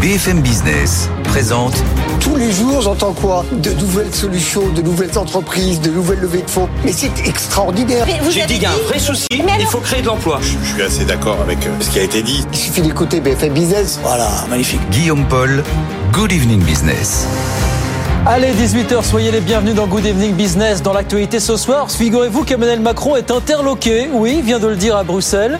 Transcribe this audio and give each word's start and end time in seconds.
BFM 0.00 0.40
Business 0.40 1.10
présente. 1.24 1.74
Tous 2.20 2.34
les 2.34 2.50
jours, 2.50 2.80
j'entends 2.80 3.12
quoi? 3.12 3.44
De 3.52 3.70
nouvelles 3.72 4.14
solutions, 4.14 4.66
de 4.70 4.80
nouvelles 4.80 5.18
entreprises, 5.18 5.78
de 5.82 5.90
nouvelles 5.90 6.20
levées 6.20 6.40
de 6.40 6.50
fonds. 6.50 6.70
Mais 6.86 6.92
c'est 6.92 7.26
extraordinaire. 7.26 8.06
J'ai 8.30 8.46
dit 8.46 8.54
qu'il 8.54 8.62
y 8.62 8.66
a 8.66 8.72
un 8.72 8.88
vrai 8.88 8.98
souci, 8.98 9.26
il 9.30 9.66
faut 9.66 9.80
créer 9.80 10.00
de 10.00 10.06
l'emploi. 10.06 10.40
Je 10.40 10.72
suis 10.72 10.80
assez 10.80 11.04
d'accord 11.04 11.36
avec 11.42 11.66
euh, 11.66 11.70
ce 11.80 11.90
qui 11.90 11.98
a 11.98 12.02
été 12.02 12.22
dit. 12.22 12.46
Il 12.50 12.58
suffit 12.58 12.80
d'écouter 12.80 13.20
BFM 13.20 13.52
Business. 13.52 14.00
Voilà, 14.02 14.30
magnifique. 14.48 14.80
Guillaume 14.90 15.26
Paul, 15.28 15.62
Good 16.12 16.32
Evening 16.32 16.62
Business. 16.62 17.26
Allez, 18.24 18.52
18h, 18.52 19.04
soyez 19.04 19.30
les 19.30 19.40
bienvenus 19.42 19.74
dans 19.74 19.86
Good 19.86 20.06
Evening 20.06 20.32
Business. 20.32 20.82
Dans 20.82 20.94
l'actualité 20.94 21.40
ce 21.40 21.56
soir, 21.56 21.90
figurez-vous 21.90 22.44
qu'Emmanuel 22.44 22.80
Macron 22.80 23.16
est 23.16 23.30
interloqué, 23.30 24.08
oui, 24.10 24.40
vient 24.40 24.58
de 24.58 24.68
le 24.68 24.76
dire 24.76 24.96
à 24.96 25.04
Bruxelles. 25.04 25.58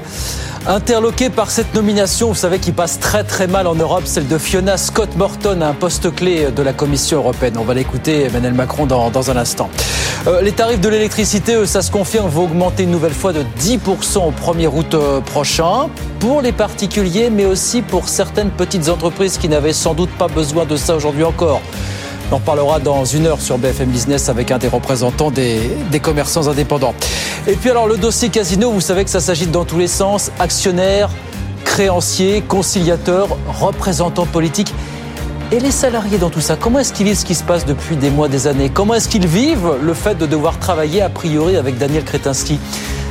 Interloqué 0.67 1.31
par 1.31 1.51
cette 1.51 1.75
nomination, 1.75 2.29
vous 2.29 2.35
savez, 2.35 2.59
qui 2.59 2.73
passe 2.73 3.01
très 3.01 3.25
très 3.25 3.47
mal 3.47 3.67
en 3.67 3.75
Europe, 3.75 4.03
celle 4.05 4.29
de 4.29 4.37
Fiona 4.37 4.77
Scott 4.77 5.17
Morton 5.17 5.63
à 5.63 5.69
un 5.69 5.73
poste 5.73 6.15
clé 6.15 6.51
de 6.55 6.63
la 6.63 6.75
Commission 6.75 7.17
européenne. 7.17 7.55
On 7.59 7.65
va 7.65 7.73
l'écouter, 7.73 8.25
Emmanuel 8.25 8.53
Macron, 8.53 8.85
dans, 8.85 9.31
un 9.31 9.37
instant. 9.39 9.71
Euh, 10.27 10.43
les 10.43 10.53
tarifs 10.53 10.81
de 10.81 10.89
l'électricité, 10.91 11.65
ça 11.65 11.81
se 11.81 11.91
confirme, 11.91 12.29
vont 12.29 12.45
augmenter 12.45 12.83
une 12.83 12.91
nouvelle 12.91 13.15
fois 13.15 13.33
de 13.33 13.43
10% 13.59 14.19
au 14.19 14.33
1er 14.33 14.69
août 14.69 14.93
euh, 14.93 15.21
prochain, 15.21 15.89
pour 16.19 16.43
les 16.43 16.53
particuliers, 16.53 17.31
mais 17.31 17.47
aussi 17.47 17.81
pour 17.81 18.09
certaines 18.09 18.51
petites 18.51 18.91
entreprises 18.91 19.39
qui 19.39 19.49
n'avaient 19.49 19.73
sans 19.73 19.95
doute 19.95 20.11
pas 20.19 20.29
besoin 20.29 20.67
de 20.67 20.77
ça 20.77 20.95
aujourd'hui 20.95 21.25
encore. 21.25 21.63
On 22.31 22.37
en 22.37 22.39
parlera 22.41 22.79
dans 22.79 23.05
une 23.05 23.27
heure 23.27 23.41
sur 23.41 23.59
BFM 23.59 23.89
Business 23.89 24.29
avec 24.29 24.53
un 24.53 24.59
des 24.59 24.69
représentants 24.69 25.33
des, 25.33 25.61
commerçants 26.01 26.47
indépendants. 26.47 26.95
Et 27.49 27.55
puis 27.55 27.71
alors 27.71 27.89
le 27.89 27.97
dossier 27.97 28.29
casino, 28.29 28.71
vous 28.71 28.81
savez 28.81 29.03
que 29.05 29.11
ça 29.11 29.19
s'agite 29.19 29.51
dans 29.51 29.65
tous 29.65 29.79
les 29.79 29.89
sens. 29.89 30.31
Actionnaires, 30.39 31.11
créanciers, 31.65 32.43
conciliateurs, 32.43 33.37
représentants 33.49 34.27
politiques. 34.27 34.73
Et 35.53 35.59
les 35.59 35.73
salariés 35.73 36.19
dans 36.19 36.31
tout 36.31 36.41
ça, 36.41 36.55
comment 36.55 36.79
est-ce 36.79 36.93
qu'ils 36.93 37.07
vivent 37.07 37.19
ce 37.19 37.25
qui 37.25 37.35
se 37.35 37.43
passe 37.43 37.67
depuis 37.67 37.97
des 37.97 38.11
mois, 38.11 38.29
des 38.29 38.47
années? 38.47 38.71
Comment 38.73 38.95
est-ce 38.95 39.09
qu'ils 39.09 39.27
vivent 39.27 39.73
le 39.83 39.95
fait 39.95 40.15
de 40.15 40.25
devoir 40.25 40.61
travailler 40.61 41.03
a 41.03 41.09
priori 41.09 41.57
avec 41.57 41.77
Daniel 41.77 42.05
Kretinsky? 42.05 42.61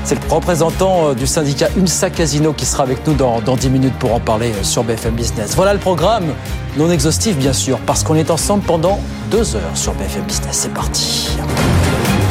C'est 0.05 0.15
le 0.15 0.33
représentant 0.33 1.13
du 1.13 1.27
syndicat 1.27 1.67
UNSA 1.77 2.09
Casino 2.09 2.53
qui 2.53 2.65
sera 2.65 2.83
avec 2.83 3.05
nous 3.05 3.13
dans, 3.13 3.41
dans 3.41 3.57
10 3.57 3.69
minutes 3.69 3.93
pour 3.99 4.13
en 4.13 4.21
parler 4.21 4.53
sur 4.63 4.85
BFM 4.85 5.15
Business. 5.15 5.53
Voilà 5.57 5.73
le 5.73 5.79
programme, 5.79 6.33
non 6.77 6.89
exhaustif 6.89 7.35
bien 7.35 7.51
sûr, 7.51 7.77
parce 7.79 8.05
qu'on 8.05 8.15
est 8.15 8.31
ensemble 8.31 8.63
pendant 8.63 9.01
deux 9.29 9.57
heures 9.57 9.75
sur 9.75 9.93
BFM 9.95 10.23
Business. 10.23 10.59
C'est 10.61 10.73
parti. 10.73 11.27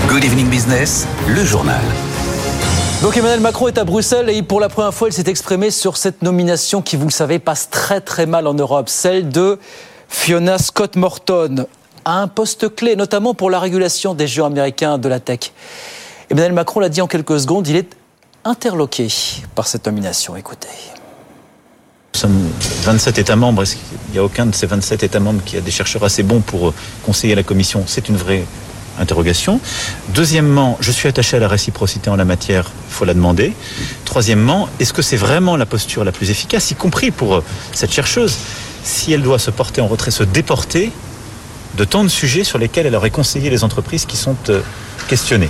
Good 0.08 0.24
Evening 0.24 0.48
Business, 0.48 1.06
le 1.28 1.44
journal. 1.44 1.82
Donc 3.02 3.14
Emmanuel 3.16 3.40
Macron 3.40 3.68
est 3.68 3.76
à 3.76 3.84
Bruxelles 3.84 4.30
et 4.30 4.42
pour 4.42 4.58
la 4.58 4.70
première 4.70 4.94
fois, 4.94 5.08
il 5.08 5.12
s'est 5.12 5.28
exprimé 5.28 5.70
sur 5.70 5.98
cette 5.98 6.22
nomination 6.22 6.80
qui, 6.80 6.96
vous 6.96 7.04
le 7.04 7.12
savez, 7.12 7.38
passe 7.38 7.68
très 7.70 8.00
très 8.00 8.24
mal 8.24 8.46
en 8.46 8.54
Europe, 8.54 8.88
celle 8.88 9.28
de 9.28 9.58
Fiona 10.08 10.58
Scott 10.58 10.96
Morton 10.96 11.66
à 12.04 12.20
un 12.20 12.28
poste 12.28 12.74
clé, 12.74 12.96
notamment 12.96 13.34
pour 13.34 13.50
la 13.50 13.60
régulation 13.60 14.14
des 14.14 14.26
jeux 14.26 14.44
américains 14.44 14.98
de 14.98 15.08
la 15.08 15.20
tech. 15.20 15.52
Emmanuel 16.30 16.52
Macron 16.52 16.80
l'a 16.80 16.88
dit 16.88 17.00
en 17.00 17.06
quelques 17.06 17.40
secondes, 17.40 17.68
il 17.68 17.76
est 17.76 17.96
interloqué 18.44 19.08
par 19.54 19.66
cette 19.66 19.86
nomination. 19.86 20.36
Écoutez. 20.36 20.68
Nous 22.14 22.20
sommes 22.20 22.50
27 22.82 23.18
États 23.18 23.36
membres. 23.36 23.64
Il 24.08 24.12
n'y 24.12 24.18
a 24.18 24.24
aucun 24.24 24.46
de 24.46 24.54
ces 24.54 24.66
27 24.66 25.02
États 25.02 25.20
membres 25.20 25.42
qui 25.44 25.56
a 25.56 25.60
des 25.60 25.70
chercheurs 25.70 26.04
assez 26.04 26.22
bons 26.22 26.40
pour 26.40 26.72
conseiller 27.04 27.34
la 27.34 27.42
Commission? 27.42 27.84
C'est 27.86 28.08
une 28.08 28.16
vraie 28.16 28.44
interrogation. 28.98 29.60
Deuxièmement, 30.08 30.76
je 30.80 30.90
suis 30.90 31.08
attaché 31.08 31.36
à 31.36 31.40
la 31.40 31.48
réciprocité 31.48 32.10
en 32.10 32.16
la 32.16 32.24
matière, 32.24 32.70
il 32.88 32.92
faut 32.92 33.04
la 33.04 33.14
demander. 33.14 33.52
Troisièmement, 34.04 34.68
est-ce 34.80 34.92
que 34.92 35.02
c'est 35.02 35.16
vraiment 35.16 35.56
la 35.56 35.66
posture 35.66 36.04
la 36.04 36.12
plus 36.12 36.30
efficace, 36.30 36.70
y 36.70 36.74
compris 36.74 37.10
pour 37.10 37.42
cette 37.72 37.92
chercheuse, 37.92 38.36
si 38.82 39.12
elle 39.12 39.22
doit 39.22 39.38
se 39.38 39.50
porter 39.50 39.80
en 39.80 39.86
retrait, 39.86 40.10
se 40.10 40.24
déporter 40.24 40.92
de 41.76 41.84
tant 41.84 42.02
de 42.02 42.08
sujets 42.08 42.44
sur 42.44 42.58
lesquels 42.58 42.86
elle 42.86 42.96
aurait 42.96 43.10
conseillé 43.10 43.50
les 43.50 43.64
entreprises 43.64 44.04
qui 44.04 44.16
sont 44.16 44.36
questionnées. 45.08 45.48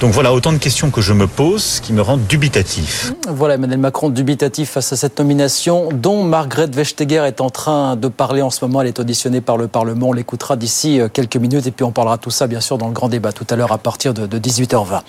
Donc 0.00 0.12
voilà 0.12 0.32
autant 0.32 0.52
de 0.52 0.58
questions 0.58 0.90
que 0.90 1.00
je 1.00 1.12
me 1.12 1.26
pose 1.26 1.80
qui 1.80 1.92
me 1.92 2.00
rendent 2.00 2.26
dubitatif. 2.26 3.12
Voilà 3.28 3.54
Emmanuel 3.54 3.78
Macron 3.78 4.08
dubitatif 4.08 4.70
face 4.70 4.92
à 4.92 4.96
cette 4.96 5.18
nomination 5.18 5.88
dont 5.92 6.22
Margrethe 6.22 6.74
Vestager 6.74 7.24
est 7.26 7.40
en 7.40 7.50
train 7.50 7.96
de 7.96 8.08
parler 8.08 8.40
en 8.40 8.50
ce 8.50 8.64
moment. 8.64 8.82
Elle 8.82 8.88
est 8.88 8.98
auditionnée 8.98 9.40
par 9.40 9.56
le 9.56 9.68
Parlement. 9.68 10.08
On 10.08 10.12
l'écoutera 10.12 10.56
d'ici 10.56 11.00
quelques 11.12 11.36
minutes 11.36 11.66
et 11.66 11.70
puis 11.70 11.84
on 11.84 11.92
parlera 11.92 12.18
tout 12.18 12.30
ça 12.30 12.46
bien 12.46 12.60
sûr 12.60 12.78
dans 12.78 12.86
le 12.86 12.92
grand 12.92 13.08
débat 13.08 13.32
tout 13.32 13.46
à 13.50 13.56
l'heure 13.56 13.72
à 13.72 13.78
partir 13.78 14.14
de, 14.14 14.38
18h20. 14.38 15.00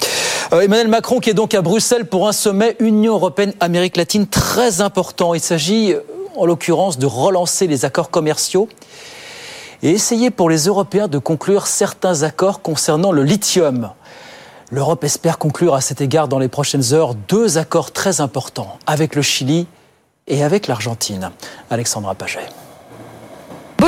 Euh, 0.53 0.61
Emmanuel 0.61 0.87
Macron 0.87 1.19
qui 1.19 1.29
est 1.29 1.33
donc 1.33 1.53
à 1.53 1.61
Bruxelles 1.61 2.05
pour 2.05 2.27
un 2.27 2.33
sommet 2.33 2.75
Union 2.79 3.13
européenne-Amérique 3.13 3.97
latine 3.97 4.27
très 4.27 4.81
important. 4.81 5.33
Il 5.33 5.41
s'agit 5.41 5.93
en 6.35 6.45
l'occurrence 6.45 6.97
de 6.97 7.05
relancer 7.05 7.67
les 7.67 7.85
accords 7.85 8.09
commerciaux 8.09 8.69
et 9.83 9.89
essayer 9.91 10.29
pour 10.29 10.49
les 10.49 10.65
Européens 10.65 11.07
de 11.07 11.17
conclure 11.17 11.67
certains 11.67 12.23
accords 12.23 12.61
concernant 12.61 13.11
le 13.11 13.23
lithium. 13.23 13.91
L'Europe 14.69 15.03
espère 15.03 15.37
conclure 15.37 15.73
à 15.75 15.81
cet 15.81 16.01
égard 16.01 16.27
dans 16.27 16.39
les 16.39 16.47
prochaines 16.47 16.93
heures 16.93 17.15
deux 17.15 17.57
accords 17.57 17.91
très 17.91 18.21
importants 18.21 18.77
avec 18.87 19.15
le 19.15 19.21
Chili 19.21 19.67
et 20.27 20.43
avec 20.43 20.67
l'Argentine. 20.67 21.31
Alexandra 21.69 22.15
Paget. 22.15 22.47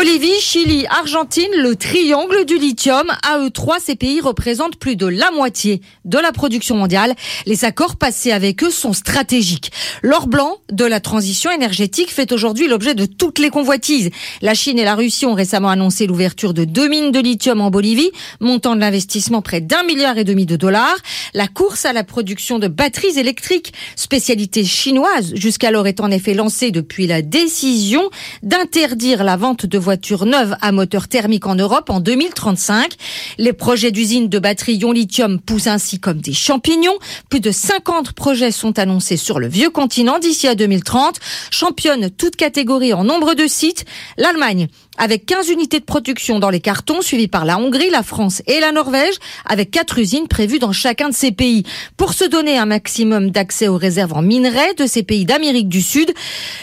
Bolivie, 0.04 0.42
Chili, 0.42 0.86
Argentine, 0.90 1.54
le 1.56 1.78
triangle 1.78 2.44
du 2.44 2.58
lithium. 2.58 3.10
À 3.24 3.40
eux 3.40 3.50
trois, 3.50 3.80
ces 3.80 3.96
pays 3.96 4.20
représentent 4.20 4.76
plus 4.76 4.98
de 4.98 5.06
la 5.06 5.32
moitié 5.32 5.80
de 6.04 6.18
la 6.18 6.34
production 6.34 6.76
mondiale. 6.76 7.16
Les 7.46 7.64
accords 7.64 7.96
passés 7.96 8.34
avec 8.34 8.66
eux 8.66 8.70
sont 8.70 8.92
stratégiques. 8.92 9.72
L'or 10.02 10.28
blanc 10.28 10.58
de 10.74 10.84
la 10.84 11.00
transition 11.00 11.52
énergétique 11.52 12.12
fait 12.12 12.34
aujourd'hui 12.34 12.68
l'objet 12.68 12.96
de 12.96 13.06
toutes 13.06 13.40
les 13.40 13.50
convoitises. 13.50 14.10
La 14.42 14.54
Chine 14.54 14.78
et 14.78 14.84
la 14.84 14.96
Russie 14.96 15.26
ont 15.26 15.36
récemment 15.36 15.70
annoncé 15.70 16.06
l'ouverture 16.06 16.54
de 16.54 16.66
deux 16.66 16.90
mines 16.90 17.12
de 17.12 17.20
lithium 17.22 17.62
en 17.62 17.72
Bolivie, 17.72 18.12
montant 18.42 18.76
de 18.76 18.82
l'investissement 18.82 19.42
près 19.42 19.62
d'un 19.62 19.84
milliard 19.84 20.18
et 20.18 20.26
demi 20.26 20.46
de 20.46 20.58
dollars. 20.58 20.98
La 21.34 21.48
course 21.48 21.86
à 21.86 21.94
la 21.94 22.04
production 22.04 22.60
de 22.60 22.68
batteries 22.68 23.18
électriques, 23.18 23.72
spécialité 23.96 24.66
chinoise, 24.66 25.32
jusqu'alors 25.36 25.88
est 25.88 26.02
en 26.02 26.12
effet 26.12 26.34
lancée 26.34 26.72
depuis 26.72 27.08
la 27.08 27.22
décision 27.22 28.10
d'interdire 28.42 29.24
la 29.24 29.38
vente 29.38 29.66
de 29.66 29.78
voitures 29.78 29.93
neuves 30.26 30.56
à 30.62 30.72
moteur 30.72 31.08
thermique 31.08 31.48
en 31.48 31.56
Europe 31.56 31.90
en 31.90 32.00
2035. 32.00 32.94
Les 33.38 33.54
projets 33.54 33.92
d'usines 33.92 34.30
de 34.30 34.40
batteries 34.40 34.76
ion 34.76 34.92
lithium 34.92 35.40
poussent 35.40 35.68
ainsi 35.68 36.00
comme 36.00 36.22
des 36.22 36.34
champignons. 36.34 36.98
Plus 37.30 37.40
de 37.40 37.52
50 37.52 38.14
projets 38.14 38.52
sont 38.52 38.80
annoncés 38.80 39.18
sur 39.18 39.40
le 39.40 39.48
vieux 39.48 39.70
continent 39.70 40.20
d'ici 40.20 40.48
à 40.48 40.56
2030. 40.56 41.20
Championne 41.52 42.10
toute 42.10 42.36
catégorie 42.36 42.94
en 42.94 43.04
nombre 43.04 43.34
de 43.34 43.48
sites. 43.48 43.86
L'Allemagne 44.18 44.68
avec 44.98 45.26
15 45.26 45.50
unités 45.50 45.80
de 45.80 45.86
production 45.86 46.40
dans 46.40 46.50
les 46.50 46.60
cartons, 46.60 47.02
suivi 47.02 47.28
par 47.28 47.46
la 47.46 47.58
Hongrie, 47.58 47.90
la 47.90 48.04
France 48.04 48.44
et 48.46 48.60
la 48.60 48.72
Norvège, 48.72 49.16
avec 49.46 49.72
quatre 49.72 49.98
usines 49.98 50.28
prévues 50.28 50.60
dans 50.60 50.72
chacun 50.72 51.10
de 51.10 51.16
ces 51.16 51.32
pays. 51.32 51.64
Pour 51.98 52.14
se 52.14 52.26
donner 52.26 52.58
un 52.58 52.66
maximum 52.66 53.32
d'accès 53.32 53.68
aux 53.68 53.78
réserves 53.78 54.14
en 54.14 54.22
minerais 54.22 54.74
de 54.76 54.86
ces 54.86 55.04
pays 55.04 55.26
d'Amérique 55.26 55.68
du 55.68 55.82
Sud, 55.82 56.14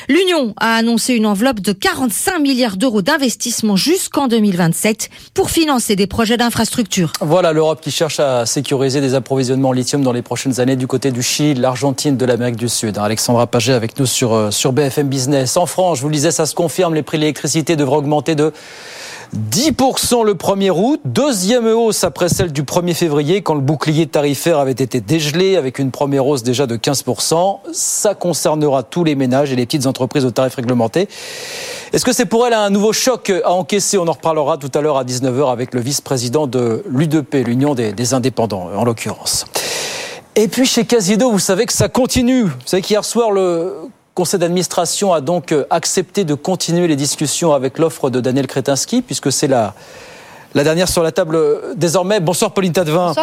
l'Union 0.09 0.55
a 0.59 0.77
annoncé 0.77 1.15
une 1.15 1.27
enveloppe 1.27 1.61
de 1.61 1.73
45 1.73 2.39
milliards 2.39 2.77
d'euros 2.77 3.03
d'investissement 3.11 3.75
jusqu'en 3.75 4.29
2027 4.29 5.11
pour 5.35 5.51
financer 5.51 5.97
des 5.97 6.07
projets 6.07 6.37
d'infrastructure. 6.37 7.13
Voilà 7.21 7.53
l'Europe 7.53 7.81
qui 7.81 7.91
cherche 7.91 8.21
à 8.21 8.47
sécuriser 8.47 9.01
des 9.01 9.15
approvisionnements 9.15 9.71
en 9.71 9.73
lithium 9.73 10.03
dans 10.03 10.13
les 10.13 10.23
prochaines 10.23 10.61
années 10.61 10.77
du 10.77 10.87
côté 10.87 11.11
du 11.11 11.21
Chili, 11.21 11.55
de 11.55 11.61
l'Argentine, 11.61 12.17
de 12.17 12.25
l'Amérique 12.25 12.55
du 12.55 12.69
Sud. 12.69 12.99
Alexandra 12.99 13.49
Paget 13.49 13.73
avec 13.73 13.99
nous 13.99 14.07
sur, 14.07 14.53
sur 14.53 14.73
BFM 14.73 15.09
Business. 15.09 15.57
En 15.57 15.67
France, 15.67 15.99
je 15.99 16.03
vous 16.03 16.09
le 16.09 16.15
disais, 16.15 16.31
ça 16.31 16.47
se 16.47 16.55
confirme, 16.55 16.95
les 16.95 17.03
prix 17.03 17.19
de 17.19 17.23
l'électricité 17.23 17.75
devraient 17.75 17.97
augmenter 17.97 18.37
de 18.37 18.53
10% 19.37 20.25
le 20.25 20.35
1er 20.35 20.71
août, 20.71 21.01
deuxième 21.05 21.67
hausse 21.67 22.03
après 22.03 22.29
celle 22.29 22.53
du 22.53 22.65
1er 22.65 22.95
février 22.95 23.43
quand 23.43 23.55
le 23.55 23.61
bouclier 23.61 24.09
tarifaire 24.09 24.59
avait 24.59 24.73
été 24.73 25.01
dégelé 25.01 25.57
avec 25.57 25.79
une 25.79 25.93
première 25.93 26.27
hausse 26.27 26.43
déjà 26.43 26.67
de 26.67 26.77
15%. 26.77 27.59
Ça 27.73 28.15
concernera 28.15 28.83
tous 28.83 29.05
les 29.05 29.15
ménages 29.15 29.53
et 29.53 29.57
les 29.57 29.67
petites 29.67 29.87
entreprises 29.87 30.25
au 30.25 30.33
tarif 30.33 30.57
réglementé. 30.57 31.09
Est-ce 31.93 32.05
que 32.05 32.13
c'est 32.13 32.27
pour 32.27 32.45
elle 32.47 32.55
un 32.55 32.71
nouveau 32.71 32.93
choc 32.93 33.33
à 33.45 33.53
encaisser? 33.53 33.99
On 33.99 34.09
en 34.09 34.13
reparlera 34.13 34.59
tout 34.59 34.71
à 34.75 34.81
l'heure 34.81 34.99
à 34.99 35.05
19h 35.05 35.53
avec 35.53 35.75
le 35.75 35.81
vice-président 35.81 36.49
de 36.49 36.83
l'UDP, 36.89 37.47
l'Union 37.47 37.75
des, 37.75 37.93
des 37.93 38.15
indépendants 38.15 38.69
en 38.75 38.85
l'occurrence. 38.85 39.45
Et 40.35 40.49
puis 40.49 40.67
chez 40.67 40.85
Casido, 40.85 41.31
vous 41.31 41.39
savez 41.39 41.67
que 41.67 41.73
ça 41.73 41.89
continue. 41.89 42.45
Vous 42.45 42.51
savez 42.65 42.83
qu'hier 42.83 43.05
soir, 43.05 43.31
le 43.31 43.75
conseil 44.21 44.39
d'administration 44.39 45.15
a 45.15 45.23
donc 45.23 45.55
accepté 45.71 46.25
de 46.25 46.35
continuer 46.35 46.87
les 46.87 46.95
discussions 46.95 47.55
avec 47.55 47.79
l'offre 47.79 48.11
de 48.11 48.21
Daniel 48.21 48.47
Kretinsky, 48.47 49.01
puisque 49.01 49.33
c'est 49.33 49.47
la, 49.47 49.73
la 50.55 50.63
dernière 50.63 50.91
sur 50.91 51.03
la 51.03 51.11
table 51.11 51.39
désormais. 51.75 52.21
Bonsoir 52.21 52.53
Pauline 52.53 52.75
Tadevin. 52.75 53.15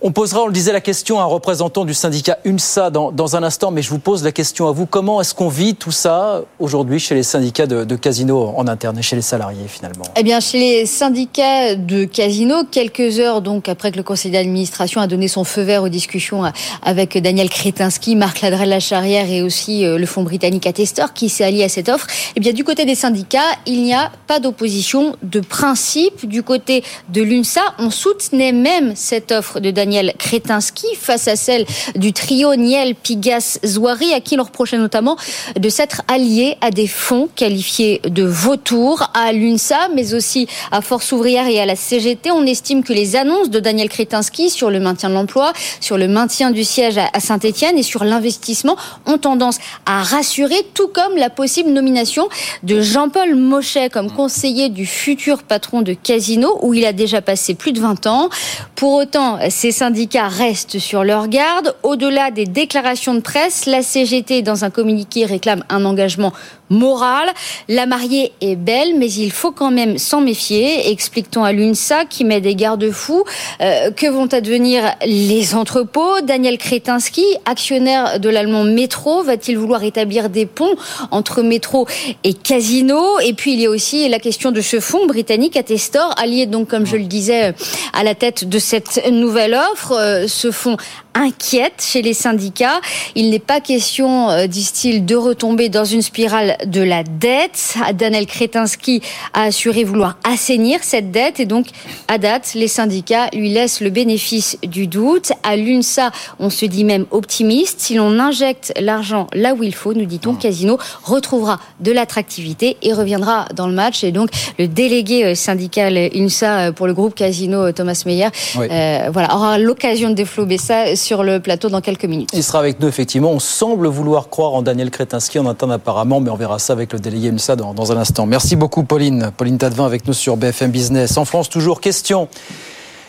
On 0.00 0.12
posera, 0.12 0.42
on 0.42 0.46
le 0.46 0.52
disait, 0.52 0.72
la 0.72 0.80
question 0.80 1.18
à 1.18 1.22
un 1.24 1.26
représentant 1.26 1.84
du 1.84 1.92
syndicat 1.92 2.38
UNSA 2.44 2.90
dans, 2.90 3.36
un 3.36 3.42
instant, 3.42 3.72
mais 3.72 3.82
je 3.82 3.90
vous 3.90 3.98
pose 3.98 4.22
la 4.22 4.30
question 4.30 4.68
à 4.68 4.72
vous. 4.72 4.86
Comment 4.86 5.20
est-ce 5.20 5.34
qu'on 5.34 5.48
vit 5.48 5.74
tout 5.74 5.90
ça 5.90 6.42
aujourd'hui 6.60 7.00
chez 7.00 7.16
les 7.16 7.24
syndicats 7.24 7.66
de, 7.66 7.82
de 7.82 7.96
casinos 7.96 8.54
en 8.56 8.68
interne 8.68 8.96
et 8.96 9.02
chez 9.02 9.16
les 9.16 9.22
salariés 9.22 9.66
finalement? 9.66 10.04
Eh 10.16 10.22
bien, 10.22 10.38
chez 10.38 10.60
les 10.60 10.86
syndicats 10.86 11.74
de 11.74 12.04
casinos, 12.04 12.62
quelques 12.70 13.18
heures 13.18 13.42
donc 13.42 13.68
après 13.68 13.90
que 13.90 13.96
le 13.96 14.04
conseil 14.04 14.30
d'administration 14.30 15.00
a 15.00 15.08
donné 15.08 15.26
son 15.26 15.42
feu 15.42 15.62
vert 15.62 15.82
aux 15.82 15.88
discussions 15.88 16.44
avec 16.82 17.20
Daniel 17.20 17.50
Kretinsky, 17.50 18.14
Marc 18.14 18.40
Ladrel-Lacharrière 18.40 19.28
et 19.28 19.42
aussi 19.42 19.84
euh, 19.84 19.98
le 19.98 20.06
fonds 20.06 20.22
britannique 20.22 20.68
Attestor 20.68 21.12
qui 21.12 21.28
s'est 21.28 21.42
allié 21.42 21.64
à 21.64 21.68
cette 21.68 21.88
offre, 21.88 22.06
eh 22.36 22.40
bien, 22.40 22.52
du 22.52 22.62
côté 22.62 22.84
des 22.84 22.94
syndicats, 22.94 23.40
il 23.66 23.82
n'y 23.82 23.94
a 23.94 24.12
pas 24.28 24.38
d'opposition 24.38 25.16
de 25.24 25.40
principe. 25.40 26.28
Du 26.28 26.44
côté 26.44 26.84
de 27.08 27.20
l'UNSA, 27.20 27.62
on 27.80 27.90
soutenait 27.90 28.52
même 28.52 28.92
cette 28.94 29.32
offre 29.32 29.58
de 29.58 29.72
Daniel 29.72 29.87
Daniel 29.88 30.12
Kretinsky 30.18 30.86
face 31.00 31.28
à 31.28 31.36
celle 31.36 31.64
du 31.96 32.12
trio 32.12 32.54
Niel 32.56 32.94
Pigas 32.94 33.58
Zouari 33.64 34.12
à 34.12 34.20
qui 34.20 34.34
il 34.34 34.40
reprochait 34.42 34.76
notamment 34.76 35.16
de 35.58 35.68
s'être 35.70 36.02
allié 36.08 36.58
à 36.60 36.70
des 36.70 36.86
fonds 36.86 37.26
qualifiés 37.34 38.02
de 38.04 38.22
vautours 38.22 39.10
à 39.14 39.32
l'UNSA 39.32 39.88
mais 39.94 40.12
aussi 40.12 40.46
à 40.72 40.82
Force 40.82 41.10
ouvrière 41.12 41.46
et 41.46 41.58
à 41.58 41.64
la 41.64 41.74
CGT. 41.74 42.30
On 42.30 42.44
estime 42.44 42.84
que 42.84 42.92
les 42.92 43.16
annonces 43.16 43.48
de 43.48 43.60
Daniel 43.60 43.88
Kretinsky 43.88 44.50
sur 44.50 44.68
le 44.68 44.78
maintien 44.78 45.08
de 45.08 45.14
l'emploi, 45.14 45.54
sur 45.80 45.96
le 45.96 46.06
maintien 46.06 46.50
du 46.50 46.64
siège 46.64 46.98
à 46.98 47.18
Saint-Etienne 47.18 47.78
et 47.78 47.82
sur 47.82 48.04
l'investissement 48.04 48.76
ont 49.06 49.16
tendance 49.16 49.56
à 49.86 50.02
rassurer 50.02 50.66
tout 50.74 50.88
comme 50.88 51.16
la 51.16 51.30
possible 51.30 51.70
nomination 51.70 52.28
de 52.62 52.82
Jean-Paul 52.82 53.36
Mochet 53.36 53.88
comme 53.88 54.10
conseiller 54.12 54.68
du 54.68 54.84
futur 54.84 55.44
patron 55.44 55.80
de 55.80 55.94
Casino 55.94 56.58
où 56.60 56.74
il 56.74 56.84
a 56.84 56.92
déjà 56.92 57.22
passé 57.22 57.54
plus 57.54 57.72
de 57.72 57.80
20 57.80 58.06
ans. 58.06 58.28
Pour 58.74 58.92
autant, 58.92 59.38
ces 59.48 59.77
syndicats 59.78 60.26
restent 60.26 60.80
sur 60.80 61.04
leur 61.04 61.28
garde. 61.28 61.72
Au-delà 61.84 62.32
des 62.32 62.46
déclarations 62.46 63.14
de 63.14 63.20
presse, 63.20 63.64
la 63.66 63.80
CGT, 63.80 64.42
dans 64.42 64.64
un 64.64 64.70
communiqué, 64.70 65.24
réclame 65.24 65.62
un 65.68 65.84
engagement 65.84 66.32
moral. 66.70 67.28
La 67.68 67.86
mariée 67.86 68.32
est 68.40 68.56
belle, 68.56 68.94
mais 68.98 69.10
il 69.10 69.30
faut 69.30 69.52
quand 69.52 69.70
même 69.70 69.98
s'en 69.98 70.20
méfier. 70.20 70.90
Explique-t-on 70.90 71.44
à 71.44 71.52
l'UNSA 71.52 72.04
qui 72.04 72.24
met 72.24 72.40
des 72.40 72.54
garde-fous. 72.54 73.24
Euh, 73.60 73.90
que 73.90 74.06
vont 74.06 74.26
advenir 74.26 74.82
les 75.06 75.54
entrepôts? 75.54 76.20
Daniel 76.22 76.58
Kretinsky, 76.58 77.24
actionnaire 77.44 78.18
de 78.20 78.28
l'allemand 78.28 78.64
Métro, 78.64 79.22
va-t-il 79.22 79.56
vouloir 79.56 79.84
établir 79.84 80.28
des 80.28 80.46
ponts 80.46 80.74
entre 81.10 81.42
Métro 81.42 81.86
et 82.24 82.34
Casino? 82.34 83.20
Et 83.20 83.32
puis 83.32 83.52
il 83.52 83.60
y 83.60 83.66
a 83.66 83.70
aussi 83.70 84.08
la 84.08 84.18
question 84.18 84.50
de 84.50 84.60
ce 84.60 84.80
fonds 84.80 85.06
britannique 85.06 85.56
Attestor, 85.56 86.14
allié 86.18 86.46
donc, 86.46 86.68
comme 86.68 86.86
je 86.86 86.96
le 86.96 87.04
disais, 87.04 87.54
à 87.92 88.02
la 88.02 88.14
tête 88.14 88.48
de 88.48 88.58
cette 88.58 89.08
nouvelle 89.10 89.54
offre 89.54 89.68
offre, 89.72 89.92
euh, 89.92 90.26
ce 90.26 90.50
fonds 90.50 90.76
inquiète 91.14 91.84
chez 91.84 92.02
les 92.02 92.14
syndicats. 92.14 92.80
Il 93.14 93.30
n'est 93.30 93.38
pas 93.38 93.60
question, 93.60 94.30
euh, 94.30 94.46
disent-ils, 94.46 95.04
de 95.04 95.16
retomber 95.16 95.68
dans 95.68 95.84
une 95.84 96.02
spirale 96.02 96.56
de 96.66 96.82
la 96.82 97.02
dette. 97.02 97.76
Daniel 97.94 98.26
Kretinsky 98.26 99.02
a 99.34 99.44
assuré 99.44 99.84
vouloir 99.84 100.16
assainir 100.24 100.80
cette 100.82 101.10
dette 101.10 101.40
et 101.40 101.46
donc, 101.46 101.66
à 102.08 102.18
date, 102.18 102.52
les 102.54 102.68
syndicats 102.68 103.28
lui 103.32 103.50
laissent 103.50 103.80
le 103.80 103.90
bénéfice 103.90 104.58
du 104.62 104.86
doute. 104.86 105.32
À 105.42 105.56
l'UNSA, 105.56 106.10
on 106.38 106.50
se 106.50 106.66
dit 106.66 106.84
même 106.84 107.06
optimiste. 107.10 107.80
Si 107.80 107.94
l'on 107.94 108.18
injecte 108.18 108.72
l'argent 108.80 109.26
là 109.32 109.54
où 109.54 109.62
il 109.62 109.74
faut, 109.74 109.94
nous 109.94 110.06
dit-on. 110.06 110.34
Casino 110.34 110.78
retrouvera 111.04 111.58
de 111.80 111.92
l'attractivité 111.92 112.76
et 112.82 112.92
reviendra 112.92 113.46
dans 113.54 113.66
le 113.66 113.74
match. 113.74 114.04
Et 114.04 114.12
donc, 114.12 114.30
le 114.58 114.68
délégué 114.68 115.24
euh, 115.24 115.34
syndical 115.34 116.10
UNSA 116.14 116.72
pour 116.72 116.86
le 116.86 116.94
groupe 116.94 117.14
Casino, 117.14 117.72
Thomas 117.72 118.02
Meyer, 118.06 118.28
voilà, 118.54 119.34
aura 119.34 119.58
l'occasion 119.58 120.10
de 120.10 120.14
déflober 120.14 120.58
ça 120.58 120.96
sur 120.96 121.22
le 121.22 121.40
plateau 121.40 121.68
dans 121.68 121.80
quelques 121.80 122.04
minutes. 122.04 122.30
Il 122.32 122.42
sera 122.42 122.58
avec 122.58 122.80
nous, 122.80 122.88
effectivement. 122.88 123.30
On 123.30 123.40
semble 123.40 123.88
vouloir 123.88 124.28
croire 124.28 124.54
en 124.54 124.62
Daniel 124.62 124.90
Kretinsky, 124.90 125.38
en 125.38 125.46
interne 125.46 125.72
apparemment, 125.72 126.20
mais 126.20 126.30
on 126.30 126.36
verra 126.36 126.47
ça 126.56 126.72
avec 126.72 126.94
le 126.94 126.98
délégué 126.98 127.28
UNSA 127.28 127.56
dans, 127.56 127.74
dans 127.74 127.92
un 127.92 127.98
instant. 127.98 128.24
Merci 128.24 128.56
beaucoup, 128.56 128.84
Pauline. 128.84 129.30
Pauline 129.36 129.58
Tadevin 129.58 129.84
avec 129.84 130.06
nous 130.06 130.14
sur 130.14 130.38
BFM 130.38 130.70
Business. 130.70 131.18
En 131.18 131.26
France, 131.26 131.50
toujours 131.50 131.82
question. 131.82 132.28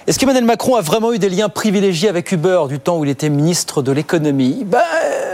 Est-ce 0.07 0.17
qu'Emmanuel 0.17 0.43
Macron 0.43 0.75
a 0.75 0.81
vraiment 0.81 1.13
eu 1.13 1.19
des 1.19 1.29
liens 1.29 1.49
privilégiés 1.49 2.09
avec 2.09 2.31
Uber 2.31 2.61
du 2.67 2.79
temps 2.79 2.97
où 2.97 3.05
il 3.05 3.11
était 3.11 3.29
ministre 3.29 3.83
de 3.83 3.91
l'économie? 3.91 4.63
Ben, 4.65 4.79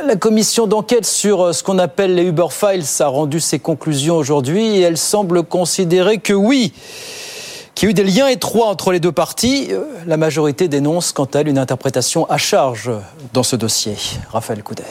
La 0.05 0.17
commission 0.17 0.67
d'enquête 0.67 1.05
sur 1.05 1.41
euh, 1.41 1.53
ce 1.53 1.63
qu'on 1.63 1.79
appelle 1.79 2.13
les 2.13 2.25
Uber 2.25 2.47
Files 2.49 2.83
a 2.99 3.07
rendu 3.07 3.39
ses 3.39 3.57
conclusions 3.57 4.17
aujourd'hui 4.17 4.77
et 4.77 4.81
elle 4.81 4.97
semble 4.97 5.43
considérer 5.43 6.17
que 6.17 6.33
oui, 6.33 6.73
qui 7.73 7.85
a 7.85 7.89
eu 7.89 7.93
des 7.93 8.03
liens 8.03 8.27
étroits 8.27 8.67
entre 8.67 8.91
les 8.91 8.99
deux 8.99 9.13
parties. 9.13 9.69
Euh, 9.71 9.85
la 10.07 10.17
majorité 10.17 10.67
dénonce 10.67 11.13
quant 11.13 11.23
à 11.33 11.39
elle 11.39 11.47
une 11.47 11.57
interprétation 11.57 12.29
à 12.29 12.37
charge 12.37 12.91
dans 13.31 13.43
ce 13.43 13.55
dossier. 13.55 13.95
Raphaël 14.29 14.61
Couder. 14.61 14.83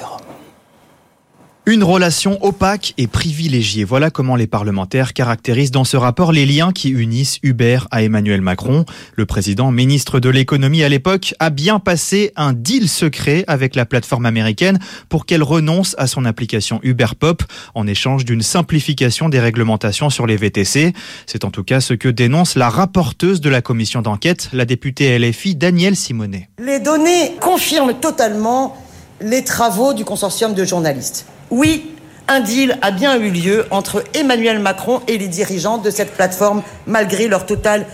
Une 1.67 1.83
relation 1.83 2.37
opaque 2.45 2.93
et 2.99 3.07
privilégiée. 3.07 3.85
Voilà 3.85 4.11
comment 4.11 4.37
les 4.37 4.47
parlementaires 4.47 5.15
caractérisent 5.15 5.71
dans 5.71 5.85
ce 5.85 5.97
rapport 5.97 6.31
les 6.31 6.45
liens 6.45 6.73
qui 6.73 6.91
unissent 6.91 7.39
Uber 7.43 7.79
à 7.91 8.03
Emmanuel 8.03 8.43
Macron. 8.43 8.85
Le 9.15 9.25
président 9.25 9.71
ministre 9.71 10.21
de 10.21 10.29
l'économie 10.29 10.85
à 10.85 10.91
l'époque 10.91 11.35
a 11.39 11.49
bien 11.49 11.79
passé 11.79 12.33
un 12.37 12.53
deal 12.53 12.87
secret 12.87 13.45
avec 13.47 13.77
la 13.77 13.87
plateforme 13.87 14.27
américaine 14.27 14.79
pour 15.09 15.25
qu'elle 15.25 15.43
renonce 15.43 15.95
à 15.97 16.07
son 16.07 16.27
application 16.27 16.81
Uber 16.83 17.15
Pop 17.19 17.43
en 17.75 17.87
échange 17.87 18.27
d'une 18.27 18.43
simplification 18.43 19.31
des 19.31 19.41
réglementations 19.41 20.11
sur 20.11 20.27
les 20.27 20.37
VTC. 20.37 20.93
C'est 21.25 21.47
en 21.47 21.51
tout 21.51 21.65
cas 21.65 21.81
ce 21.81 21.95
que 21.95 22.11
dénonce 22.11 22.57
la 22.57 22.69
rapporteuse 22.69 23.41
de 23.41 23.49
la 23.49 23.63
commission 23.63 24.03
d'enquête, 24.03 24.51
la 24.53 24.67
députée 24.67 25.19
LFI 25.19 25.55
Danielle 25.55 25.97
Simonet. 25.97 26.51
Les 26.59 26.81
données 26.81 27.37
confirment 27.41 27.95
totalement 27.95 28.77
les 29.23 29.45
travaux 29.45 29.95
du 29.95 30.05
consortium 30.05 30.53
de 30.53 30.67
journalistes. 30.67 31.25
Oui, 31.51 31.95
un 32.27 32.41
deal 32.41 32.79
a 32.83 32.91
bien 32.91 33.19
eu 33.19 33.31
lieu 33.31 33.67
entre 33.71 34.03
Emmanuel 34.15 34.59
Macron 34.59 35.03
et 35.07 35.19
les 35.19 35.29
dirigeants 35.29 35.79
de 35.79 35.91
cette 35.91 36.13
plateforme, 36.15 36.63
malgré 36.87 37.29
leur 37.29 37.47
totale 37.47 37.87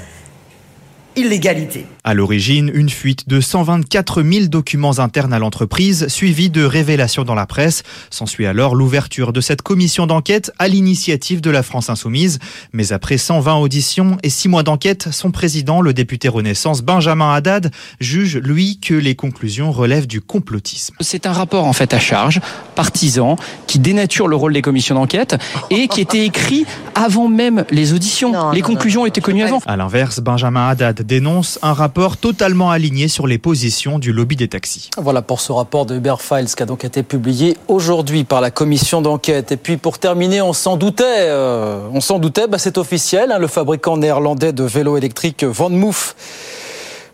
illégalité. 1.16 1.86
À 2.02 2.14
l'origine, 2.14 2.70
une 2.72 2.88
fuite 2.88 3.28
de 3.28 3.40
124 3.40 4.22
000 4.22 4.46
documents 4.46 4.98
internes 4.98 5.32
à 5.32 5.38
l'entreprise, 5.38 6.08
suivie 6.08 6.48
de 6.48 6.64
révélations 6.64 7.24
dans 7.24 7.34
la 7.34 7.46
presse. 7.46 7.82
S'ensuit 8.10 8.46
alors 8.46 8.74
l'ouverture 8.74 9.32
de 9.32 9.40
cette 9.40 9.62
commission 9.62 10.06
d'enquête 10.06 10.50
à 10.58 10.68
l'initiative 10.68 11.40
de 11.40 11.50
la 11.50 11.62
France 11.62 11.90
Insoumise. 11.90 12.38
Mais 12.72 12.92
après 12.92 13.18
120 13.18 13.56
auditions 13.56 14.16
et 14.22 14.30
6 14.30 14.48
mois 14.48 14.62
d'enquête, 14.62 15.08
son 15.10 15.30
président, 15.30 15.82
le 15.82 15.92
député 15.92 16.28
Renaissance 16.28 16.82
Benjamin 16.82 17.34
Haddad, 17.34 17.70
juge, 18.00 18.38
lui, 18.38 18.78
que 18.78 18.94
les 18.94 19.14
conclusions 19.14 19.72
relèvent 19.72 20.06
du 20.06 20.20
complotisme. 20.20 20.94
C'est 21.00 21.26
un 21.26 21.32
rapport 21.32 21.64
en 21.64 21.72
fait 21.72 21.92
à 21.92 21.98
charge, 21.98 22.40
partisan, 22.74 23.36
qui 23.66 23.78
dénature 23.78 24.26
le 24.26 24.36
rôle 24.36 24.52
des 24.52 24.62
commissions 24.62 24.94
d'enquête 24.94 25.36
et 25.70 25.88
qui 25.88 26.00
était 26.00 26.24
écrit 26.24 26.64
avant 26.94 27.28
même 27.28 27.64
les 27.70 27.92
auditions. 27.92 28.52
les 28.52 28.62
conclusions 28.62 29.06
étaient 29.06 29.20
connues 29.20 29.42
avant. 29.42 29.60
À 29.66 29.76
l'inverse, 29.76 30.20
Benjamin 30.20 30.68
Haddad 30.68 30.99
dénonce 31.02 31.58
un 31.62 31.72
rapport 31.72 32.16
totalement 32.16 32.70
aligné 32.70 33.08
sur 33.08 33.26
les 33.26 33.38
positions 33.38 33.98
du 33.98 34.12
lobby 34.12 34.36
des 34.36 34.48
taxis. 34.48 34.90
Voilà 34.96 35.22
pour 35.22 35.40
ce 35.40 35.52
rapport 35.52 35.86
de 35.86 35.96
Uber 35.96 36.16
Files 36.18 36.54
qui 36.54 36.62
a 36.62 36.66
donc 36.66 36.84
été 36.84 37.02
publié 37.02 37.56
aujourd'hui 37.68 38.24
par 38.24 38.40
la 38.40 38.50
commission 38.50 39.02
d'enquête. 39.02 39.52
Et 39.52 39.56
puis 39.56 39.76
pour 39.76 39.98
terminer, 39.98 40.42
on 40.42 40.52
s'en 40.52 40.76
doutait, 40.76 41.04
euh, 41.06 41.80
on 41.92 42.00
s'en 42.00 42.18
doutait, 42.18 42.46
bah 42.46 42.58
c'est 42.58 42.78
officiel, 42.78 43.32
hein, 43.32 43.38
le 43.38 43.46
fabricant 43.46 43.96
néerlandais 43.96 44.52
de 44.52 44.64
vélos 44.64 44.96
électriques 44.96 45.44
Van 45.44 45.70
Moof 45.70 46.14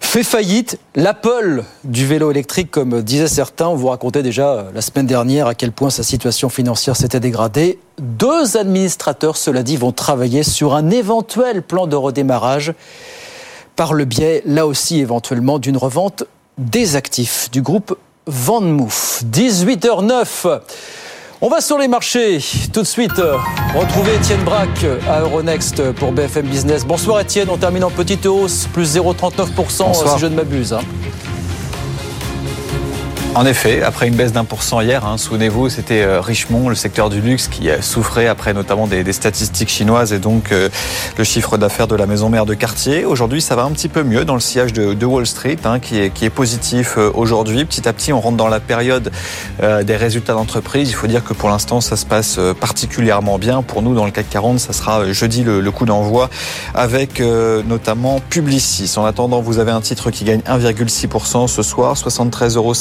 fait 0.00 0.22
faillite. 0.22 0.78
L'Apple 0.94 1.64
du 1.84 2.06
vélo 2.06 2.30
électrique, 2.30 2.70
comme 2.70 3.02
disaient 3.02 3.28
certains, 3.28 3.68
on 3.68 3.74
vous 3.74 3.88
racontait 3.88 4.22
déjà 4.22 4.48
euh, 4.48 4.62
la 4.74 4.80
semaine 4.80 5.06
dernière 5.06 5.46
à 5.46 5.54
quel 5.54 5.72
point 5.72 5.90
sa 5.90 6.02
situation 6.02 6.48
financière 6.48 6.96
s'était 6.96 7.20
dégradée. 7.20 7.78
Deux 7.98 8.56
administrateurs, 8.56 9.36
cela 9.36 9.62
dit, 9.62 9.76
vont 9.76 9.92
travailler 9.92 10.42
sur 10.42 10.74
un 10.74 10.90
éventuel 10.90 11.62
plan 11.62 11.86
de 11.86 11.96
redémarrage 11.96 12.72
par 13.76 13.92
le 13.92 14.04
biais, 14.06 14.42
là 14.46 14.66
aussi 14.66 14.98
éventuellement, 15.00 15.58
d'une 15.58 15.76
revente 15.76 16.24
des 16.58 16.96
actifs 16.96 17.50
du 17.50 17.62
groupe 17.62 17.96
Vanmouf. 18.26 19.22
18h09. 19.30 20.60
On 21.42 21.48
va 21.50 21.60
sur 21.60 21.78
les 21.78 21.86
marchés. 21.86 22.38
Tout 22.72 22.80
de 22.80 22.86
suite, 22.86 23.20
retrouver 23.78 24.14
Étienne 24.14 24.42
Braque 24.42 24.86
à 25.08 25.20
Euronext 25.20 25.92
pour 25.92 26.12
BFM 26.12 26.46
Business. 26.46 26.86
Bonsoir 26.86 27.20
Étienne, 27.20 27.48
on 27.50 27.58
termine 27.58 27.84
en 27.84 27.90
petite 27.90 28.24
hausse, 28.24 28.66
plus 28.72 28.96
0,39% 28.96 29.94
si 29.94 30.18
je 30.18 30.26
ne 30.26 30.34
m'abuse. 30.34 30.72
Hein. 30.72 30.80
En 33.36 33.44
effet, 33.44 33.82
après 33.82 34.08
une 34.08 34.14
baisse 34.14 34.32
d'un 34.32 34.46
pour 34.46 34.62
cent 34.62 34.80
hier, 34.80 35.04
hein, 35.04 35.18
souvenez-vous, 35.18 35.68
c'était 35.68 36.00
euh, 36.00 36.22
Richemont, 36.22 36.70
le 36.70 36.74
secteur 36.74 37.10
du 37.10 37.20
luxe, 37.20 37.48
qui 37.48 37.70
a 37.70 37.82
souffrait 37.82 38.28
après 38.28 38.54
notamment 38.54 38.86
des, 38.86 39.12
statistiques 39.12 39.68
chinoises 39.68 40.14
et 40.14 40.18
donc 40.18 40.52
euh, 40.52 40.70
le 41.18 41.22
chiffre 41.24 41.58
d'affaires 41.58 41.86
de 41.86 41.96
la 41.96 42.06
maison 42.06 42.30
mère 42.30 42.46
de 42.46 42.54
quartier. 42.54 43.04
Aujourd'hui, 43.04 43.42
ça 43.42 43.54
va 43.54 43.64
un 43.64 43.72
petit 43.72 43.88
peu 43.88 44.04
mieux 44.04 44.24
dans 44.24 44.32
le 44.32 44.40
sillage 44.40 44.72
de, 44.72 45.04
Wall 45.04 45.26
Street, 45.26 45.58
hein, 45.64 45.80
qui, 45.80 45.98
est, 45.98 46.30
positif 46.30 46.94
euh, 46.96 47.10
aujourd'hui. 47.12 47.66
Petit 47.66 47.86
à 47.86 47.92
petit, 47.92 48.10
on 48.10 48.22
rentre 48.22 48.38
dans 48.38 48.48
la 48.48 48.58
période 48.58 49.12
euh, 49.62 49.82
des 49.82 49.96
résultats 49.96 50.32
d'entreprise. 50.32 50.88
Il 50.88 50.94
faut 50.94 51.06
dire 51.06 51.22
que 51.22 51.34
pour 51.34 51.50
l'instant, 51.50 51.82
ça 51.82 51.96
se 51.96 52.06
passe 52.06 52.36
euh, 52.38 52.54
particulièrement 52.54 53.38
bien. 53.38 53.62
Pour 53.62 53.82
nous, 53.82 53.94
dans 53.94 54.06
le 54.06 54.12
CAC 54.12 54.30
40, 54.30 54.60
ça 54.60 54.72
sera 54.72 55.00
euh, 55.00 55.12
jeudi 55.12 55.44
le, 55.44 55.60
le 55.60 55.70
coup 55.70 55.84
d'envoi 55.84 56.30
avec 56.74 57.20
euh, 57.20 57.62
notamment 57.62 58.20
Publicis. 58.30 58.92
En 58.96 59.04
attendant, 59.04 59.40
vous 59.40 59.58
avez 59.58 59.72
un 59.72 59.80
titre 59.80 60.10
qui 60.10 60.24
gagne 60.24 60.40
1,6% 60.40 61.48
ce 61.48 61.62
soir, 61.62 61.96
73,58 61.96 62.56
euros. 62.56 62.74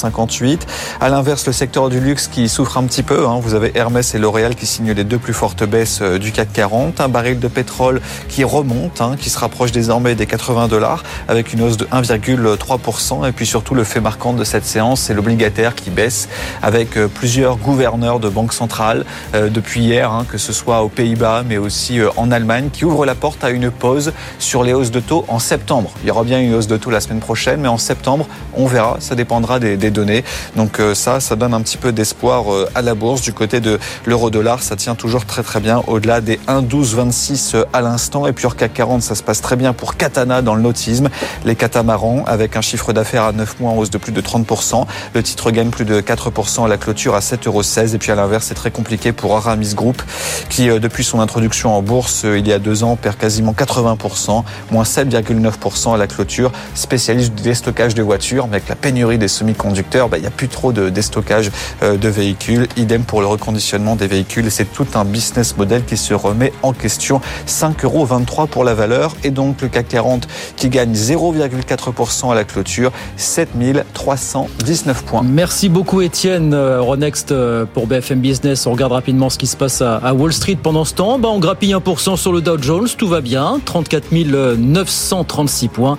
À 0.99 1.09
l'inverse, 1.09 1.47
le 1.47 1.53
secteur 1.53 1.89
du 1.89 1.99
luxe 1.99 2.27
qui 2.27 2.49
souffre 2.49 2.77
un 2.77 2.83
petit 2.83 3.01
peu. 3.01 3.25
Hein. 3.27 3.39
Vous 3.41 3.55
avez 3.55 3.71
Hermès 3.73 4.13
et 4.13 4.19
L'Oréal 4.19 4.53
qui 4.53 4.67
signent 4.67 4.91
les 4.91 5.03
deux 5.03 5.17
plus 5.17 5.33
fortes 5.33 5.63
baisses 5.63 5.99
euh, 6.03 6.19
du 6.19 6.31
CAC 6.31 6.53
40. 6.53 7.01
Un 7.01 7.09
baril 7.09 7.39
de 7.39 7.47
pétrole 7.47 7.99
qui 8.27 8.43
remonte, 8.43 9.01
hein, 9.01 9.15
qui 9.19 9.31
se 9.31 9.39
rapproche 9.39 9.71
désormais 9.71 10.13
des 10.13 10.27
80 10.27 10.67
dollars 10.67 11.03
avec 11.27 11.53
une 11.53 11.63
hausse 11.63 11.77
de 11.77 11.85
1,3%. 11.85 13.27
Et 13.27 13.31
puis 13.31 13.47
surtout, 13.47 13.73
le 13.73 13.83
fait 13.83 14.01
marquant 14.01 14.33
de 14.33 14.43
cette 14.43 14.65
séance, 14.65 15.01
c'est 15.01 15.15
l'obligataire 15.15 15.73
qui 15.73 15.89
baisse 15.89 16.29
avec 16.61 16.95
euh, 16.95 17.07
plusieurs 17.07 17.57
gouverneurs 17.57 18.19
de 18.19 18.29
banques 18.29 18.53
centrales 18.53 19.03
euh, 19.33 19.49
depuis 19.49 19.81
hier, 19.81 20.11
hein, 20.11 20.25
que 20.29 20.37
ce 20.37 20.53
soit 20.53 20.83
aux 20.83 20.89
Pays-Bas, 20.89 21.43
mais 21.47 21.57
aussi 21.57 21.99
en 22.17 22.31
Allemagne, 22.31 22.69
qui 22.71 22.85
ouvrent 22.85 23.05
la 23.05 23.15
porte 23.15 23.43
à 23.43 23.49
une 23.49 23.71
pause 23.71 24.13
sur 24.37 24.63
les 24.63 24.73
hausses 24.73 24.91
de 24.91 24.99
taux 24.99 25.25
en 25.27 25.39
septembre. 25.39 25.91
Il 26.03 26.07
y 26.07 26.11
aura 26.11 26.23
bien 26.23 26.39
une 26.39 26.53
hausse 26.53 26.67
de 26.67 26.77
taux 26.77 26.91
la 26.91 27.01
semaine 27.01 27.19
prochaine, 27.19 27.61
mais 27.61 27.67
en 27.67 27.79
septembre, 27.79 28.27
on 28.53 28.67
verra. 28.67 28.97
Ça 28.99 29.15
dépendra 29.15 29.59
des 29.59 29.91
données. 29.91 30.23
Donc 30.55 30.79
euh, 30.79 30.96
ça, 30.96 31.20
ça 31.20 31.36
donne 31.36 31.53
un 31.53 31.62
petit 31.62 31.77
peu 31.77 31.91
d'espoir 31.91 32.53
euh, 32.53 32.70
à 32.75 32.82
la 32.82 32.96
bourse. 32.96 33.22
Du 33.22 33.34
côté 33.34 33.60
de 33.60 33.79
l'euro-dollar, 34.05 34.62
ça 34.62 34.75
tient 34.75 34.96
toujours 34.96 35.25
très 35.25 35.44
très 35.44 35.60
bien 35.60 35.82
au-delà 35.88 36.22
des 36.22 36.39
1,1226 36.48 37.65
à 37.74 37.82
l'instant. 37.82 38.27
Et 38.27 38.34
puis 38.34 38.46
hors 38.46 38.55
CAC 38.55 38.74
40, 38.74 39.01
ça 39.01 39.15
se 39.15 39.24
passe 39.24 39.41
très 39.41 39.55
bien 39.55 39.74
pour 39.74 39.98
Katana 39.98 40.41
dans 40.41 40.55
le 40.55 40.62
nautisme. 40.62 41.10
Les 41.44 41.55
catamarans 41.55 42.24
avec 42.27 42.58
un 42.58 42.62
chiffre 42.62 42.94
d'affaires 42.94 43.24
à 43.24 43.32
9 43.32 43.60
mois 43.60 43.72
en 43.72 43.77
hausse 43.77 43.89
de 43.89 43.98
plus 43.98 44.12
de 44.12 44.22
30%. 44.22 44.86
Le 45.13 45.24
titre 45.24 45.51
gagne 45.51 45.70
plus 45.70 45.86
de 45.86 46.01
4% 46.01 46.65
à 46.65 46.67
la 46.67 46.77
clôture 46.77 47.15
à 47.15 47.20
7,16 47.20 47.48
euros. 47.48 47.62
Et 47.94 47.98
puis 47.98 48.12
à 48.12 48.15
l'inverse, 48.15 48.46
c'est 48.48 48.55
très 48.55 48.72
compliqué 48.72 49.12
pour 49.12 49.36
Aramis 49.36 49.74
Group 49.74 50.01
qui, 50.50 50.70
euh, 50.70 50.79
depuis 50.79 51.03
son 51.03 51.20
introduction 51.20 51.75
en 51.75 51.82
bourse 51.82 52.25
euh, 52.25 52.39
il 52.39 52.48
y 52.48 52.53
a 52.53 52.60
deux 52.60 52.84
ans, 52.84 52.96
perd 52.96 53.17
quasiment 53.17 53.53
80%, 53.53 54.44
moins 54.72 54.84
7,9% 54.84 55.94
à 55.94 55.98
la 55.98 56.08
clôture. 56.08 56.51
Spécialiste 56.74 57.34
du 57.36 57.44
déstockage 57.44 57.96
de 57.96 58.03
voitures, 58.03 58.48
mais 58.48 58.58
avec 58.58 58.70
la 58.70 58.75
pénurie 58.75 59.17
des 59.17 59.27
semi-conducteurs, 59.27 60.10
bah, 60.15 60.19
il 60.19 60.22
n'y 60.22 60.27
a 60.27 60.31
plus 60.31 60.48
trop 60.48 60.72
de 60.72 60.88
déstockage 60.88 61.51
euh, 61.84 61.98
de 61.98 62.07
véhicules. 62.07 62.69
Idem 62.77 63.03
pour 63.03 63.19
le 63.19 63.27
reconditionnement 63.27 63.98
des 63.98 64.07
véhicules. 64.07 64.50
C'est 64.50 64.72
tout 64.72 64.88
un 64.95 65.03
business 65.03 65.57
model 65.57 65.84
qui 65.84 65.98
se 65.98 66.13
remet 66.13 66.53
en 66.63 66.72
question. 66.72 67.19
5,23 67.48 67.84
euros 67.84 68.48
pour 68.48 68.63
la 68.63 68.74
valeur. 68.74 69.13
Et 69.25 69.31
donc 69.31 69.62
le 69.62 69.67
CAC 69.67 69.89
40 69.89 70.25
qui 70.55 70.69
gagne 70.69 70.93
0,4% 70.93 72.31
à 72.31 72.36
la 72.36 72.45
clôture, 72.45 72.93
7319 73.17 75.03
points. 75.03 75.22
Merci 75.25 75.67
beaucoup 75.67 76.00
Étienne. 76.00 76.53
Euh, 76.53 76.77
Euronext 76.77 77.34
euh, 77.34 77.65
pour 77.65 77.86
BFM 77.86 78.22
Business. 78.22 78.65
On 78.67 78.72
regarde 78.72 78.93
rapidement 78.93 79.29
ce 79.29 79.38
qui 79.38 79.48
se 79.48 79.57
passe 79.57 79.81
à 79.81 80.13
Wall 80.13 80.31
Street 80.31 80.57
pendant 80.63 80.86
ce 80.86 80.93
temps. 80.93 81.19
Bah, 81.19 81.27
on 81.29 81.39
grappille 81.39 81.74
1% 81.74 82.15
sur 82.15 82.31
le 82.31 82.39
Dow 82.39 82.57
Jones. 82.62 82.88
Tout 82.98 83.10
va 83.10 83.19
bien. 83.19 83.60
34 83.65 84.13
936 84.13 85.67
points. 85.67 85.98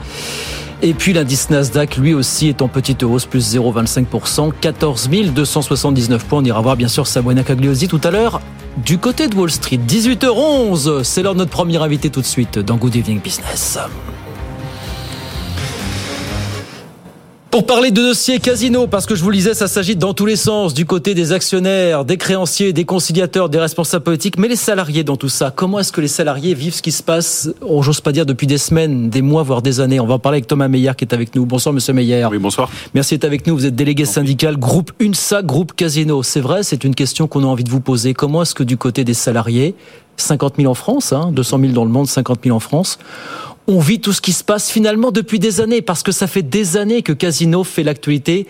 Et 0.83 0.93
puis 0.93 1.13
l'indice 1.13 1.49
Nasdaq, 1.49 1.97
lui 1.97 2.13
aussi, 2.13 2.49
est 2.49 2.61
en 2.61 2.69
petite 2.69 3.03
hausse, 3.03 3.25
plus 3.25 3.57
0,25%, 3.57 4.53
14 4.61 5.09
279 5.35 6.25
points. 6.25 6.41
On 6.41 6.45
ira 6.45 6.61
voir 6.61 6.77
bien 6.77 6.89
sûr 6.89 7.07
Sabrina 7.07 7.43
Cagliosi 7.43 7.89
tout 7.89 8.01
à 8.05 8.11
l'heure. 8.11 8.41
Du 8.85 8.99
côté 8.99 9.27
de 9.29 9.35
Wall 9.35 9.51
Street, 9.51 9.79
18h11, 9.79 11.03
c'est 11.03 11.23
l'heure 11.23 11.33
de 11.33 11.39
notre 11.39 11.51
premier 11.51 11.83
invité 11.83 12.11
tout 12.11 12.21
de 12.21 12.27
suite 12.27 12.59
dans 12.59 12.77
Good 12.77 12.95
Evening 12.97 13.21
Business. 13.21 13.79
Pour 17.57 17.65
parler 17.65 17.91
de 17.91 18.03
dossier 18.03 18.39
casino, 18.39 18.87
parce 18.87 19.07
que 19.07 19.15
je 19.15 19.23
vous 19.23 19.31
le 19.31 19.37
disais, 19.37 19.55
ça 19.55 19.67
s'agit 19.67 19.97
dans 19.97 20.13
tous 20.13 20.27
les 20.27 20.37
sens, 20.37 20.75
du 20.75 20.85
côté 20.85 21.15
des 21.15 21.33
actionnaires, 21.33 22.05
des 22.05 22.19
créanciers, 22.19 22.75
des 22.75 22.85
conciliateurs, 22.85 23.49
des 23.49 23.59
responsables 23.59 24.05
politiques, 24.05 24.37
mais 24.37 24.47
les 24.47 24.57
salariés 24.57 25.05
dans 25.05 25.17
tout 25.17 25.31
ça. 25.31 25.51
Comment 25.57 25.79
est-ce 25.79 25.91
que 25.91 26.03
les 26.03 26.07
salariés 26.07 26.53
vivent 26.53 26.75
ce 26.75 26.83
qui 26.83 26.93
se 26.93 27.03
passe, 27.03 27.49
oh, 27.63 27.81
j'ose 27.81 28.03
pas 28.03 28.13
dire 28.13 28.27
depuis 28.27 28.47
des 28.47 28.59
semaines, 28.59 29.09
des 29.09 29.23
mois, 29.23 29.43
voire 29.43 29.63
des 29.63 29.81
années? 29.81 29.99
On 30.01 30.07
va 30.07 30.17
en 30.17 30.19
parler 30.19 30.37
avec 30.37 30.49
Thomas 30.49 30.69
Meyer 30.69 30.93
qui 30.99 31.07
est 31.07 31.15
avec 31.15 31.35
nous. 31.35 31.47
Bonsoir 31.47 31.73
Monsieur 31.73 31.95
Meyer. 31.95 32.27
Oui, 32.31 32.37
bonsoir. 32.37 32.69
Merci 32.93 33.15
d'être 33.15 33.25
avec 33.25 33.47
nous. 33.47 33.57
Vous 33.57 33.65
êtes 33.65 33.75
délégué 33.75 34.05
syndical 34.05 34.59
groupe 34.59 34.93
UNSA, 35.01 35.41
groupe 35.41 35.73
Casino. 35.75 36.23
C'est 36.23 36.43
vrai, 36.43 36.63
c'est 36.63 36.85
une 36.85 36.95
question 36.95 37.27
qu'on 37.27 37.43
a 37.43 37.47
envie 37.47 37.65
de 37.65 37.71
vous 37.71 37.81
poser. 37.81 38.13
Comment 38.13 38.43
est-ce 38.43 38.55
que 38.55 38.65
du 38.65 38.77
côté 38.77 39.03
des 39.03 39.15
salariés, 39.15 39.75
50 40.19 40.57
000 40.59 40.71
en 40.71 40.75
France, 40.75 41.15
hein, 41.15 41.31
200 41.33 41.59
000 41.61 41.73
dans 41.73 41.87
le 41.87 41.91
monde, 41.91 42.07
50 42.07 42.41
000 42.45 42.55
en 42.55 42.61
France, 42.61 42.99
on 43.67 43.81
vit 43.81 44.01
tout 44.01 44.13
ce 44.13 44.21
qui 44.21 44.33
se 44.33 44.45
passe 44.45 44.71
finalement 44.71 45.11
depuis 45.11 45.39
des 45.39 45.61
années, 45.61 45.83
parce 45.83 46.03
que 46.03 46.13
ça 46.13 46.27
fait 46.27 46.43
des 46.43 46.77
années 46.77 47.03
que 47.03 47.13
Casino 47.13 47.65
fait 47.65 47.83
l'actualité, 47.83 48.47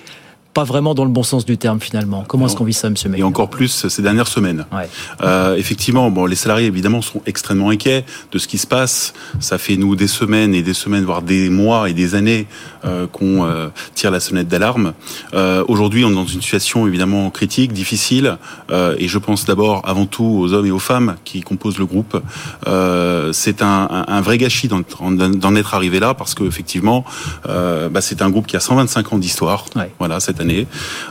pas 0.57 0.65
vraiment 0.65 0.95
dans 0.95 1.05
le 1.05 1.11
bon 1.11 1.23
sens 1.23 1.45
du 1.45 1.59
terme 1.59 1.81
finalement. 1.81 2.25
Comment 2.27 2.47
est-ce 2.47 2.57
qu'on 2.57 2.65
vit 2.65 2.73
ça, 2.73 2.89
Monsieur 2.89 3.11
Meyer 3.11 3.21
Et 3.21 3.25
encore 3.25 3.51
plus 3.51 3.89
ces 3.91 4.01
dernières 4.01 4.27
semaines. 4.27 4.65
Ouais. 4.73 4.89
Euh, 5.23 5.55
effectivement, 5.57 6.11
bon, 6.11 6.25
les 6.25 6.35
salariés 6.35 6.67
évidemment 6.67 7.03
sont 7.03 7.21
extrêmement 7.27 7.69
inquiets 7.69 8.07
de 8.33 8.39
ce 8.39 8.49
qui 8.49 8.57
se 8.57 8.67
passe. 8.67 9.13
Ça 9.39 9.59
fait 9.59 9.77
nous 9.77 9.97
des 9.97 10.07
semaines 10.07 10.55
et 10.55 10.63
des 10.63 10.73
semaines, 10.73 11.05
voire 11.05 11.21
des 11.21 11.51
mois 11.51 11.91
et 11.91 11.93
des 11.93 12.15
années 12.15 12.47
euh, 12.87 13.07
qu'on 13.07 13.45
euh, 13.45 13.69
tire 13.95 14.11
la 14.11 14.19
sonnette 14.19 14.49
d'alarme. 14.49 14.95
Euh, 15.35 15.63
Aujourd'hui, 15.69 16.07
on 16.07 16.11
est 16.11 16.15
dans 16.15 16.25
une 16.25 16.41
situation 16.41 16.87
évidemment 16.87 17.29
critique, 17.29 17.75
difficile, 17.75 18.39
euh, 18.71 18.97
et 18.99 19.09
je 19.09 19.19
pense 19.19 19.45
d'abord, 19.45 19.83
avant 19.85 20.07
tout, 20.07 20.25
aux 20.25 20.55
hommes 20.55 20.65
et 20.65 20.71
aux 20.71 20.79
femmes 20.79 21.17
qui 21.27 21.43
composent 21.43 21.79
le 21.79 21.85
groupe. 21.85 22.19
Euh, 22.67 23.31
c'est 23.35 23.61
un, 23.61 23.89
un, 23.91 24.05
un 24.09 24.21
vrai 24.23 24.39
gâchis 24.39 24.69
d'en 24.69 25.55
être 25.57 25.75
arrivé 25.75 26.01
là, 26.01 26.15
parce 26.15 26.33
que 26.35 26.45
effectivement, 26.45 27.05
euh, 27.47 27.91
bah, 27.91 28.01
c'est 28.01 28.23
un 28.23 28.31
groupe 28.31 28.47
qui 28.47 28.57
a 28.57 28.61
125 28.61 29.13
ans 29.13 29.19
d'histoire. 29.19 29.67
Ouais. 29.77 29.93
Voilà 29.99 30.19
cette 30.19 30.41
année. 30.41 30.46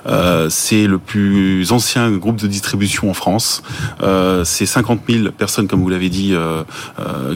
Euh, 0.08 0.48
c'est 0.50 0.88
le 0.88 0.98
plus 0.98 1.72
ancien 1.72 2.12
groupe 2.12 2.38
de 2.38 2.48
distribution 2.48 3.10
en 3.10 3.14
France. 3.14 3.64
Euh, 4.02 4.44
c'est 4.46 4.66
50 4.66 5.02
000 5.10 5.32
personnes, 5.32 5.68
comme 5.68 5.82
vous 5.82 5.90
l'avez 5.90 6.10
dit, 6.10 6.32
euh, 6.34 6.64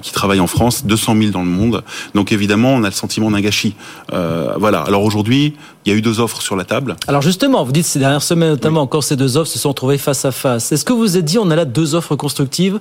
qui 0.01 0.11
travaillent 0.11 0.39
en 0.39 0.47
France, 0.47 0.85
200 0.85 1.15
000 1.17 1.31
dans 1.31 1.43
le 1.43 1.49
monde. 1.49 1.83
Donc 2.15 2.31
évidemment, 2.31 2.73
on 2.73 2.83
a 2.83 2.87
le 2.87 2.93
sentiment 2.93 3.31
d'un 3.31 3.41
gâchis. 3.41 3.75
Voilà. 4.11 4.81
Alors 4.81 5.03
aujourd'hui, 5.03 5.55
il 5.85 5.91
y 5.91 5.95
a 5.95 5.97
eu 5.97 6.01
deux 6.01 6.19
offres 6.19 6.41
sur 6.41 6.55
la 6.55 6.65
table. 6.65 6.95
Alors 7.07 7.21
justement, 7.21 7.63
vous 7.63 7.71
dites 7.71 7.85
ces 7.85 7.99
dernières 7.99 8.23
semaines 8.23 8.49
notamment 8.49 8.81
encore 8.81 9.03
ces 9.03 9.15
deux 9.15 9.37
offres 9.37 9.51
se 9.51 9.59
sont 9.59 9.73
trouvées 9.73 9.97
face 9.97 10.25
à 10.25 10.31
face. 10.31 10.71
Est-ce 10.71 10.85
que 10.85 10.93
vous 10.93 10.99
vous 10.99 11.17
êtes 11.17 11.25
dit 11.25 11.37
on 11.37 11.49
a 11.49 11.55
là 11.55 11.65
deux 11.65 11.95
offres 11.95 12.15
constructives 12.15 12.79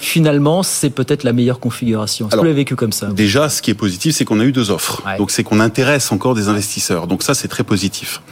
Finalement, 0.00 0.62
c'est 0.62 0.90
peut-être 0.90 1.24
la 1.24 1.32
meilleure 1.32 1.60
configuration. 1.60 2.26
Est-ce 2.26 2.34
que 2.34 2.40
vous 2.40 2.44
l'avez 2.44 2.56
vécu 2.56 2.74
comme 2.74 2.92
ça 2.92 3.06
Déjà, 3.08 3.48
ce 3.48 3.60
qui 3.62 3.70
est 3.70 3.74
positif, 3.74 4.14
c'est 4.16 4.24
qu'on 4.24 4.40
a 4.40 4.44
eu 4.44 4.52
deux 4.52 4.70
offres. 4.70 5.02
Ouais. 5.06 5.18
Donc, 5.18 5.30
c'est 5.30 5.44
qu'on 5.44 5.60
intéresse 5.60 6.10
encore 6.10 6.34
des 6.34 6.48
investisseurs. 6.48 7.06
Donc, 7.06 7.22
ça, 7.22 7.34
c'est 7.34 7.48
très 7.48 7.64
positif. 7.64 8.22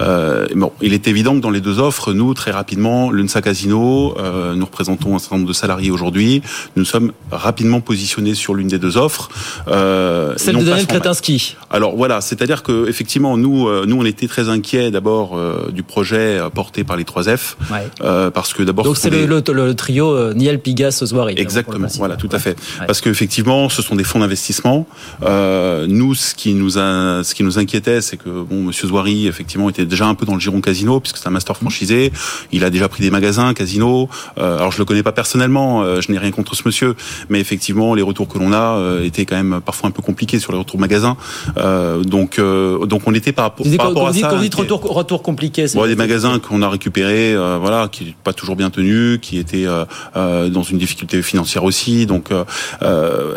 Euh, 0.00 0.46
bon, 0.54 0.72
il 0.80 0.92
est 0.94 1.08
évident 1.08 1.34
que 1.34 1.40
dans 1.40 1.50
les 1.50 1.60
deux 1.60 1.78
offres, 1.80 2.12
nous, 2.12 2.32
très 2.34 2.52
rapidement, 2.52 3.10
l'UNSA 3.10 3.42
Casino, 3.42 4.14
euh, 4.18 4.54
nous 4.54 4.64
représentons 4.64 5.16
un 5.16 5.18
certain 5.18 5.36
nombre 5.36 5.48
de 5.48 5.52
salariés 5.52 5.90
aujourd'hui. 5.90 6.42
Nous 6.76 6.84
sommes 6.84 7.12
rapidement 7.32 7.80
positionnés 7.80 8.34
sur 8.34 8.54
l'une 8.54 8.68
des 8.68 8.78
deux 8.78 8.96
offres. 8.96 9.28
Euh, 9.68 10.34
Celle 10.36 10.58
de 10.58 10.64
Daniel. 10.64 10.86
Kretinsky. 10.86 11.56
Alors 11.70 11.96
voilà, 11.96 12.20
c'est-à-dire 12.20 12.62
que 12.62 12.88
effectivement, 12.88 13.36
nous, 13.36 13.66
euh, 13.68 13.84
nous, 13.86 13.96
on 14.00 14.04
était 14.04 14.28
très 14.28 14.48
inquiets 14.48 14.90
d'abord 14.90 15.36
euh, 15.36 15.70
du 15.72 15.82
projet 15.82 16.38
euh, 16.38 16.50
porté 16.50 16.84
par 16.84 16.96
les 16.96 17.04
3F, 17.04 17.56
Ouais. 17.70 17.88
euh, 18.02 18.30
parce 18.30 18.52
que 18.54 18.62
d'abord, 18.62 18.84
Donc 18.84 18.96
c'est 18.96 19.10
le, 19.10 19.18
des- 19.18 19.26
le- 19.26 19.66
le 19.66 19.74
trio 19.74 20.32
Niel 20.34 20.60
Pigas 20.60 21.00
Exactement, 21.36 21.88
voilà, 21.96 22.16
tout 22.16 22.28
à 22.32 22.38
fait. 22.38 22.56
Ouais. 22.80 22.86
Parce 22.86 23.00
qu'effectivement, 23.00 23.68
ce 23.68 23.82
sont 23.82 23.96
des 23.96 24.04
fonds 24.04 24.20
d'investissement. 24.20 24.86
Euh, 25.22 25.86
nous, 25.88 26.14
ce 26.14 26.34
qui 26.34 26.54
nous 26.54 26.78
a, 26.78 27.22
ce 27.24 27.34
qui 27.34 27.42
nous 27.42 27.58
inquiétait, 27.58 28.00
c'est 28.00 28.16
que 28.16 28.28
bon, 28.28 28.62
Monsieur 28.62 28.88
Zouari, 28.88 29.26
effectivement, 29.26 29.68
était 29.68 29.86
déjà 29.86 30.06
un 30.06 30.14
peu 30.14 30.26
dans 30.26 30.34
le 30.34 30.40
giron 30.40 30.60
casino, 30.60 31.00
puisque 31.00 31.16
c'est 31.18 31.28
un 31.28 31.32
master 31.32 31.56
franchisé. 31.56 32.12
Il 32.52 32.64
a 32.64 32.70
déjà 32.70 32.88
pris 32.88 33.02
des 33.02 33.10
magasins 33.10 33.54
casino. 33.54 34.08
Euh, 34.38 34.58
alors, 34.58 34.72
je 34.72 34.78
le 34.78 34.84
connais 34.84 35.02
pas 35.02 35.12
personnellement, 35.12 35.82
euh, 35.82 36.00
je 36.00 36.10
n'ai 36.12 36.18
rien 36.18 36.30
contre 36.30 36.54
ce 36.54 36.62
monsieur, 36.66 36.94
mais 37.28 37.40
effectivement, 37.40 37.94
les 37.94 38.02
retours 38.02 38.28
que 38.28 38.38
l'on 38.38 38.52
a 38.52 38.76
euh, 38.76 39.04
étaient 39.04 39.24
quand 39.24 39.36
même 39.36 39.60
parfois 39.64 39.88
un 39.88 39.92
peu 39.92 40.02
compliqués 40.02 40.38
sur 40.38 40.52
les 40.52 40.58
retours 40.58 40.80
magasins. 40.80 41.16
Euh, 41.58 42.02
donc, 42.02 42.38
euh, 42.38 42.84
donc, 42.86 43.02
on 43.06 43.14
était 43.14 43.32
par, 43.32 43.54
par 43.54 43.66
rapport 43.66 44.04
vous 44.04 44.08
à 44.08 44.12
dites, 44.12 44.22
ça. 44.22 44.28
quand 44.30 44.40
dites 44.40 44.54
inquiets. 44.54 44.72
retour, 44.72 44.94
retour 44.94 45.22
compliqué, 45.22 45.68
c'est 45.68 45.76
Bon, 45.78 45.86
des 45.86 45.96
magasins 45.96 46.38
qu'on 46.38 46.62
a 46.62 46.68
récupérés, 46.68 47.34
euh, 47.34 47.58
voilà, 47.60 47.88
qui 47.88 48.04
n'étaient 48.04 48.16
pas 48.24 48.32
toujours 48.32 48.56
bien 48.56 48.70
tenus, 48.70 49.18
qui 49.20 49.38
étaient 49.38 49.66
dans 50.14 50.62
une 50.62 50.78
difficulté 50.78 51.05
difficultés 51.06 51.22
financières 51.22 51.64
aussi. 51.64 52.06
Donc, 52.06 52.30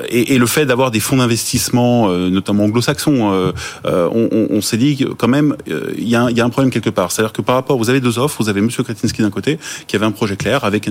et, 0.10 0.34
et, 0.34 0.38
le 0.38 0.46
fait 0.46 0.66
d'avoir 0.66 0.92
des 0.92 1.00
fonds 1.00 1.18
d'investissement, 1.18 2.10
notamment 2.10 2.66
anglo-saxons, 2.66 3.54
on, 3.86 4.30
on, 4.32 4.48
on 4.50 4.62
s'est 4.62 4.78
dit 4.78 5.06
quand 5.18 5.28
même, 5.28 5.56
il 5.98 6.08
y, 6.08 6.16
a, 6.16 6.30
y, 6.30 6.42
a 6.42 6.46
un 6.46 6.50
problème 6.50 6.72
quelque 6.72 6.90
part. 6.90 7.12
C'est-à-dire 7.12 7.34
que 7.34 7.42
par 7.42 7.56
rapport, 7.56 7.78
vous 7.78 7.90
avez 7.90 8.02
deux 8.02 8.20
offres, 8.20 8.42
vous 8.42 8.50
avez 8.50 8.62
Monsieur 8.62 8.84
Kretinsky 8.84 9.22
d'un 9.22 9.30
côté, 9.30 9.60
qui 9.88 9.96
avait 9.96 10.06
un 10.06 10.12
projet 10.12 10.36
clair 10.36 10.64
avec 10.64 10.90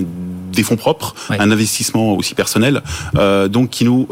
des 0.51 0.63
fonds 0.63 0.77
propres, 0.77 1.15
un 1.29 1.51
investissement 1.51 2.13
aussi 2.13 2.35
personnel, 2.35 2.81
donc 3.49 3.69
qui 3.69 3.85
nous 3.85 4.07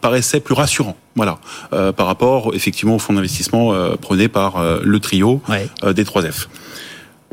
paraissait 0.00 0.40
plus 0.40 0.54
rassurant. 0.54 0.96
Voilà, 1.16 1.38
euh, 1.72 1.92
par 1.92 2.06
rapport 2.06 2.54
effectivement 2.54 2.94
au 2.94 2.98
fonds 2.98 3.14
d'investissement 3.14 3.74
euh, 3.74 3.96
prôné 3.96 4.28
par 4.28 4.56
euh, 4.56 4.80
le 4.82 5.00
trio 5.00 5.42
des 5.84 6.04
3F. 6.04 6.46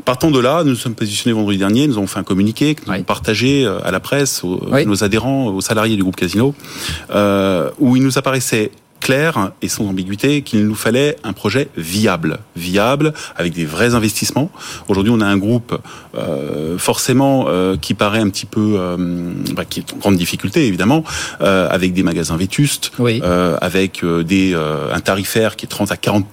Partant 0.04 0.30
de 0.30 0.38
là, 0.38 0.64
nous 0.64 0.70
nous 0.70 0.76
sommes 0.76 0.94
positionnés 0.94 1.34
vendredi 1.34 1.58
dernier, 1.58 1.86
nous 1.86 1.96
avons 1.96 2.06
fait 2.06 2.18
un 2.18 2.24
communiqué 2.24 2.74
que 2.74 2.86
nous 2.86 2.92
avons 2.92 3.02
partagé 3.02 3.66
à 3.66 3.90
la 3.90 4.00
presse, 4.00 4.42
aux, 4.42 4.60
nos 4.86 5.04
adhérents, 5.04 5.46
aux 5.48 5.60
salariés 5.60 5.96
du 5.96 6.02
groupe 6.02 6.16
Casino, 6.16 6.54
où 7.78 7.96
il 7.96 8.02
nous 8.02 8.16
apparaissait 8.16 8.70
clair 9.00 9.52
et 9.62 9.68
sans 9.68 9.86
ambiguïté 9.86 10.42
qu'il 10.42 10.66
nous 10.66 10.74
fallait 10.74 11.16
un 11.24 11.32
projet 11.32 11.68
viable, 11.76 12.38
viable 12.56 13.12
avec 13.36 13.52
des 13.52 13.64
vrais 13.64 13.94
investissements. 13.94 14.50
Aujourd'hui, 14.88 15.12
on 15.14 15.20
a 15.20 15.26
un 15.26 15.36
groupe 15.36 15.78
euh, 16.16 16.78
forcément 16.78 17.46
euh, 17.48 17.76
qui 17.76 17.94
paraît 17.94 18.20
un 18.20 18.28
petit 18.28 18.46
peu, 18.46 18.76
euh, 18.76 18.96
bah, 19.54 19.64
qui 19.64 19.80
est 19.80 19.92
en 19.94 19.96
grande 19.96 20.16
difficulté 20.16 20.66
évidemment, 20.66 21.04
euh, 21.40 21.68
avec 21.70 21.92
des 21.92 22.02
magasins 22.02 22.36
vétustes, 22.36 22.92
euh, 23.00 23.56
avec 23.60 24.04
des 24.04 24.54
un 24.54 25.00
tarifaire 25.00 25.56
qui 25.56 25.66
est 25.66 25.68
30 25.68 25.92
à 25.92 25.96
40 25.96 26.26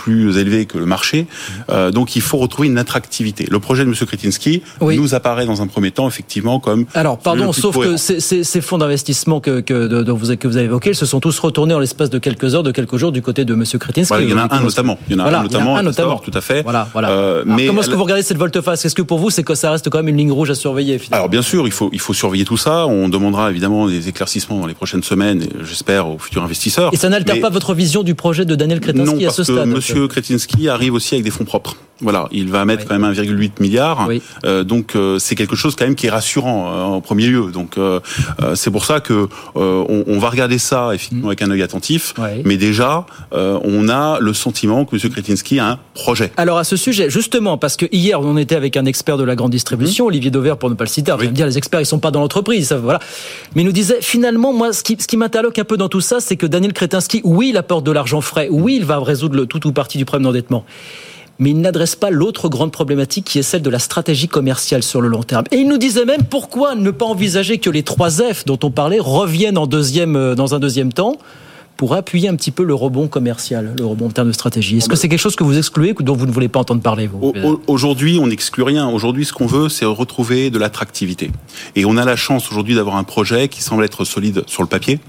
plus 0.00 0.38
élevé 0.38 0.64
que 0.64 0.78
le 0.78 0.86
marché. 0.86 1.26
Euh, 1.68 1.90
donc 1.90 2.16
il 2.16 2.22
faut 2.22 2.38
retrouver 2.38 2.68
une 2.68 2.78
attractivité. 2.78 3.46
Le 3.50 3.60
projet 3.60 3.84
de 3.84 3.90
M. 3.90 3.94
Kretinsky 3.94 4.62
nous 4.80 5.14
apparaît 5.14 5.44
dans 5.44 5.60
un 5.60 5.66
premier 5.66 5.90
temps 5.90 6.08
effectivement 6.08 6.58
comme... 6.58 6.86
Alors 6.94 7.18
pardon, 7.18 7.52
sauf 7.52 7.76
que 7.76 7.98
ces, 7.98 8.20
ces, 8.20 8.60
fonds 8.62 8.78
d'investissement 8.78 9.40
que, 9.40 9.60
que, 9.60 10.02
dont 10.02 10.16
vous, 10.16 10.34
que 10.36 10.48
vous 10.48 10.56
avez 10.56 10.66
évoqués, 10.66 10.90
ils 10.90 10.96
se 10.96 11.04
sont 11.04 11.20
tous 11.20 11.38
retournés 11.38 11.69
en 11.74 11.78
l'espace 11.78 12.10
de 12.10 12.18
quelques 12.18 12.54
heures, 12.54 12.62
de 12.62 12.70
quelques 12.70 12.96
jours 12.96 13.12
du 13.12 13.22
côté 13.22 13.44
de 13.44 13.54
M. 13.54 13.64
Kretinsky. 13.64 14.14
il 14.22 14.28
y 14.28 14.34
en 14.34 14.38
a 14.38 14.54
un 14.54 14.60
notamment. 14.60 14.98
Il 15.08 15.16
y 15.16 15.20
en 15.20 15.24
a 15.24 15.28
un 15.28 15.42
notamment, 15.42 15.76
un 15.76 15.82
notamment. 15.82 16.18
tout 16.18 16.30
à 16.34 16.40
fait. 16.40 16.62
Voilà, 16.62 16.88
voilà. 16.92 17.10
Euh, 17.10 17.42
mais 17.46 17.66
comment 17.66 17.80
est-ce 17.80 17.90
que 17.90 17.96
vous 17.96 18.02
regardez 18.04 18.22
cette 18.22 18.38
volte-face? 18.38 18.84
Est-ce 18.84 18.94
que 18.94 19.02
pour 19.02 19.18
vous, 19.18 19.30
c'est 19.30 19.42
que 19.42 19.54
ça 19.54 19.70
reste 19.70 19.88
quand 19.90 19.98
même 19.98 20.08
une 20.08 20.16
ligne 20.16 20.32
rouge 20.32 20.50
à 20.50 20.54
surveiller 20.54 20.98
finalement? 20.98 21.22
Alors 21.22 21.28
bien 21.28 21.42
sûr, 21.42 21.66
il 21.66 21.72
faut, 21.72 21.90
il 21.92 22.00
faut 22.00 22.14
surveiller 22.14 22.44
tout 22.44 22.56
ça. 22.56 22.86
On 22.86 23.08
demandera 23.08 23.50
évidemment 23.50 23.86
des 23.86 24.08
éclaircissements 24.08 24.60
dans 24.60 24.66
les 24.66 24.74
prochaines 24.74 25.02
semaines, 25.02 25.46
j'espère, 25.62 26.08
aux 26.08 26.18
futurs 26.18 26.42
investisseurs. 26.42 26.92
Et 26.92 26.96
ça 26.96 27.08
n'altère 27.08 27.40
pas 27.40 27.50
votre 27.50 27.74
vision 27.74 28.02
du 28.02 28.14
projet 28.14 28.44
de 28.44 28.54
Daniel 28.54 28.80
Kretinsky 28.80 29.26
à 29.26 29.30
ce 29.30 29.44
stade 29.44 29.66
Non, 29.66 29.74
parce 29.74 29.86
que 29.86 29.98
M. 29.98 30.08
Kretinsky 30.08 30.68
arrive 30.68 30.94
aussi 30.94 31.14
avec 31.14 31.24
des 31.24 31.30
fonds 31.30 31.44
propres. 31.44 31.76
Voilà, 32.00 32.28
il 32.32 32.50
va 32.50 32.64
mettre 32.64 32.86
quand 32.86 32.98
même 32.98 33.12
1,8 33.12 33.60
milliard. 33.60 34.08
Euh, 34.44 34.64
donc 34.64 34.96
euh, 34.96 35.18
c'est 35.18 35.34
quelque 35.34 35.56
chose 35.56 35.76
quand 35.76 35.84
même 35.84 35.94
qui 35.94 36.06
est 36.06 36.10
rassurant 36.10 36.66
euh, 36.66 36.82
en 36.82 37.00
premier 37.00 37.26
lieu. 37.26 37.50
Donc 37.52 37.76
euh, 37.76 38.00
euh, 38.42 38.54
c'est 38.54 38.70
pour 38.70 38.84
ça 38.84 39.00
que 39.00 39.28
on, 39.54 40.04
on, 40.06 40.18
va 40.18 40.30
regarder 40.30 40.58
ça 40.58 40.94
effectivement 40.94 41.28
avec 41.28 41.42
un 41.42 41.50
œil 41.50 41.62
attentif. 41.62 42.14
Mais 42.44 42.56
déjà, 42.56 43.06
on 43.32 43.88
a 43.88 44.18
le 44.20 44.34
sentiment 44.34 44.84
que 44.84 44.96
M. 44.96 45.10
Kretinsky 45.10 45.58
a 45.58 45.72
un 45.72 45.78
projet. 45.94 46.32
Alors 46.36 46.58
à 46.58 46.64
ce 46.64 46.76
sujet, 46.76 47.10
justement, 47.10 47.58
parce 47.58 47.76
que 47.76 47.86
hier 47.92 48.20
on 48.20 48.36
était 48.36 48.54
avec 48.54 48.76
un 48.76 48.84
expert 48.84 49.16
de 49.16 49.24
la 49.24 49.36
grande 49.36 49.50
distribution, 49.50 50.04
mhm. 50.04 50.08
Olivier 50.08 50.30
Dauvert 50.30 50.56
pour 50.56 50.70
ne 50.70 50.74
pas 50.74 50.84
le 50.84 50.90
citer, 50.90 51.12
on 51.12 51.16
dire 51.16 51.46
les 51.46 51.58
experts 51.58 51.80
ils 51.80 51.86
sont 51.86 51.98
pas 51.98 52.10
dans 52.10 52.20
l'entreprise, 52.20 52.72
voilà. 52.72 52.98
Mais 53.54 53.62
il 53.62 53.64
nous 53.64 53.72
disait 53.72 53.98
finalement 54.00 54.52
moi 54.52 54.72
ce 54.72 54.82
qui, 54.82 54.96
ce 54.98 55.06
qui 55.06 55.16
m'interloque 55.16 55.58
un 55.58 55.64
peu 55.64 55.76
dans 55.76 55.88
tout 55.88 56.00
ça, 56.00 56.20
c'est 56.20 56.36
que 56.36 56.46
Daniel 56.46 56.72
Kretinsky, 56.72 57.20
oui 57.24 57.50
il 57.50 57.56
apporte 57.56 57.84
de 57.84 57.92
l'argent 57.92 58.20
frais, 58.20 58.48
oui 58.50 58.76
il 58.76 58.84
va 58.84 58.98
résoudre 59.00 59.36
le 59.36 59.46
tout 59.46 59.66
ou 59.66 59.72
partie 59.72 59.98
du 59.98 60.04
problème 60.04 60.24
d'endettement 60.24 60.64
mais 61.40 61.50
il 61.50 61.60
n'adresse 61.60 61.96
pas 61.96 62.10
l'autre 62.10 62.48
grande 62.48 62.70
problématique 62.70 63.24
qui 63.24 63.38
est 63.38 63.42
celle 63.42 63.62
de 63.62 63.70
la 63.70 63.80
stratégie 63.80 64.28
commerciale 64.28 64.84
sur 64.84 65.00
le 65.00 65.08
long 65.08 65.24
terme. 65.24 65.44
Et 65.50 65.56
il 65.56 65.68
nous 65.68 65.78
disait 65.78 66.04
même 66.04 66.22
pourquoi 66.22 66.76
ne 66.76 66.90
pas 66.90 67.06
envisager 67.06 67.58
que 67.58 67.70
les 67.70 67.82
trois 67.82 68.10
F 68.10 68.44
dont 68.44 68.58
on 68.62 68.70
parlait 68.70 69.00
reviennent 69.00 69.58
en 69.58 69.66
deuxième, 69.66 70.14
euh, 70.14 70.34
dans 70.34 70.54
un 70.54 70.60
deuxième 70.60 70.92
temps 70.92 71.16
pour 71.78 71.94
appuyer 71.94 72.28
un 72.28 72.36
petit 72.36 72.50
peu 72.50 72.62
le 72.62 72.74
rebond 72.74 73.08
commercial, 73.08 73.74
le 73.78 73.86
rebond 73.86 74.08
en 74.08 74.10
termes 74.10 74.28
de 74.28 74.34
stratégie? 74.34 74.76
Est-ce 74.76 74.88
que 74.90 74.96
c'est 74.96 75.08
quelque 75.08 75.18
chose 75.18 75.34
que 75.34 75.44
vous 75.44 75.56
excluez 75.56 75.94
ou 75.98 76.02
dont 76.02 76.14
vous 76.14 76.26
ne 76.26 76.30
voulez 76.30 76.48
pas 76.48 76.60
entendre 76.60 76.82
parler 76.82 77.06
vous 77.06 77.32
Aujourd'hui, 77.68 78.18
on 78.20 78.26
n'exclut 78.26 78.64
rien. 78.64 78.86
Aujourd'hui, 78.90 79.24
ce 79.24 79.32
qu'on 79.32 79.46
veut, 79.46 79.70
c'est 79.70 79.86
retrouver 79.86 80.50
de 80.50 80.58
l'attractivité. 80.58 81.30
Et 81.76 81.86
on 81.86 81.96
a 81.96 82.04
la 82.04 82.16
chance 82.16 82.50
aujourd'hui 82.50 82.74
d'avoir 82.74 82.96
un 82.96 83.04
projet 83.04 83.48
qui 83.48 83.62
semble 83.62 83.82
être 83.82 84.04
solide 84.04 84.42
sur 84.46 84.62
le 84.62 84.68
papier, 84.68 85.00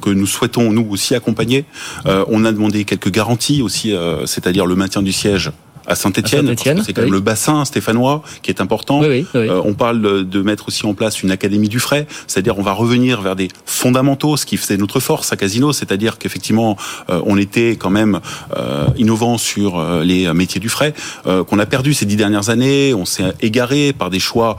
que 0.00 0.08
nous 0.08 0.24
souhaitons 0.24 0.72
nous 0.72 0.86
aussi 0.88 1.14
accompagner. 1.14 1.66
Euh, 2.06 2.24
on 2.28 2.46
a 2.46 2.52
demandé 2.52 2.84
quelques 2.84 3.10
garanties 3.10 3.60
aussi, 3.60 3.92
euh, 3.92 4.24
c'est-à-dire 4.24 4.64
le 4.64 4.74
maintien 4.74 5.02
du 5.02 5.12
siège 5.12 5.52
à 5.86 5.94
Saint-Etienne. 5.94 6.54
c'est 6.56 6.92
quand 6.92 7.02
même 7.02 7.12
le 7.12 7.20
bassin 7.20 7.64
stéphanois 7.64 8.22
qui 8.42 8.50
est 8.50 8.60
important. 8.60 9.02
Euh, 9.02 9.62
on 9.64 9.74
parle 9.74 10.00
de, 10.00 10.22
de, 10.22 10.42
mettre 10.42 10.68
aussi 10.68 10.86
en 10.86 10.94
place 10.94 11.22
une 11.22 11.30
académie 11.30 11.68
du 11.68 11.80
frais, 11.80 12.06
c'est-à-dire 12.26 12.58
on 12.58 12.62
va 12.62 12.72
revenir 12.72 13.20
vers 13.20 13.36
des 13.36 13.48
fondamentaux, 13.64 14.36
ce 14.36 14.46
qui 14.46 14.56
faisait 14.56 14.76
notre 14.76 15.00
force 15.00 15.32
à 15.32 15.36
Casino, 15.36 15.72
c'est-à-dire 15.72 16.18
qu'effectivement 16.18 16.76
euh, 17.10 17.20
on 17.24 17.36
était 17.36 17.76
quand 17.76 17.90
même 17.90 18.20
euh, 18.56 18.86
innovant 18.96 19.38
sur 19.38 19.78
euh, 19.78 20.04
les 20.04 20.32
métiers 20.32 20.60
du 20.60 20.68
frais, 20.68 20.94
qu'on 21.24 21.58
a 21.58 21.66
perdu 21.66 21.94
ces 21.94 22.06
dix 22.06 22.16
dernières 22.16 22.50
années, 22.50 22.94
on 22.94 23.04
s'est 23.04 23.32
égaré 23.40 23.92
par 23.92 24.10
des 24.10 24.20
choix 24.20 24.56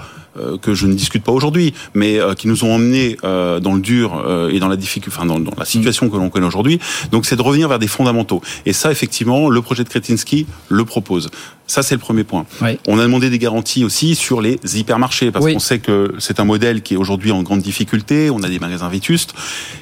que 0.61 0.73
je 0.73 0.87
ne 0.87 0.93
discute 0.93 1.23
pas 1.23 1.31
aujourd'hui, 1.31 1.73
mais 1.93 2.19
euh, 2.19 2.33
qui 2.33 2.47
nous 2.47 2.63
ont 2.63 2.73
emmenés 2.73 3.17
euh, 3.23 3.59
dans 3.59 3.73
le 3.73 3.81
dur 3.81 4.23
et 4.51 4.59
dans 4.59 4.67
la 4.67 4.75
difficulté, 4.75 5.15
enfin 5.15 5.25
dans, 5.25 5.39
la 5.57 5.65
situation 5.65 6.09
que 6.09 6.17
l'on 6.17 6.29
connaît 6.29 6.47
aujourd'hui. 6.47 6.79
Donc 7.11 7.25
c'est 7.25 7.35
de 7.35 7.41
revenir 7.41 7.67
vers 7.69 7.79
des 7.79 7.87
fondamentaux. 7.87 8.41
Et 8.65 8.73
ça, 8.73 8.91
effectivement, 8.91 9.49
le 9.49 9.61
projet 9.61 9.83
de 9.83 9.89
Kretinsky 9.89 10.47
le 10.69 10.85
propose. 10.85 11.29
Ça, 11.67 11.83
c'est 11.83 11.95
le 11.95 11.99
premier 11.99 12.23
point. 12.23 12.45
On 12.87 12.97
a 12.99 13.03
demandé 13.03 13.29
des 13.29 13.39
garanties 13.39 13.83
aussi 13.83 14.15
sur 14.15 14.41
les 14.41 14.59
hypermarchés, 14.73 15.31
parce 15.31 15.45
qu'on 15.45 15.59
sait 15.59 15.79
que 15.79 16.13
c'est 16.19 16.39
un 16.39 16.45
modèle 16.45 16.81
qui 16.81 16.93
est 16.93 16.97
aujourd'hui 16.97 17.31
en 17.31 17.43
grande 17.43 17.61
difficulté. 17.61 18.29
On 18.29 18.41
a 18.43 18.49
des 18.49 18.59
magasins 18.59 18.89
vétustes. 18.89 19.33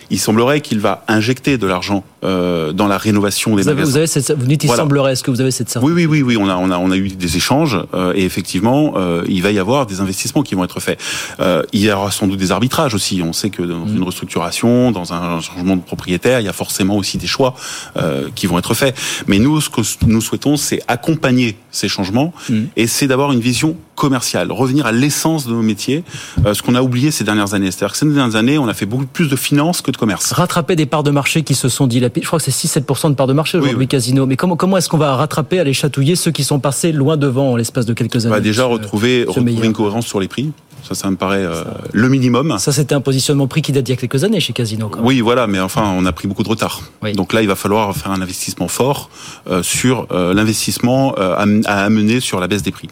Il 0.09 0.19
semblerait 0.19 0.61
qu'il 0.61 0.79
va 0.79 1.03
injecter 1.07 1.57
de 1.57 1.67
l'argent 1.67 2.03
euh, 2.23 2.73
dans 2.73 2.87
la 2.87 2.97
rénovation 2.97 3.55
des 3.55 3.63
vous 3.63 3.69
magasins. 3.69 3.91
vous, 3.91 3.97
avez 3.97 4.07
cette, 4.07 4.31
vous 4.31 4.45
dites 4.45 4.63
il 4.63 4.69
semblerait. 4.69 5.13
Est-ce 5.13 5.23
que 5.23 5.31
vous 5.31 5.41
avez 5.41 5.51
cette 5.51 5.69
certitude? 5.69 5.95
Oui, 5.95 6.05
oui, 6.05 6.21
oui, 6.21 6.35
oui. 6.35 6.37
On 6.37 6.49
a, 6.49 6.55
on 6.55 6.71
a, 6.71 6.77
on 6.77 6.91
a 6.91 6.97
eu 6.97 7.09
des 7.09 7.37
échanges 7.37 7.77
euh, 7.93 8.13
et 8.15 8.23
effectivement, 8.23 8.93
euh, 8.97 9.23
il 9.27 9.41
va 9.41 9.51
y 9.51 9.59
avoir 9.59 9.85
des 9.85 10.01
investissements 10.01 10.43
qui 10.43 10.55
vont 10.55 10.63
être 10.63 10.79
faits. 10.79 10.99
Euh, 11.39 11.63
il 11.73 11.81
y 11.81 11.91
aura 11.91 12.11
sans 12.11 12.27
doute 12.27 12.39
des 12.39 12.51
arbitrages 12.51 12.93
aussi. 12.93 13.21
On 13.23 13.33
sait 13.33 13.49
que 13.49 13.61
dans 13.61 13.85
mm. 13.85 13.95
une 13.95 14.03
restructuration, 14.03 14.91
dans 14.91 15.13
un 15.13 15.41
changement 15.41 15.75
de 15.75 15.81
propriétaire, 15.81 16.39
il 16.39 16.45
y 16.45 16.49
a 16.49 16.53
forcément 16.53 16.97
aussi 16.97 17.17
des 17.17 17.27
choix 17.27 17.55
euh, 17.97 18.29
qui 18.35 18.47
vont 18.47 18.57
être 18.57 18.73
faits. 18.73 18.95
Mais 19.27 19.39
nous, 19.39 19.61
ce 19.61 19.69
que 19.69 19.81
nous 20.05 20.21
souhaitons, 20.21 20.57
c'est 20.57 20.81
accompagner 20.87 21.57
ces 21.75 21.87
changements 21.87 22.33
mm. 22.49 22.63
et 22.75 22.87
c'est 22.87 23.07
d'avoir 23.07 23.31
une 23.31 23.39
vision 23.39 23.75
commerciale, 23.95 24.51
revenir 24.51 24.85
à 24.85 24.91
l'essence 24.91 25.47
de 25.47 25.51
nos 25.51 25.61
métiers, 25.61 26.03
euh, 26.45 26.53
ce 26.53 26.61
qu'on 26.61 26.75
a 26.75 26.81
oublié 26.81 27.11
ces 27.11 27.23
dernières 27.23 27.53
années. 27.53 27.71
C'est-à-dire 27.71 27.93
que 27.93 27.97
ces 27.97 28.05
dernières 28.05 28.35
années, 28.35 28.57
on 28.57 28.67
a 28.67 28.73
fait 28.73 28.85
beaucoup 28.85 29.05
plus 29.05 29.29
de 29.29 29.35
finances 29.35 29.81
que 29.81 29.91
de 29.91 29.97
commerce. 29.97 30.31
Rattraper 30.33 30.75
des 30.75 30.85
parts 30.85 31.03
de 31.03 31.11
marché 31.11 31.43
qui 31.43 31.55
se 31.55 31.69
sont 31.69 31.87
dilapidées. 31.87 32.23
Je 32.23 32.27
crois 32.27 32.39
que 32.39 32.51
c'est 32.51 32.79
6-7% 32.79 33.09
de 33.09 33.15
parts 33.15 33.27
de 33.27 33.33
marché 33.33 33.57
aujourd'hui, 33.57 33.77
oui, 33.77 33.87
Casino. 33.87 34.25
Mais 34.25 34.35
comment, 34.35 34.55
comment 34.55 34.77
est-ce 34.77 34.89
qu'on 34.89 34.97
va 34.97 35.15
rattraper, 35.15 35.59
aller 35.59 35.73
chatouiller 35.73 36.15
ceux 36.15 36.31
qui 36.31 36.43
sont 36.43 36.59
passés 36.59 36.91
loin 36.91 37.17
devant 37.17 37.53
en 37.53 37.55
l'espace 37.55 37.85
de 37.85 37.93
quelques 37.93 38.25
années 38.25 38.33
On 38.33 38.37
va 38.37 38.41
déjà 38.41 38.65
retrouver, 38.65 39.23
retrouver 39.25 39.53
une 39.65 39.73
cohérence 39.73 40.05
sur 40.05 40.19
les 40.19 40.27
prix. 40.27 40.51
Ça, 40.87 40.93
ça 40.93 41.09
me 41.09 41.15
paraît 41.15 41.43
euh, 41.43 41.63
le 41.93 42.09
minimum. 42.09 42.57
Ça, 42.59 42.71
c'était 42.71 42.93
un 42.93 43.01
positionnement 43.01 43.47
prix 43.47 43.61
qui 43.61 43.71
date 43.71 43.85
d'il 43.85 43.93
y 43.93 43.97
a 43.97 43.99
quelques 43.99 44.23
années 44.23 44.39
chez 44.39 44.53
Casino. 44.53 44.89
Quand 44.89 44.99
même. 44.99 45.07
Oui, 45.07 45.21
voilà, 45.21 45.47
mais 45.47 45.59
enfin, 45.59 45.93
on 45.97 46.05
a 46.05 46.11
pris 46.11 46.27
beaucoup 46.27 46.43
de 46.43 46.49
retard. 46.49 46.81
Oui. 47.01 47.13
Donc 47.13 47.33
là, 47.33 47.41
il 47.41 47.47
va 47.47 47.55
falloir 47.55 47.95
faire 47.95 48.11
un 48.11 48.21
investissement 48.21 48.67
fort 48.67 49.09
euh, 49.47 49.63
sur 49.63 50.07
euh, 50.11 50.33
l'investissement 50.33 51.15
euh, 51.17 51.33
à, 51.35 51.45
à 51.71 51.83
amener 51.85 52.19
sur 52.19 52.39
la 52.39 52.47
baisse 52.47 52.61
des 52.61 52.71
prix. 52.71 52.87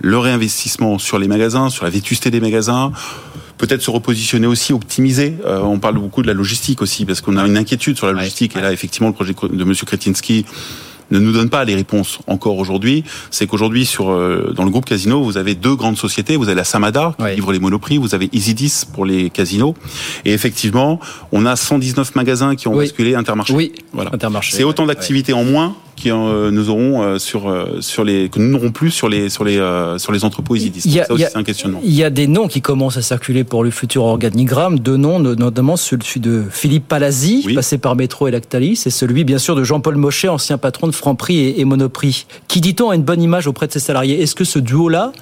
Le 0.00 0.18
réinvestissement 0.18 0.98
sur 0.98 1.18
les 1.18 1.28
magasins, 1.28 1.70
sur 1.70 1.84
la 1.84 1.90
vétusté 1.90 2.30
des 2.30 2.40
magasins 2.40 2.92
peut-être 3.58 3.82
se 3.82 3.90
repositionner 3.90 4.46
aussi, 4.46 4.72
optimiser. 4.72 5.36
Euh, 5.46 5.60
on 5.60 5.78
parle 5.78 5.98
beaucoup 5.98 6.22
de 6.22 6.26
la 6.26 6.34
logistique 6.34 6.82
aussi, 6.82 7.04
parce 7.04 7.20
qu'on 7.20 7.36
a 7.36 7.46
une 7.46 7.56
inquiétude 7.56 7.96
sur 7.96 8.06
la 8.06 8.12
logistique. 8.12 8.52
Ouais, 8.54 8.60
ouais. 8.60 8.66
Et 8.66 8.68
là, 8.68 8.72
effectivement, 8.72 9.08
le 9.08 9.14
projet 9.14 9.32
de 9.32 9.62
M. 9.62 9.74
Kretinsky 9.74 10.44
ne 11.10 11.18
nous 11.18 11.32
donne 11.32 11.50
pas 11.50 11.64
les 11.64 11.74
réponses 11.74 12.18
encore 12.26 12.58
aujourd'hui. 12.58 13.04
C'est 13.30 13.46
qu'aujourd'hui, 13.46 13.86
sur 13.86 14.10
euh, 14.10 14.52
dans 14.54 14.64
le 14.64 14.70
groupe 14.70 14.84
Casino, 14.84 15.22
vous 15.22 15.36
avez 15.36 15.54
deux 15.54 15.74
grandes 15.74 15.96
sociétés. 15.96 16.36
Vous 16.36 16.48
avez 16.48 16.56
la 16.56 16.64
Samada 16.64 17.14
qui 17.18 17.36
livre 17.36 17.52
les 17.52 17.58
monoprix. 17.58 17.98
Vous 17.98 18.14
avez 18.14 18.28
Isidis 18.32 18.84
pour 18.92 19.04
les 19.04 19.30
casinos. 19.30 19.74
Et 20.24 20.32
effectivement, 20.32 21.00
on 21.32 21.46
a 21.46 21.56
119 21.56 22.14
magasins 22.14 22.56
qui 22.56 22.68
ont 22.68 22.72
oui. 22.74 22.86
basculé 22.86 23.14
Intermarché. 23.14 23.54
Oui, 23.54 23.72
voilà. 23.92 24.10
C'est 24.42 24.64
autant 24.64 24.86
d'activités 24.86 25.32
ouais. 25.32 25.40
en 25.40 25.44
moins 25.44 25.76
qui 25.94 26.10
euh, 26.10 26.50
nous 26.50 26.70
auront 26.70 27.02
euh, 27.02 27.18
sur 27.18 27.48
euh, 27.48 27.80
sur 27.80 28.04
les 28.04 28.28
que 28.28 28.38
nous 28.38 28.50
n'aurons 28.50 28.70
plus 28.70 28.90
sur 28.90 29.08
les 29.08 29.28
sur 29.28 29.44
les 29.44 29.56
sur 29.98 30.12
les 30.12 30.24
entrepôts 30.24 30.56
Isidis. 30.56 30.82
Il 30.84 30.92
y 30.92 31.00
a, 31.00 31.04
ça 31.06 31.12
aussi 31.14 31.24
c'est 31.30 31.38
un 31.38 31.44
questionnement. 31.44 31.80
Il 31.84 31.94
y 31.94 32.04
a 32.04 32.10
des 32.10 32.26
noms 32.26 32.48
qui 32.48 32.60
commencent 32.60 32.96
à 32.96 33.02
circuler 33.02 33.44
pour 33.44 33.64
le 33.64 33.70
futur 33.70 34.04
organigramme, 34.04 34.78
deux 34.78 34.96
noms 34.96 35.18
notamment 35.18 35.76
celui 35.76 36.20
de 36.20 36.44
Philippe 36.50 36.88
Palazzi, 36.88 37.42
oui. 37.46 37.54
passé 37.54 37.78
par 37.78 37.96
Métro 37.96 38.28
et 38.28 38.30
Lactalis, 38.30 38.82
et 38.86 38.90
celui 38.90 39.24
bien 39.24 39.38
sûr 39.38 39.54
de 39.56 39.64
Jean-Paul 39.64 39.96
Mochet, 39.96 40.28
ancien 40.28 40.58
patron 40.58 40.86
de 40.86 40.92
Franprix 40.92 41.38
et, 41.38 41.60
et 41.60 41.64
Monoprix. 41.64 42.26
Qui 42.48 42.60
dit-on 42.60 42.90
a 42.90 42.94
une 42.94 43.02
bonne 43.02 43.22
image 43.22 43.46
auprès 43.46 43.66
de 43.66 43.72
ses 43.72 43.80
salariés? 43.80 44.22
Est-ce 44.22 44.34
que 44.34 44.44
ce 44.44 44.58
duo 44.58 44.88
là 44.88 45.12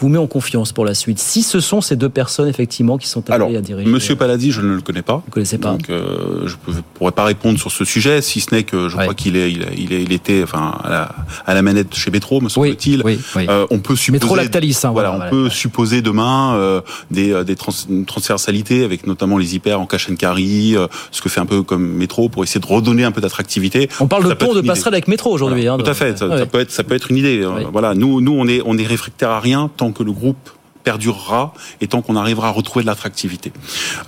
vous 0.00 0.08
met 0.08 0.18
en 0.18 0.26
confiance 0.26 0.72
pour 0.72 0.84
la 0.84 0.94
suite 0.94 1.18
Si 1.18 1.42
ce 1.42 1.60
sont 1.60 1.80
ces 1.80 1.96
deux 1.96 2.08
personnes 2.08 2.48
effectivement 2.48 2.98
qui 2.98 3.06
sont 3.06 3.30
appelées 3.30 3.56
à 3.56 3.60
diriger. 3.60 3.88
Monsieur 3.88 4.16
Paladi, 4.16 4.50
je 4.50 4.62
ne 4.62 4.74
le 4.74 4.80
connais 4.80 5.02
pas. 5.02 5.16
Vous 5.16 5.22
ne 5.28 5.32
connaissez 5.32 5.58
pas. 5.58 5.72
Donc 5.72 5.90
euh, 5.90 6.46
je 6.46 6.54
ne 6.72 6.80
pourrais 6.94 7.12
pas 7.12 7.24
répondre 7.24 7.58
sur 7.58 7.70
ce 7.70 7.84
sujet, 7.84 8.22
si 8.22 8.40
ce 8.40 8.54
n'est 8.54 8.62
que 8.62 8.88
je 8.88 8.96
crois 8.96 9.14
qu'il 9.14 9.36
est, 9.36 9.50
il, 9.50 9.66
il, 9.76 9.92
est, 9.92 10.02
il 10.02 10.12
était, 10.12 10.42
enfin, 10.42 10.78
à 10.82 10.90
la, 10.90 11.14
à 11.46 11.54
la 11.54 11.62
manette 11.62 11.94
chez 11.94 12.10
Métro, 12.10 12.40
me 12.40 12.48
semble-t-il. 12.48 13.02
Oui, 13.04 13.18
oui, 13.36 13.46
euh, 13.48 13.66
on 13.70 13.78
peut 13.78 13.96
supposer. 13.96 14.12
Métro 14.24 14.36
Lactalis. 14.36 14.78
Hein, 14.84 14.90
voilà, 14.90 15.12
on 15.12 15.30
peut 15.30 15.50
supposer 15.50 16.02
demain 16.02 16.54
euh, 16.54 16.80
des, 17.10 17.44
des 17.44 17.56
trans, 17.56 17.72
transversalités 18.06 18.84
avec 18.84 19.06
notamment 19.06 19.36
les 19.38 19.54
hyper 19.54 19.80
en 19.80 19.86
cash 19.86 20.08
and 20.10 20.16
carry, 20.16 20.76
euh, 20.76 20.86
ce 21.10 21.20
que 21.20 21.28
fait 21.28 21.40
un 21.40 21.46
peu 21.46 21.62
comme 21.62 21.86
Métro 21.86 22.28
pour 22.28 22.42
essayer 22.42 22.60
de 22.60 22.66
redonner 22.66 23.04
un 23.04 23.12
peu 23.12 23.20
d'attractivité. 23.20 23.88
On 24.00 24.06
parle 24.06 24.28
de 24.28 24.34
pont 24.34 24.54
de 24.54 24.60
passerelle 24.60 24.94
avec 24.94 25.08
Métro 25.08 25.30
aujourd'hui. 25.30 25.62
Voilà, 25.62 25.74
hein, 25.74 25.84
tout 25.84 25.90
à 25.90 25.94
fait. 25.94 26.18
Ça, 26.18 26.38
ça, 26.38 26.46
peut 26.46 26.60
être, 26.60 26.70
ça 26.70 26.84
peut 26.84 26.94
être 26.94 27.10
une 27.10 27.18
idée. 27.18 27.46
Voilà, 27.72 27.94
nous, 27.94 28.20
nous, 28.20 28.32
on 28.32 28.46
est, 28.48 28.62
on 28.64 28.78
est 28.78 28.86
réfractaire 28.86 29.30
à 29.30 29.40
rien 29.40 29.70
tant 29.76 29.89
que 29.92 30.02
le 30.02 30.12
groupe 30.12 30.50
perdurera 30.82 31.52
et 31.80 31.86
tant 31.86 32.02
qu'on 32.02 32.16
arrivera 32.16 32.48
à 32.48 32.50
retrouver 32.50 32.82
de 32.82 32.86
l'attractivité. 32.86 33.52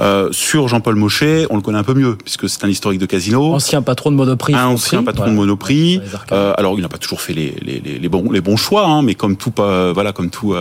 Euh, 0.00 0.28
sur 0.32 0.68
Jean-Paul 0.68 0.96
Mochet, 0.96 1.46
on 1.50 1.56
le 1.56 1.62
connaît 1.62 1.78
un 1.78 1.84
peu 1.84 1.94
mieux 1.94 2.16
puisque 2.16 2.48
c'est 2.48 2.64
un 2.64 2.68
historique 2.68 3.00
de 3.00 3.06
casino. 3.06 3.54
Ancien 3.54 3.82
patron 3.82 4.10
de 4.10 4.16
Monoprix. 4.16 4.54
Un 4.54 4.66
ancien 4.66 5.02
patron 5.02 5.24
voilà. 5.24 5.32
de 5.32 5.36
Monoprix. 5.36 6.00
Euh, 6.32 6.54
alors 6.56 6.74
il 6.78 6.82
n'a 6.82 6.88
pas 6.88 6.98
toujours 6.98 7.20
fait 7.20 7.34
les, 7.34 7.54
les, 7.62 7.80
les, 7.80 8.08
bons, 8.08 8.30
les 8.30 8.40
bons 8.40 8.56
choix, 8.56 8.86
hein, 8.86 9.02
mais 9.02 9.14
comme 9.14 9.36
tout, 9.36 9.52
euh, 9.58 9.92
voilà, 9.94 10.12
comme 10.12 10.30
tout 10.30 10.54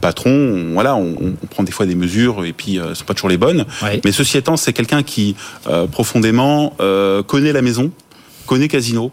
patron, 0.00 0.30
on, 0.30 0.74
voilà, 0.74 0.94
on, 0.96 1.14
on, 1.20 1.46
prend 1.46 1.62
des 1.62 1.72
fois 1.72 1.86
des 1.86 1.94
mesures 1.94 2.44
et 2.44 2.52
puis 2.52 2.78
euh, 2.78 2.94
sont 2.94 3.04
pas 3.04 3.14
toujours 3.14 3.30
les 3.30 3.38
bonnes. 3.38 3.64
Ouais. 3.82 4.00
Mais 4.04 4.12
ceci 4.12 4.36
étant, 4.36 4.56
c'est 4.56 4.72
quelqu'un 4.72 5.02
qui 5.02 5.36
euh, 5.66 5.86
profondément 5.86 6.74
connaît 7.26 7.52
la 7.52 7.62
maison, 7.62 7.90
connaît 8.46 8.68
Casino, 8.68 9.10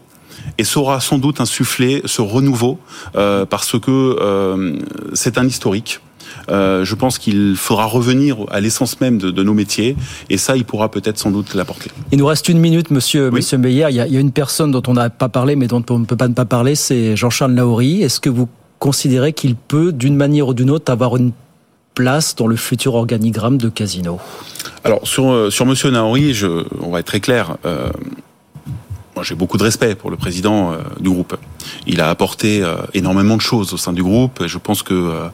et 0.58 0.64
saura 0.64 1.00
sans 1.00 1.18
doute 1.18 1.40
insuffler 1.40 2.02
ce 2.04 2.22
renouveau 2.22 2.78
euh, 3.16 3.46
parce 3.46 3.78
que 3.78 3.90
euh, 4.20 4.76
c'est 5.12 5.38
un 5.38 5.46
historique. 5.46 6.00
Euh, 6.48 6.84
je 6.84 6.94
pense 6.94 7.18
qu'il 7.18 7.54
faudra 7.56 7.84
revenir 7.84 8.38
à 8.50 8.60
l'essence 8.60 9.00
même 9.00 9.18
de, 9.18 9.30
de, 9.30 9.42
nos 9.42 9.54
métiers 9.54 9.96
et 10.30 10.38
ça, 10.38 10.56
il 10.56 10.64
pourra 10.64 10.90
peut-être 10.90 11.18
sans 11.18 11.30
doute 11.30 11.54
l'apporter. 11.54 11.90
Il 12.10 12.18
nous 12.18 12.26
reste 12.26 12.48
une 12.48 12.58
minute, 12.58 12.90
monsieur, 12.90 13.28
oui. 13.28 13.36
monsieur 13.36 13.58
Meyer. 13.58 13.86
Il 13.90 13.96
y, 13.96 14.00
a, 14.00 14.06
il 14.06 14.12
y, 14.12 14.16
a, 14.16 14.20
une 14.20 14.32
personne 14.32 14.70
dont 14.70 14.82
on 14.86 14.94
n'a 14.94 15.10
pas 15.10 15.28
parlé, 15.28 15.56
mais 15.56 15.66
dont 15.66 15.84
on 15.90 15.98
ne 15.98 16.04
peut 16.04 16.16
pas 16.16 16.28
ne 16.28 16.34
pas 16.34 16.44
parler, 16.44 16.74
c'est 16.74 17.16
Jean-Charles 17.16 17.52
Naouri. 17.52 18.02
Est-ce 18.02 18.18
que 18.18 18.30
vous 18.30 18.48
considérez 18.78 19.32
qu'il 19.32 19.54
peut, 19.54 19.92
d'une 19.92 20.16
manière 20.16 20.48
ou 20.48 20.54
d'une 20.54 20.70
autre, 20.70 20.90
avoir 20.90 21.16
une 21.16 21.32
place 21.94 22.34
dans 22.34 22.46
le 22.46 22.56
futur 22.56 22.94
organigramme 22.94 23.58
de 23.58 23.68
Casino? 23.68 24.18
Alors, 24.84 25.06
sur, 25.06 25.52
sur 25.52 25.66
monsieur 25.66 25.90
Naouri, 25.90 26.34
je, 26.34 26.64
on 26.80 26.90
va 26.90 27.00
être 27.00 27.06
très 27.06 27.20
clair. 27.20 27.56
Euh, 27.66 27.90
moi, 29.14 29.24
j'ai 29.24 29.34
beaucoup 29.34 29.58
de 29.58 29.62
respect 29.62 29.94
pour 29.94 30.10
le 30.10 30.16
président 30.16 30.72
euh, 30.72 30.78
du 31.00 31.10
groupe. 31.10 31.36
Il 31.86 32.00
a 32.00 32.08
apporté 32.08 32.62
euh, 32.62 32.76
énormément 32.94 33.36
de 33.36 33.42
choses 33.42 33.72
au 33.74 33.76
sein 33.76 33.92
du 33.92 34.02
groupe. 34.02 34.40
Et 34.40 34.48
je 34.48 34.58
pense 34.58 34.82
que 34.82 34.94
euh, 34.94 35.28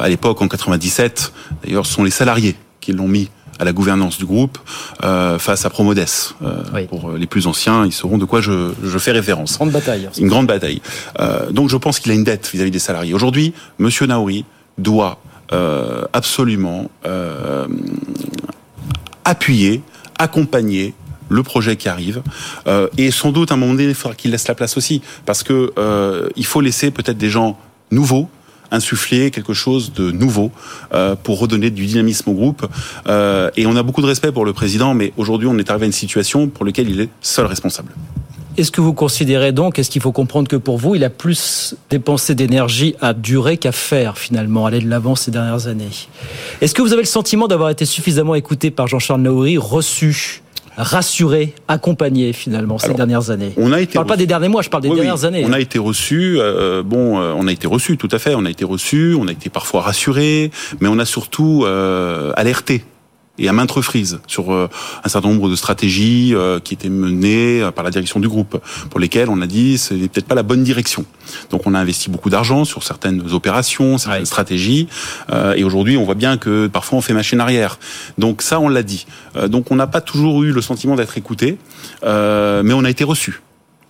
à 0.00 0.08
l'époque, 0.08 0.40
en 0.40 0.48
97, 0.48 1.32
d'ailleurs, 1.62 1.86
ce 1.86 1.92
sont 1.92 2.04
les 2.04 2.10
salariés 2.10 2.56
qui 2.80 2.92
l'ont 2.92 3.08
mis 3.08 3.28
à 3.60 3.64
la 3.64 3.72
gouvernance 3.72 4.16
du 4.16 4.24
groupe 4.24 4.58
euh, 5.04 5.38
face 5.38 5.66
à 5.66 5.70
Promodes. 5.70 5.98
Euh, 5.98 6.62
oui. 6.74 6.86
Pour 6.86 7.12
les 7.12 7.26
plus 7.26 7.46
anciens, 7.46 7.84
ils 7.84 7.92
sauront 7.92 8.16
de 8.16 8.24
quoi 8.24 8.40
je, 8.40 8.72
je 8.82 8.98
fais 8.98 9.12
référence. 9.12 9.56
Grande 9.56 9.70
bataille. 9.70 10.08
Une 10.18 10.28
grande 10.28 10.46
bataille. 10.46 10.80
Euh, 11.20 11.50
donc 11.50 11.68
je 11.68 11.76
pense 11.76 12.00
qu'il 12.00 12.10
a 12.10 12.14
une 12.14 12.24
dette 12.24 12.48
vis-à-vis 12.50 12.70
-vis 12.70 12.72
des 12.72 12.78
salariés. 12.78 13.12
Aujourd'hui, 13.12 13.52
Monsieur 13.78 14.06
Naouri 14.06 14.44
doit 14.78 15.18
absolument 16.12 16.88
appuyer, 19.24 19.82
accompagner 20.16 20.94
le 21.30 21.42
projet 21.42 21.76
qui 21.76 21.88
arrive. 21.88 22.20
Euh, 22.66 22.88
et 22.98 23.10
sans 23.10 23.32
doute, 23.32 23.50
à 23.50 23.54
un 23.54 23.56
moment 23.56 23.72
donné, 23.72 23.84
il 23.84 23.94
faudra 23.94 24.14
qu'il 24.14 24.30
laisse 24.32 24.46
la 24.48 24.54
place 24.54 24.76
aussi. 24.76 25.00
Parce 25.24 25.42
que 25.42 25.72
euh, 25.78 26.28
il 26.36 26.44
faut 26.44 26.60
laisser 26.60 26.90
peut-être 26.90 27.16
des 27.16 27.30
gens 27.30 27.58
nouveaux 27.90 28.28
insuffler 28.72 29.32
quelque 29.32 29.52
chose 29.52 29.92
de 29.92 30.12
nouveau 30.12 30.52
euh, 30.94 31.16
pour 31.20 31.40
redonner 31.40 31.70
du 31.70 31.86
dynamisme 31.86 32.30
au 32.30 32.34
groupe. 32.34 32.68
Et 33.56 33.66
on 33.66 33.74
a 33.74 33.82
beaucoup 33.82 34.00
de 34.00 34.06
respect 34.06 34.30
pour 34.30 34.44
le 34.44 34.52
président, 34.52 34.94
mais 34.94 35.12
aujourd'hui, 35.16 35.48
on 35.48 35.58
est 35.58 35.68
arrivé 35.70 35.84
à 35.84 35.86
une 35.86 35.92
situation 35.92 36.46
pour 36.46 36.64
laquelle 36.64 36.88
il 36.88 37.00
est 37.00 37.08
seul 37.20 37.46
responsable. 37.46 37.92
Est-ce 38.56 38.70
que 38.70 38.80
vous 38.80 38.92
considérez 38.92 39.52
donc, 39.52 39.78
est-ce 39.78 39.90
qu'il 39.90 40.02
faut 40.02 40.12
comprendre 40.12 40.46
que 40.46 40.56
pour 40.56 40.76
vous, 40.76 40.94
il 40.94 41.02
a 41.02 41.10
plus 41.10 41.74
dépensé 41.88 42.34
d'énergie 42.34 42.94
à 43.00 43.14
durer 43.14 43.56
qu'à 43.56 43.72
faire 43.72 44.18
finalement, 44.18 44.66
aller 44.66 44.80
de 44.80 44.88
l'avant 44.88 45.14
ces 45.14 45.30
dernières 45.30 45.66
années? 45.66 45.88
Est-ce 46.60 46.74
que 46.74 46.82
vous 46.82 46.92
avez 46.92 47.02
le 47.02 47.08
sentiment 47.08 47.48
d'avoir 47.48 47.70
été 47.70 47.84
suffisamment 47.84 48.34
écouté 48.34 48.70
par 48.70 48.86
Jean-Charles 48.86 49.22
Naouri, 49.22 49.56
reçu? 49.56 50.42
Rassuré, 50.76 51.54
accompagné 51.68 52.32
finalement 52.32 52.78
ces 52.78 52.86
Alors, 52.86 52.96
dernières 52.96 53.30
années. 53.30 53.52
On 53.56 53.72
a 53.72 53.80
été 53.80 53.92
je 53.92 53.94
parle 53.94 54.04
reçu. 54.04 54.08
pas 54.08 54.16
des 54.16 54.26
derniers 54.26 54.48
mois, 54.48 54.62
je 54.62 54.70
parle 54.70 54.82
des 54.82 54.88
oui, 54.88 54.96
dernières 54.96 55.20
oui. 55.20 55.26
années. 55.26 55.44
On 55.46 55.52
a 55.52 55.60
été 55.60 55.78
reçu. 55.78 56.36
Euh, 56.38 56.82
bon, 56.82 57.20
euh, 57.20 57.32
on 57.36 57.46
a 57.46 57.52
été 57.52 57.66
reçu, 57.66 57.96
tout 57.96 58.08
à 58.12 58.18
fait. 58.18 58.34
On 58.34 58.44
a 58.44 58.50
été 58.50 58.64
reçu. 58.64 59.14
On 59.18 59.28
a 59.28 59.32
été 59.32 59.50
parfois 59.50 59.82
rassuré, 59.82 60.50
mais 60.80 60.88
on 60.88 60.98
a 60.98 61.04
surtout 61.04 61.64
euh, 61.64 62.32
alerté 62.36 62.84
et 63.40 63.48
à 63.48 63.52
maintes 63.52 63.70
reprises 63.72 64.20
sur 64.26 64.52
euh, 64.52 64.68
un 65.02 65.08
certain 65.08 65.28
nombre 65.28 65.48
de 65.48 65.56
stratégies 65.56 66.32
euh, 66.34 66.60
qui 66.60 66.74
étaient 66.74 66.90
menées 66.90 67.62
euh, 67.62 67.70
par 67.72 67.82
la 67.82 67.90
direction 67.90 68.20
du 68.20 68.28
groupe, 68.28 68.60
pour 68.90 69.00
lesquelles 69.00 69.28
on 69.28 69.40
a 69.40 69.46
dit 69.46 69.78
c'est 69.78 69.96
peut-être 69.96 70.26
pas 70.26 70.34
la 70.34 70.42
bonne 70.42 70.62
direction. 70.62 71.04
Donc 71.50 71.66
on 71.66 71.74
a 71.74 71.78
investi 71.80 72.10
beaucoup 72.10 72.30
d'argent 72.30 72.64
sur 72.64 72.82
certaines 72.82 73.32
opérations, 73.32 73.98
certaines 73.98 74.20
ouais. 74.20 74.26
stratégies, 74.26 74.88
et 75.56 75.64
aujourd'hui 75.64 75.96
on 75.96 76.04
voit 76.04 76.14
bien 76.14 76.36
que 76.36 76.66
parfois 76.66 76.98
on 76.98 77.00
fait 77.00 77.14
machine 77.14 77.40
arrière. 77.40 77.78
Donc 78.18 78.42
ça 78.42 78.60
on 78.60 78.68
l'a 78.68 78.82
dit. 78.82 79.06
Donc 79.46 79.70
on 79.70 79.76
n'a 79.76 79.86
pas 79.86 80.00
toujours 80.00 80.42
eu 80.42 80.52
le 80.52 80.60
sentiment 80.60 80.96
d'être 80.96 81.16
écouté, 81.16 81.56
mais 82.02 82.72
on 82.72 82.84
a 82.84 82.90
été 82.90 83.04
reçu. 83.04 83.40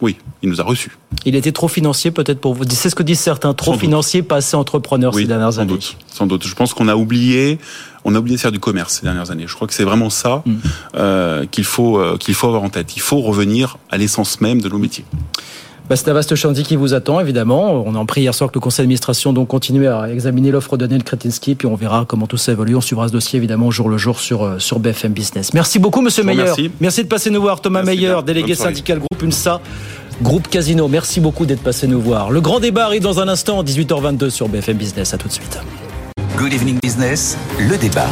Oui, 0.00 0.16
il 0.42 0.48
nous 0.48 0.60
a 0.60 0.64
reçus. 0.64 0.96
Il 1.26 1.36
était 1.36 1.52
trop 1.52 1.68
financier 1.68 2.10
peut-être 2.10 2.40
pour 2.40 2.54
vous. 2.54 2.64
C'est 2.68 2.88
ce 2.88 2.94
que 2.94 3.02
disent 3.02 3.20
certains, 3.20 3.52
trop 3.52 3.74
sans 3.74 3.78
financier, 3.78 4.20
doute. 4.20 4.28
pas 4.28 4.36
assez 4.36 4.56
entrepreneur 4.56 5.14
oui, 5.14 5.22
ces 5.22 5.28
dernières 5.28 5.52
sans 5.52 5.60
années. 5.60 5.72
Doute, 5.72 5.96
sans 6.06 6.26
doute. 6.26 6.46
Je 6.46 6.54
pense 6.54 6.72
qu'on 6.72 6.88
a 6.88 6.96
oublié, 6.96 7.58
on 8.04 8.14
a 8.14 8.18
oublié 8.18 8.36
de 8.36 8.40
faire 8.40 8.52
du 8.52 8.60
commerce 8.60 8.94
ces 8.94 9.02
dernières 9.02 9.30
années. 9.30 9.44
Je 9.46 9.54
crois 9.54 9.68
que 9.68 9.74
c'est 9.74 9.84
vraiment 9.84 10.10
ça 10.10 10.42
mm. 10.46 10.56
euh, 10.96 11.46
qu'il 11.46 11.64
faut 11.64 11.98
euh, 11.98 12.16
qu'il 12.16 12.34
faut 12.34 12.46
avoir 12.46 12.62
en 12.62 12.70
tête. 12.70 12.96
Il 12.96 13.02
faut 13.02 13.20
revenir 13.20 13.76
à 13.90 13.98
l'essence 13.98 14.40
même 14.40 14.62
de 14.62 14.68
nos 14.68 14.78
métiers. 14.78 15.04
Bah, 15.90 15.96
c'est 15.96 16.08
un 16.08 16.12
vaste 16.12 16.36
chantier 16.36 16.62
qui 16.62 16.76
vous 16.76 16.94
attend, 16.94 17.18
évidemment. 17.18 17.82
On 17.84 17.96
a 17.96 18.00
appris 18.00 18.20
hier 18.20 18.32
soir 18.32 18.48
que 18.48 18.54
le 18.54 18.60
conseil 18.60 18.84
d'administration 18.84 19.32
donc 19.32 19.48
continue 19.48 19.88
à 19.88 20.08
examiner 20.08 20.52
l'offre 20.52 20.76
de 20.76 20.86
Daniel 20.86 21.02
Kretinsky, 21.02 21.56
puis 21.56 21.66
on 21.66 21.74
verra 21.74 22.04
comment 22.06 22.28
tout 22.28 22.36
ça 22.36 22.52
évolue. 22.52 22.76
On 22.76 22.80
suivra 22.80 23.08
ce 23.08 23.12
dossier, 23.12 23.38
évidemment, 23.38 23.72
jour 23.72 23.88
le 23.88 23.98
jour 23.98 24.20
sur, 24.20 24.62
sur 24.62 24.78
BFM 24.78 25.12
Business. 25.12 25.52
Merci 25.52 25.80
beaucoup, 25.80 26.00
monsieur 26.00 26.22
Meyer. 26.22 26.44
Merci. 26.44 26.70
merci. 26.78 27.02
de 27.02 27.08
passer 27.08 27.28
nous 27.30 27.42
voir. 27.42 27.60
Thomas 27.60 27.82
Meyer, 27.82 28.18
délégué 28.24 28.54
syndical 28.54 29.00
groupe 29.00 29.20
UNSA. 29.20 29.60
Groupe 30.22 30.46
Casino, 30.46 30.86
merci 30.86 31.18
beaucoup 31.18 31.44
d'être 31.44 31.62
passé 31.62 31.88
nous 31.88 32.00
voir. 32.00 32.30
Le 32.30 32.40
grand 32.40 32.60
débat 32.60 32.84
arrive 32.84 33.02
dans 33.02 33.18
un 33.18 33.26
instant, 33.26 33.64
18h22 33.64 34.30
sur 34.30 34.48
BFM 34.48 34.76
Business. 34.76 35.12
À 35.12 35.18
tout 35.18 35.26
de 35.26 35.32
suite. 35.32 35.58
Good 36.36 36.52
Evening 36.52 36.78
Business, 36.80 37.36
le 37.58 37.76
débat. 37.76 38.06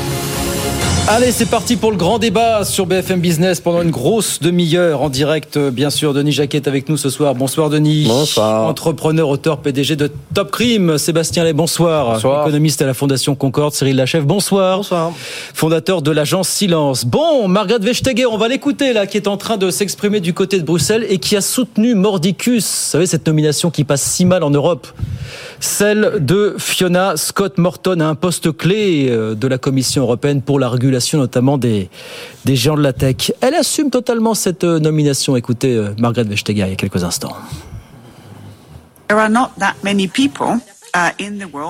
Allez, 1.11 1.33
c'est 1.33 1.47
parti 1.49 1.77
pour 1.77 1.91
le 1.91 1.97
grand 1.97 2.19
débat 2.19 2.67
sur 2.67 2.85
BFM 2.85 3.21
Business 3.21 3.63
pendant 3.63 3.81
une 3.81 3.91
grosse 3.91 4.41
demi-heure 4.41 5.01
en 5.01 5.09
direct. 5.09 5.57
Bien 5.57 5.89
sûr, 5.89 6.13
Denis 6.13 6.33
Jacquet 6.33 6.59
est 6.59 6.69
avec 6.69 6.91
nous 6.91 6.99
ce 6.99 7.09
soir. 7.09 7.35
Bonsoir 7.35 7.71
Denis. 7.71 8.05
Bonsoir. 8.07 8.69
Entrepreneur, 8.69 9.27
auteur, 9.27 9.61
PDG 9.61 9.97
de 9.97 10.13
Top 10.35 10.51
Crime. 10.51 10.99
Sébastien 10.99 11.45
Lay, 11.45 11.55
bonsoir. 11.55 12.13
Bonsoir. 12.13 12.43
Économiste 12.43 12.83
à 12.83 12.87
la 12.87 12.93
Fondation 12.93 13.35
Concorde. 13.35 13.73
Cyril 13.73 13.97
Lachèvre, 13.97 14.27
bonsoir. 14.27 14.77
Bonsoir. 14.77 15.13
Fondateur 15.55 16.03
de 16.03 16.11
l'agence 16.11 16.51
Silence. 16.51 17.07
Bon, 17.07 17.49
Margaret 17.49 17.79
Vestager, 17.81 18.27
on 18.27 18.37
va 18.37 18.49
l'écouter 18.49 18.93
là, 18.93 19.07
qui 19.07 19.17
est 19.17 19.29
en 19.29 19.39
train 19.39 19.57
de 19.57 19.71
s'exprimer 19.71 20.21
du 20.21 20.35
côté 20.35 20.59
de 20.59 20.65
Bruxelles 20.65 21.07
et 21.09 21.17
qui 21.17 21.37
a 21.37 21.41
soutenu 21.41 21.95
Mordicus. 21.95 22.65
Vous 22.65 22.91
savez, 22.91 23.07
cette 23.07 23.27
nomination 23.27 23.71
qui 23.71 23.85
passe 23.85 24.03
si 24.03 24.27
mal 24.27 24.43
en 24.43 24.51
Europe. 24.51 24.87
Celle 25.61 26.19
de 26.21 26.55
Fiona 26.59 27.17
Scott 27.17 27.59
Morton 27.59 28.01
à 28.01 28.07
un 28.07 28.15
poste 28.15 28.57
clé 28.57 29.11
de 29.11 29.49
la 29.49 29.59
Commission 29.59 30.03
européenne 30.03 30.41
pour 30.41 30.59
la 30.59 30.69
régulation 30.69 31.19
notamment 31.19 31.59
des, 31.59 31.91
des 32.45 32.57
géants 32.57 32.77
de 32.77 32.83
la 32.83 32.93
tech. 32.93 33.33
Elle 33.41 33.55
assume 33.55 33.91
totalement 33.91 34.35
cette 34.35 34.65
nomination. 34.65 35.37
Écoutez 35.37 35.83
Margaret 35.99 36.29
Vestager 36.29 36.63
il 36.63 36.69
y 36.69 36.73
a 36.73 36.77
quelques 36.77 37.03
instants. 37.03 37.37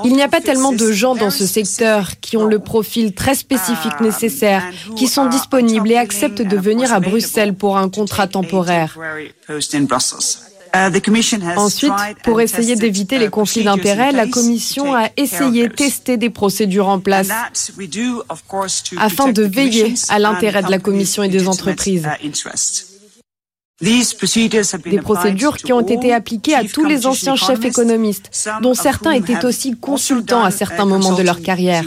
Il 0.04 0.12
n'y 0.12 0.22
a 0.22 0.28
pas 0.28 0.40
tellement 0.40 0.72
de 0.72 0.92
gens 0.92 1.14
dans 1.14 1.30
ce 1.30 1.46
secteur 1.46 2.12
qui 2.20 2.36
ont 2.36 2.46
le 2.46 2.58
profil 2.58 3.14
très 3.14 3.34
spécifique 3.34 4.00
nécessaire, 4.00 4.62
qui 4.96 5.06
sont 5.06 5.26
disponibles 5.26 5.90
et 5.90 5.96
acceptent 5.96 6.42
de 6.42 6.56
venir 6.56 6.92
à 6.92 7.00
Bruxelles 7.00 7.54
pour 7.54 7.78
un 7.78 7.88
contrat 7.88 8.26
temporaire. 8.26 8.96
Ensuite, 11.56 11.92
pour 12.24 12.40
essayer 12.40 12.76
d'éviter 12.76 13.18
les 13.18 13.28
conflits 13.28 13.64
d'intérêts, 13.64 14.12
la 14.12 14.26
Commission 14.26 14.94
a 14.94 15.08
essayé 15.16 15.68
de 15.68 15.74
tester 15.74 16.16
des 16.16 16.30
procédures 16.30 16.88
en 16.88 17.00
place 17.00 17.28
afin 18.96 19.32
de 19.32 19.42
veiller 19.42 19.94
à 20.08 20.18
l'intérêt 20.18 20.62
de 20.62 20.70
la 20.70 20.78
Commission 20.78 21.22
et 21.22 21.28
des 21.28 21.48
entreprises. 21.48 22.08
Des 23.80 24.98
procédures 25.00 25.56
qui 25.56 25.72
ont 25.72 25.86
été 25.86 26.12
appliquées 26.12 26.54
à 26.54 26.64
tous 26.64 26.84
les 26.84 27.06
anciens 27.06 27.36
chefs 27.36 27.64
économistes, 27.64 28.50
dont 28.60 28.74
certains 28.74 29.12
étaient 29.12 29.44
aussi 29.44 29.76
consultants 29.76 30.42
à 30.42 30.50
certains 30.50 30.84
moments 30.84 31.12
de 31.12 31.22
leur 31.22 31.40
carrière. 31.40 31.84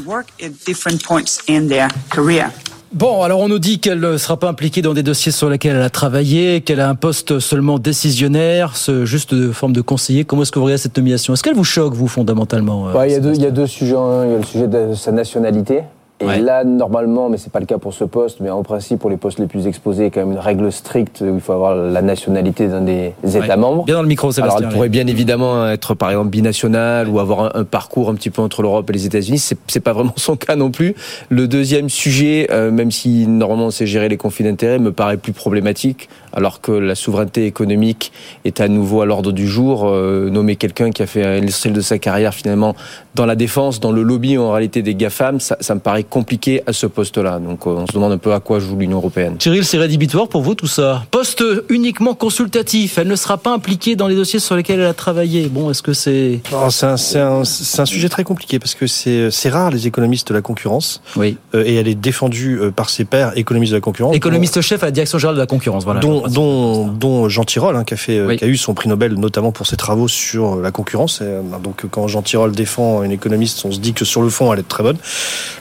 Bon, 2.94 3.22
alors 3.22 3.40
on 3.40 3.48
nous 3.48 3.60
dit 3.60 3.80
qu'elle 3.80 4.02
ne 4.02 4.18
sera 4.18 4.38
pas 4.38 4.50
impliquée 4.50 4.82
dans 4.82 4.94
des 4.94 5.02
dossiers 5.02 5.32
sur 5.32 5.50
lesquels 5.50 5.78
elle 5.78 5.82
a 5.82 5.90
travaillé, 5.90 6.60
qu'elle 6.60 6.82
a 6.82 6.90
un 6.90 6.96
poste 6.96 7.40
seulement 7.40 7.80
décisionnaire, 7.80 8.76
ce, 8.76 9.06
juste 9.06 9.34
de 9.34 9.54
forme 9.54 9.72
de 9.72 9.80
conseiller. 9.80 10.26
Comment 10.26 10.42
est-ce 10.42 10.52
que 10.52 10.60
vous 10.60 10.66
regardez 10.66 10.82
cette 10.82 10.98
nomination? 10.98 11.34
Est-ce 11.34 11.42
qu'elle 11.42 11.56
vous 11.56 11.64
choque, 11.64 11.94
vous, 11.94 12.10
fondamentalement 12.10 12.90
euh, 12.90 13.08
il, 13.08 13.14
y 13.14 13.16
a 13.16 13.22
deux, 13.22 13.34
il 13.34 13.42
y 13.42 13.46
a 13.46 13.52
deux 13.52 13.66
sujets. 13.66 13.96
Il 13.96 14.32
y 14.32 14.36
a 14.36 14.38
le 14.38 14.44
sujet 14.44 14.68
de 14.68 14.94
sa 14.94 15.14
nationalité. 15.14 15.84
Et 16.22 16.40
là, 16.40 16.64
normalement, 16.64 17.30
mais 17.30 17.38
c'est 17.38 17.52
pas 17.52 17.60
le 17.60 17.66
cas 17.66 17.78
pour 17.78 17.94
ce 17.94 18.04
poste, 18.04 18.40
mais 18.40 18.50
en 18.50 18.64
principe, 18.64 19.00
pour 19.00 19.10
les 19.10 19.18
postes 19.18 19.40
les 19.40 19.48
plus 19.48 19.68
exposés, 19.68 20.04
il 20.04 20.06
y 20.06 20.08
a 20.08 20.10
quand 20.12 20.22
même 20.22 20.34
une 20.34 20.40
règle 20.40 20.72
stricte 20.72 21.22
où 21.22 21.36
il 21.36 21.42
faut 21.42 21.54
avoir 21.54 21.76
la 21.76 22.02
nationalité 22.02 22.68
d'un 22.68 22.82
des 22.82 23.14
États 23.24 23.58
membres. 23.58 23.86
Bien 23.86 23.96
dans 23.96 24.02
le 24.02 24.08
micro, 24.08 24.32
Sébastien. 24.32 24.58
Alors, 24.58 24.70
elle 24.70 24.76
pourrait 24.76 24.90
bien 24.90 25.08
évidemment 25.08 25.68
être, 25.68 25.94
par 25.94 26.10
exemple, 26.10 26.30
binationale 26.30 27.08
ou 27.10 27.20
avoir 27.20 27.56
un, 27.56 27.64
parcours 27.64 28.10
un 28.10 28.16
petit 28.16 28.30
peu 28.30 28.42
entre 28.42 28.62
l'Europe 28.62 28.90
et 28.90 28.94
les 28.94 29.06
États-Unis. 29.06 29.40
C'est, 29.40 29.58
c'est 29.68 29.80
pas 29.80 29.94
vraiment 29.94 30.14
son 30.18 30.36
cas 30.36 30.56
non 30.56 30.72
plus. 30.72 30.96
Le 31.30 31.48
deuxième 31.48 31.90
sujet, 31.90 32.48
euh, 32.52 32.72
même 32.72 32.92
si 32.92 33.28
normalement 33.28 33.72
c'est 33.72 33.88
gérer 33.88 34.10
les 34.10 34.18
conflits 34.18 34.46
d'intérêts, 34.46 34.80
me 34.80 34.92
paraît 34.92 35.18
plus 35.18 35.34
problématique, 35.34 36.10
alors 36.34 36.62
que 36.62 36.72
la 36.72 36.96
souveraineté 36.96 37.46
économique 37.46 38.12
est 38.46 38.62
à 38.62 38.68
nouveau 38.68 39.02
à 39.02 39.06
l'ordre 39.06 39.32
du 39.32 39.48
jour. 39.48 39.88
Euh, 39.88 40.30
nommer 40.30 40.56
quelqu'un 40.56 40.92
qui 40.92 41.02
a 41.02 41.08
fait 41.08 41.42
l'essentiel 41.42 41.74
de 41.74 41.82
sa 41.82 41.98
carrière 41.98 42.34
finalement 42.34 42.76
dans 43.16 43.26
la 43.26 43.36
défense, 43.36 43.80
dans 43.80 43.92
le 43.92 44.04
lobby 44.04 44.38
en 44.38 44.52
réalité 44.52 44.82
des 44.82 44.96
GAFAM, 44.96 45.40
ça, 45.40 45.58
ça 45.60 45.76
me 45.76 45.80
paraît 45.80 46.04
compliqué 46.12 46.62
à 46.68 46.74
ce 46.74 46.86
poste-là. 46.86 47.40
Donc 47.40 47.66
euh, 47.66 47.72
on 47.72 47.88
se 47.88 47.94
demande 47.94 48.12
un 48.12 48.18
peu 48.20 48.34
à 48.34 48.40
quoi 48.40 48.60
joue 48.60 48.78
l'Union 48.78 48.98
européenne. 48.98 49.38
Cyril, 49.40 49.66
c'est 49.66 49.80
rédhibitoire 49.80 50.28
pour 50.28 50.42
vous 50.44 50.54
tout 50.54 50.68
ça? 50.68 51.04
Poste 51.10 51.44
uniquement 51.70 52.14
consultatif, 52.14 53.00
elle 53.00 53.08
ne 53.08 53.16
sera 53.16 53.38
pas 53.38 53.52
impliquée 53.52 53.96
dans 53.96 54.08
les 54.08 54.16
dossiers 54.16 54.40
sur 54.40 54.56
lesquels 54.56 54.80
elle 54.80 54.86
a 54.86 54.94
travaillé. 54.94 55.48
Bon, 55.48 55.72
est-ce 55.72 55.82
que 55.82 55.94
c'est... 55.94 56.42
C'est 56.70 56.86
un, 56.86 57.24
un, 57.24 57.42
un, 57.42 57.86
sujet 57.86 58.10
très 58.10 58.24
compliqué 58.24 58.60
parce 58.60 58.76
que 58.76 58.86
c'est 58.86 59.50
rare 59.50 59.72
les 59.72 59.88
économistes 59.88 60.28
de 60.28 60.34
la 60.34 60.42
concurrence. 60.42 61.02
Oui. 61.16 61.38
Euh, 61.56 61.64
et 61.66 61.76
elle 61.76 61.88
est 61.88 61.96
défendue 61.96 62.60
euh, 62.60 62.72
par 62.72 62.90
ses 62.90 63.06
pairs 63.06 63.32
économistes 63.38 63.72
de 63.72 63.78
la 63.78 63.82
concurrence. 63.82 64.16
Économiste 64.16 64.62
chef 64.62 64.84
à 64.84 64.88
la 64.88 64.92
direction 64.92 65.18
générale 65.18 65.36
de 65.36 65.42
la 65.42 65.48
concurrence, 65.48 65.86
voilà. 65.86 66.02
Dont, 66.02 66.28
dont, 66.28 66.88
dont 66.88 67.30
Jean 67.30 67.44
Tirole, 67.44 67.76
hein, 67.76 67.84
qui, 67.86 67.94
a 67.94 67.98
fait, 67.98 68.22
oui. 68.22 68.38
qui 68.38 68.44
a 68.44 68.48
eu 68.48 68.58
son 68.58 68.74
prix 68.74 68.90
Nobel 68.90 69.14
notamment 69.14 69.52
pour 69.52 69.66
ses 69.66 69.78
travaux 69.78 70.08
sur 70.08 70.58
la 70.58 70.72
concurrence. 70.72 71.22
Et, 71.22 71.40
donc 71.64 71.86
quand 71.90 72.08
Jean 72.08 72.22
Tirole 72.22 72.52
défend 72.52 73.04
une 73.04 73.12
économiste, 73.12 73.64
on 73.66 73.72
se 73.72 73.80
dit 73.80 73.94
que 73.94 74.06
sur 74.06 74.22
le 74.22 74.30
fond, 74.30 74.52
elle 74.54 74.60
est 74.60 74.68
très 74.68 74.84
bonne. 74.84 74.98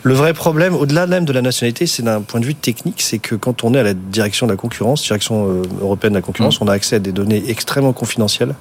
Le 0.02 0.14
vrai 0.14 0.34
problème, 0.40 0.74
au-delà 0.74 1.07
même 1.07 1.26
de 1.26 1.35
la 1.35 1.42
nationalité, 1.42 1.87
c'est 1.87 2.03
d'un 2.03 2.22
point 2.22 2.40
de 2.40 2.46
vue 2.46 2.55
technique, 2.55 3.03
c'est 3.03 3.18
que 3.18 3.35
quand 3.35 3.62
on 3.62 3.74
est 3.74 3.79
à 3.79 3.83
la 3.83 3.92
direction 3.92 4.46
de 4.46 4.53
la 4.53 4.57
concurrence, 4.57 5.03
direction 5.03 5.46
euh, 5.46 5.62
européenne 5.83 6.14
de 6.14 6.18
la 6.18 6.22
concurrence, 6.22 6.59
mmh. 6.59 6.64
on 6.64 6.68
a 6.68 6.72
accès 6.72 6.96
à 6.96 6.98
des 6.98 7.12
données 7.12 7.42
extrêmement 7.48 7.92
confidentielles, 7.92 8.55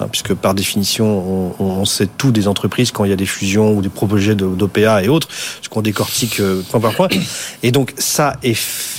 hein, 0.00 0.08
puisque 0.10 0.34
par 0.34 0.54
définition, 0.54 1.54
on, 1.60 1.64
on, 1.64 1.84
sait 1.84 2.08
tout 2.08 2.32
des 2.32 2.48
entreprises 2.48 2.90
quand 2.90 3.04
il 3.04 3.10
y 3.10 3.12
a 3.12 3.16
des 3.16 3.26
fusions 3.26 3.72
ou 3.72 3.82
des 3.82 3.88
projets 3.88 4.34
d'OPA 4.34 5.04
et 5.04 5.08
autres, 5.08 5.28
ce 5.62 5.68
qu'on 5.68 5.80
décortique 5.80 6.40
euh, 6.40 6.60
point 6.68 6.80
par 6.80 6.92
point. 6.94 7.06
Et 7.62 7.70
donc 7.70 7.94
ça, 7.98 8.34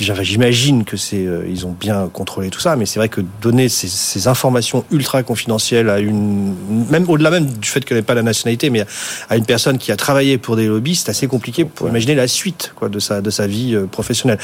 j'imagine 0.00 0.84
que 0.84 0.96
c'est, 0.96 1.26
euh, 1.26 1.44
ils 1.46 1.66
ont 1.66 1.76
bien 1.78 2.08
contrôlé 2.10 2.48
tout 2.48 2.60
ça, 2.60 2.74
mais 2.74 2.86
c'est 2.86 2.98
vrai 2.98 3.10
que 3.10 3.20
donner 3.42 3.68
ces, 3.68 3.88
ces, 3.88 4.28
informations 4.28 4.86
ultra 4.90 5.22
confidentielles 5.22 5.90
à 5.90 5.98
une, 5.98 6.54
même 6.88 7.04
au-delà 7.10 7.30
même 7.30 7.44
du 7.44 7.68
fait 7.68 7.84
qu'elle 7.84 7.98
n'ait 7.98 8.02
pas 8.02 8.14
la 8.14 8.22
nationalité, 8.22 8.70
mais 8.70 8.86
à 9.28 9.36
une 9.36 9.44
personne 9.44 9.76
qui 9.76 9.92
a 9.92 9.96
travaillé 9.96 10.38
pour 10.38 10.56
des 10.56 10.68
lobbies, 10.68 10.94
c'est 10.94 11.10
assez 11.10 11.26
compliqué 11.26 11.66
pour 11.66 11.88
ouais. 11.88 11.92
Imaginer 12.04 12.14
la 12.14 12.28
suite 12.28 12.72
quoi, 12.76 12.88
de 12.88 12.98
sa 12.98 13.20
de 13.20 13.30
sa 13.30 13.46
vie 13.46 13.74
euh, 13.74 13.86
professionnelle. 13.86 14.38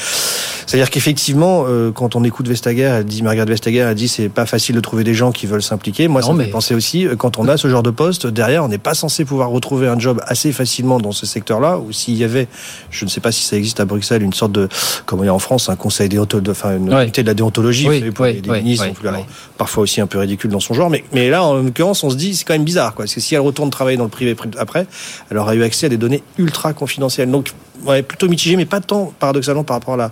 C'est-à-dire 0.65 0.89
qu'effectivement, 0.89 1.65
euh, 1.67 1.91
quand 1.91 2.15
on 2.15 2.23
écoute 2.23 2.47
Vestager, 2.47 2.81
elle 2.81 3.05
dit 3.05 3.23
Margaret 3.23 3.45
Vestager, 3.45 3.79
elle 3.79 3.95
dit 3.95 4.07
c'est 4.07 4.29
pas 4.29 4.45
facile 4.45 4.75
de 4.75 4.79
trouver 4.79 5.03
des 5.03 5.13
gens 5.13 5.31
qui 5.31 5.45
veulent 5.45 5.63
s'impliquer. 5.63 6.07
Moi, 6.07 6.21
non, 6.21 6.27
ça 6.27 6.33
me 6.33 6.37
mais... 6.39 6.45
fait 6.45 6.51
penser 6.51 6.75
aussi 6.75 7.07
euh, 7.07 7.15
quand 7.15 7.37
on 7.37 7.47
a 7.47 7.57
ce 7.57 7.67
genre 7.67 7.83
de 7.83 7.91
poste 7.91 8.27
derrière, 8.27 8.63
on 8.63 8.67
n'est 8.67 8.77
pas 8.77 8.93
censé 8.93 9.25
pouvoir 9.25 9.49
retrouver 9.49 9.87
un 9.87 9.99
job 9.99 10.21
assez 10.25 10.51
facilement 10.51 10.99
dans 10.99 11.11
ce 11.11 11.25
secteur-là. 11.25 11.77
Ou 11.77 11.91
s'il 11.91 12.15
y 12.15 12.23
avait, 12.23 12.47
je 12.89 13.05
ne 13.05 13.09
sais 13.09 13.21
pas 13.21 13.31
si 13.31 13.43
ça 13.43 13.55
existe 13.55 13.79
à 13.79 13.85
Bruxelles, 13.85 14.23
une 14.23 14.33
sorte 14.33 14.51
de, 14.51 14.67
comme 15.05 15.19
il 15.21 15.25
y 15.25 15.29
a 15.29 15.33
en 15.33 15.39
France, 15.39 15.69
un 15.69 15.75
conseil 15.75 16.09
déontologie, 16.09 16.51
enfin 16.51 16.77
une 16.77 16.93
ouais. 16.93 17.03
unité 17.03 17.21
de 17.21 17.27
la 17.27 17.33
déontologie 17.33 17.87
oui, 17.87 18.11
pour 18.11 18.25
oui, 18.25 18.41
les, 18.43 18.49
oui, 18.49 18.61
ministres, 18.61 18.87
alors, 19.05 19.25
parfois 19.57 19.83
aussi 19.83 20.01
un 20.01 20.07
peu 20.07 20.19
ridicule 20.19 20.51
dans 20.51 20.59
son 20.59 20.73
genre. 20.73 20.89
Mais, 20.89 21.03
mais 21.13 21.29
là, 21.29 21.43
en 21.43 21.55
l'occurrence, 21.55 22.03
on 22.03 22.09
se 22.09 22.15
dit 22.15 22.35
c'est 22.35 22.45
quand 22.45 22.53
même 22.53 22.63
bizarre, 22.63 22.93
quoi. 22.93 23.05
Parce 23.05 23.15
que 23.15 23.21
si 23.21 23.35
elle 23.35 23.41
retourne 23.41 23.69
travailler 23.69 23.97
dans 23.97 24.05
le 24.05 24.09
privé 24.09 24.35
après, 24.57 24.87
elle 25.29 25.37
aura 25.37 25.55
eu 25.55 25.63
accès 25.63 25.87
à 25.87 25.89
des 25.89 25.97
données 25.97 26.23
ultra 26.37 26.73
confidentielles. 26.73 27.29
Donc 27.29 27.50
ouais, 27.85 28.03
plutôt 28.03 28.27
mitigé, 28.27 28.55
mais 28.55 28.65
pas 28.65 28.79
tant 28.79 29.13
paradoxalement 29.19 29.63
par 29.63 29.77
rapport 29.77 29.95
à 29.95 29.97
la, 29.97 30.11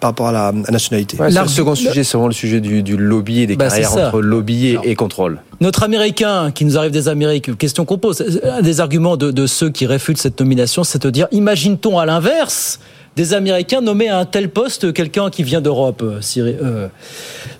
par 0.00 0.10
rapport 0.10 0.28
à 0.28 0.32
la, 0.32 0.52
la 0.52 0.70
nationalité. 0.70 1.16
Ouais, 1.18 1.30
le 1.30 1.48
second 1.48 1.74
sujet, 1.74 2.04
c'est 2.04 2.12
vraiment 2.12 2.28
le 2.28 2.34
sujet 2.34 2.60
du, 2.60 2.82
du 2.82 2.96
lobby 2.96 3.40
et 3.40 3.46
des 3.46 3.56
bah, 3.56 3.68
carrières 3.68 3.92
entre 3.92 4.20
lobby 4.20 4.68
et, 4.68 4.78
et, 4.84 4.94
contrôle. 4.94 5.40
Notre 5.60 5.82
Américain 5.82 6.50
qui 6.50 6.64
nous 6.64 6.76
arrive 6.76 6.92
des 6.92 7.08
Amériques, 7.08 7.56
question 7.58 7.84
qu'on 7.84 7.98
pose, 7.98 8.40
un 8.44 8.62
des 8.62 8.80
arguments 8.80 9.16
de, 9.16 9.30
de 9.30 9.46
ceux 9.46 9.70
qui 9.70 9.86
réfutent 9.86 10.18
cette 10.18 10.40
nomination, 10.40 10.84
c'est 10.84 11.02
de 11.02 11.10
dire, 11.10 11.28
imagine-t-on 11.30 11.98
à 11.98 12.06
l'inverse 12.06 12.80
des 13.16 13.34
Américains 13.34 13.80
nommer 13.80 14.08
à 14.08 14.18
un 14.18 14.24
tel 14.24 14.48
poste 14.48 14.92
quelqu'un 14.92 15.30
qui 15.30 15.42
vient 15.42 15.60
d'Europe 15.60 16.02
Cyril, 16.20 16.56
euh, 16.62 16.88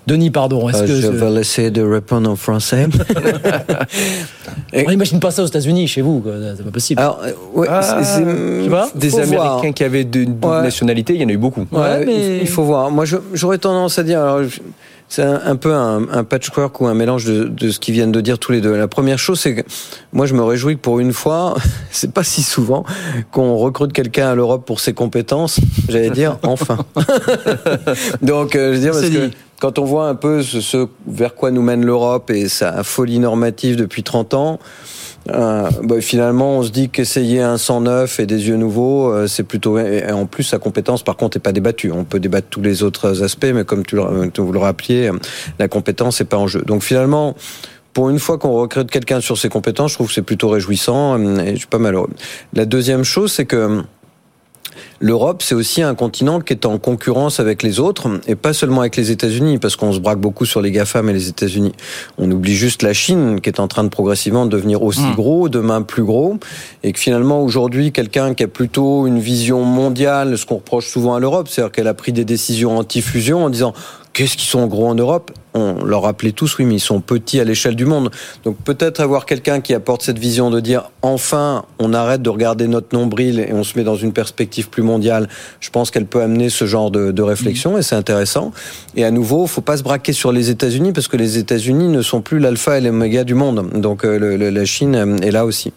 Denis, 0.07 0.31
pardon. 0.31 0.67
Est-ce 0.69 0.83
euh, 0.83 0.87
que 0.87 0.95
je 0.95 1.07
vais 1.07 1.29
laisser 1.29 1.71
de 1.71 1.81
répondre 1.81 2.29
en 2.29 2.35
français. 2.35 2.87
On 4.73 4.89
n'imagine 4.89 5.19
pas 5.19 5.31
ça 5.31 5.43
aux 5.43 5.47
États-Unis, 5.47 5.87
chez 5.87 6.01
vous, 6.01 6.23
c'est 6.57 6.63
pas 6.63 6.71
possible. 6.71 7.01
Alors, 7.01 7.21
ouais, 7.53 7.67
ah, 7.69 8.01
des 8.95 9.15
Américains 9.15 9.35
voir. 9.35 9.73
qui 9.73 9.83
avaient 9.83 10.03
de, 10.03 10.25
de 10.25 10.45
ouais. 10.45 10.63
nationalité, 10.63 11.13
il 11.13 11.21
y 11.21 11.25
en 11.25 11.29
a 11.29 11.33
eu 11.33 11.37
beaucoup. 11.37 11.65
Ouais, 11.71 12.05
mais... 12.05 12.39
Il 12.39 12.47
faut 12.47 12.63
voir. 12.63 12.89
Moi, 12.91 13.05
j'aurais 13.33 13.59
tendance 13.59 13.97
à 13.99 14.03
dire. 14.03 14.21
Alors, 14.21 14.41
c'est 15.13 15.21
un, 15.21 15.41
un, 15.45 15.55
peu 15.57 15.75
un, 15.75 16.07
un, 16.11 16.23
patchwork 16.23 16.81
ou 16.81 16.87
un 16.87 16.95
mélange 16.95 17.25
de, 17.25 17.43
de, 17.43 17.69
ce 17.69 17.79
qu'ils 17.79 17.93
viennent 17.93 18.11
de 18.11 18.19
dire 18.19 18.39
tous 18.39 18.51
les 18.51 18.61
deux. 18.61 18.75
La 18.75 18.87
première 18.87 19.19
chose, 19.19 19.39
c'est 19.39 19.53
que 19.53 19.61
moi, 20.11 20.25
je 20.25 20.33
me 20.33 20.41
réjouis 20.41 20.75
que 20.75 20.81
pour 20.81 20.99
une 20.99 21.13
fois, 21.13 21.53
c'est 21.91 22.11
pas 22.11 22.23
si 22.23 22.41
souvent 22.41 22.83
qu'on 23.31 23.55
recrute 23.57 23.93
quelqu'un 23.93 24.29
à 24.29 24.33
l'Europe 24.33 24.65
pour 24.65 24.79
ses 24.79 24.93
compétences. 24.93 25.59
J'allais 25.87 26.09
dire 26.09 26.39
enfin. 26.43 26.79
Donc, 28.23 28.55
euh, 28.55 28.69
je 28.69 28.73
veux 28.73 28.79
dire 28.79 28.93
parce 28.93 29.09
que 29.11 29.29
quand 29.59 29.77
on 29.77 29.85
voit 29.85 30.07
un 30.07 30.15
peu 30.15 30.41
ce, 30.41 30.61
ce 30.61 30.87
vers 31.05 31.35
quoi 31.35 31.51
nous 31.51 31.61
mène 31.61 31.85
l'Europe 31.85 32.31
et 32.31 32.49
sa 32.49 32.83
folie 32.83 33.19
normative 33.19 33.75
depuis 33.75 34.01
30 34.01 34.33
ans. 34.33 34.59
Euh, 35.29 35.69
bah, 35.83 36.01
finalement, 36.01 36.57
on 36.57 36.63
se 36.63 36.71
dit 36.71 36.89
qu'essayer 36.89 37.41
un 37.41 37.57
109 37.57 38.19
et 38.19 38.25
des 38.25 38.47
yeux 38.47 38.57
nouveaux, 38.57 39.11
euh, 39.11 39.27
c'est 39.27 39.43
plutôt. 39.43 39.77
Et 39.79 40.11
en 40.11 40.25
plus, 40.25 40.43
sa 40.43 40.59
compétence, 40.59 41.03
par 41.03 41.15
contre, 41.15 41.37
n'est 41.37 41.41
pas 41.41 41.53
débattue. 41.53 41.91
On 41.91 42.03
peut 42.03 42.19
débattre 42.19 42.47
tous 42.49 42.61
les 42.61 42.83
autres 42.83 43.23
aspects, 43.23 43.51
mais 43.53 43.63
comme 43.63 43.85
tu, 43.85 43.97
tu 44.33 44.41
vous 44.41 44.51
le 44.51 44.59
rappeliez, 44.59 45.11
la 45.59 45.67
compétence 45.67 46.19
n'est 46.19 46.25
pas 46.25 46.37
en 46.37 46.47
jeu. 46.47 46.61
Donc 46.61 46.83
finalement. 46.83 47.35
Pour 47.93 48.09
une 48.09 48.17
fois 48.17 48.39
qu'on 48.39 48.53
recrute 48.53 48.89
quelqu'un 48.89 49.21
sur 49.21 49.37
ses 49.37 49.49
compétences, 49.49 49.91
je 49.91 49.97
trouve 49.97 50.07
que 50.07 50.13
c'est 50.13 50.23
plutôt 50.23 50.49
réjouissant 50.49 51.15
et 51.39 51.51
je 51.51 51.57
suis 51.57 51.67
pas 51.67 51.77
malheureux. 51.77 52.09
La 52.53 52.65
deuxième 52.65 53.03
chose, 53.03 53.31
c'est 53.31 53.45
que 53.45 53.83
l'Europe, 54.99 55.41
c'est 55.41 55.55
aussi 55.55 55.81
un 55.81 55.95
continent 55.95 56.39
qui 56.39 56.53
est 56.53 56.65
en 56.65 56.77
concurrence 56.77 57.39
avec 57.39 57.63
les 57.63 57.79
autres, 57.79 58.19
et 58.27 58.35
pas 58.35 58.53
seulement 58.53 58.81
avec 58.81 58.95
les 58.95 59.11
États-Unis, 59.11 59.57
parce 59.57 59.75
qu'on 59.75 59.93
se 59.93 59.99
braque 59.99 60.19
beaucoup 60.19 60.45
sur 60.45 60.61
les 60.61 60.71
GAFAM 60.71 61.09
et 61.09 61.13
les 61.13 61.29
États-Unis. 61.29 61.73
On 62.17 62.29
oublie 62.31 62.55
juste 62.55 62.83
la 62.83 62.93
Chine, 62.93 63.41
qui 63.41 63.49
est 63.49 63.59
en 63.59 63.67
train 63.67 63.83
de 63.83 63.89
progressivement 63.89 64.45
devenir 64.45 64.83
aussi 64.83 65.01
mmh. 65.01 65.15
gros, 65.15 65.49
demain 65.49 65.81
plus 65.81 66.03
gros, 66.03 66.37
et 66.83 66.93
que 66.93 66.99
finalement, 66.99 67.41
aujourd'hui, 67.41 67.91
quelqu'un 67.91 68.33
qui 68.33 68.43
a 68.43 68.47
plutôt 68.47 69.07
une 69.07 69.19
vision 69.19 69.63
mondiale, 69.63 70.37
ce 70.37 70.45
qu'on 70.45 70.55
reproche 70.55 70.87
souvent 70.87 71.15
à 71.15 71.19
l'Europe, 71.19 71.47
c'est-à-dire 71.49 71.71
qu'elle 71.71 71.87
a 71.87 71.93
pris 71.93 72.13
des 72.13 72.25
décisions 72.25 72.77
anti-fusion 72.77 73.45
en 73.45 73.49
disant 73.49 73.73
qu'est-ce 74.13 74.37
qu'ils 74.37 74.49
sont 74.49 74.67
gros 74.67 74.87
en 74.87 74.95
Europe? 74.95 75.31
On 75.55 75.83
leur 75.83 76.03
rappelait 76.03 76.31
tous, 76.31 76.57
oui, 76.57 76.65
mais 76.65 76.75
ils 76.75 76.79
sont 76.79 76.99
petits 76.99 77.39
à 77.39 77.43
l'échelle 77.43 77.75
du 77.75 77.85
monde. 77.85 78.09
Donc 78.43 78.57
peut-être 78.57 79.01
avoir 79.01 79.27
quelqu'un 79.27 79.61
qui 79.61 79.75
apporte 79.75 80.01
cette 80.01 80.17
vision 80.17 80.49
de 80.49 80.59
dire 80.59 80.89
enfin, 81.03 81.65
on 81.77 81.93
arrête 81.93 82.23
de 82.23 82.29
regarder 82.29 82.67
notre 82.67 82.95
nombril 82.95 83.39
et 83.39 83.53
on 83.53 83.63
se 83.63 83.77
met 83.77 83.83
dans 83.83 83.95
une 83.95 84.13
perspective 84.13 84.69
plus 84.69 84.81
mondiale. 84.81 85.29
Je 85.59 85.69
pense 85.69 85.91
qu'elle 85.91 86.07
peut 86.07 86.21
amener 86.21 86.49
ce 86.49 86.65
genre 86.65 86.89
de, 86.89 87.11
de 87.11 87.21
réflexion 87.21 87.77
et 87.77 87.83
c'est 87.83 87.95
intéressant. 87.95 88.51
Et 88.95 89.05
à 89.05 89.11
nouveau, 89.11 89.45
faut 89.45 89.61
pas 89.61 89.77
se 89.77 89.83
braquer 89.83 90.13
sur 90.13 90.31
les 90.31 90.49
États-Unis 90.49 90.91
parce 90.91 91.07
que 91.07 91.17
les 91.17 91.37
États-Unis 91.37 91.87
ne 91.87 92.01
sont 92.01 92.21
plus 92.21 92.39
l'alpha 92.39 92.79
et 92.79 92.81
l'oméga 92.81 93.23
du 93.23 93.35
monde. 93.35 93.79
Donc 93.79 94.05
euh, 94.05 94.17
le, 94.17 94.37
le, 94.37 94.49
la 94.49 94.65
Chine 94.65 94.95
euh, 94.95 95.17
est 95.17 95.31
là 95.31 95.45
aussi. 95.45 95.71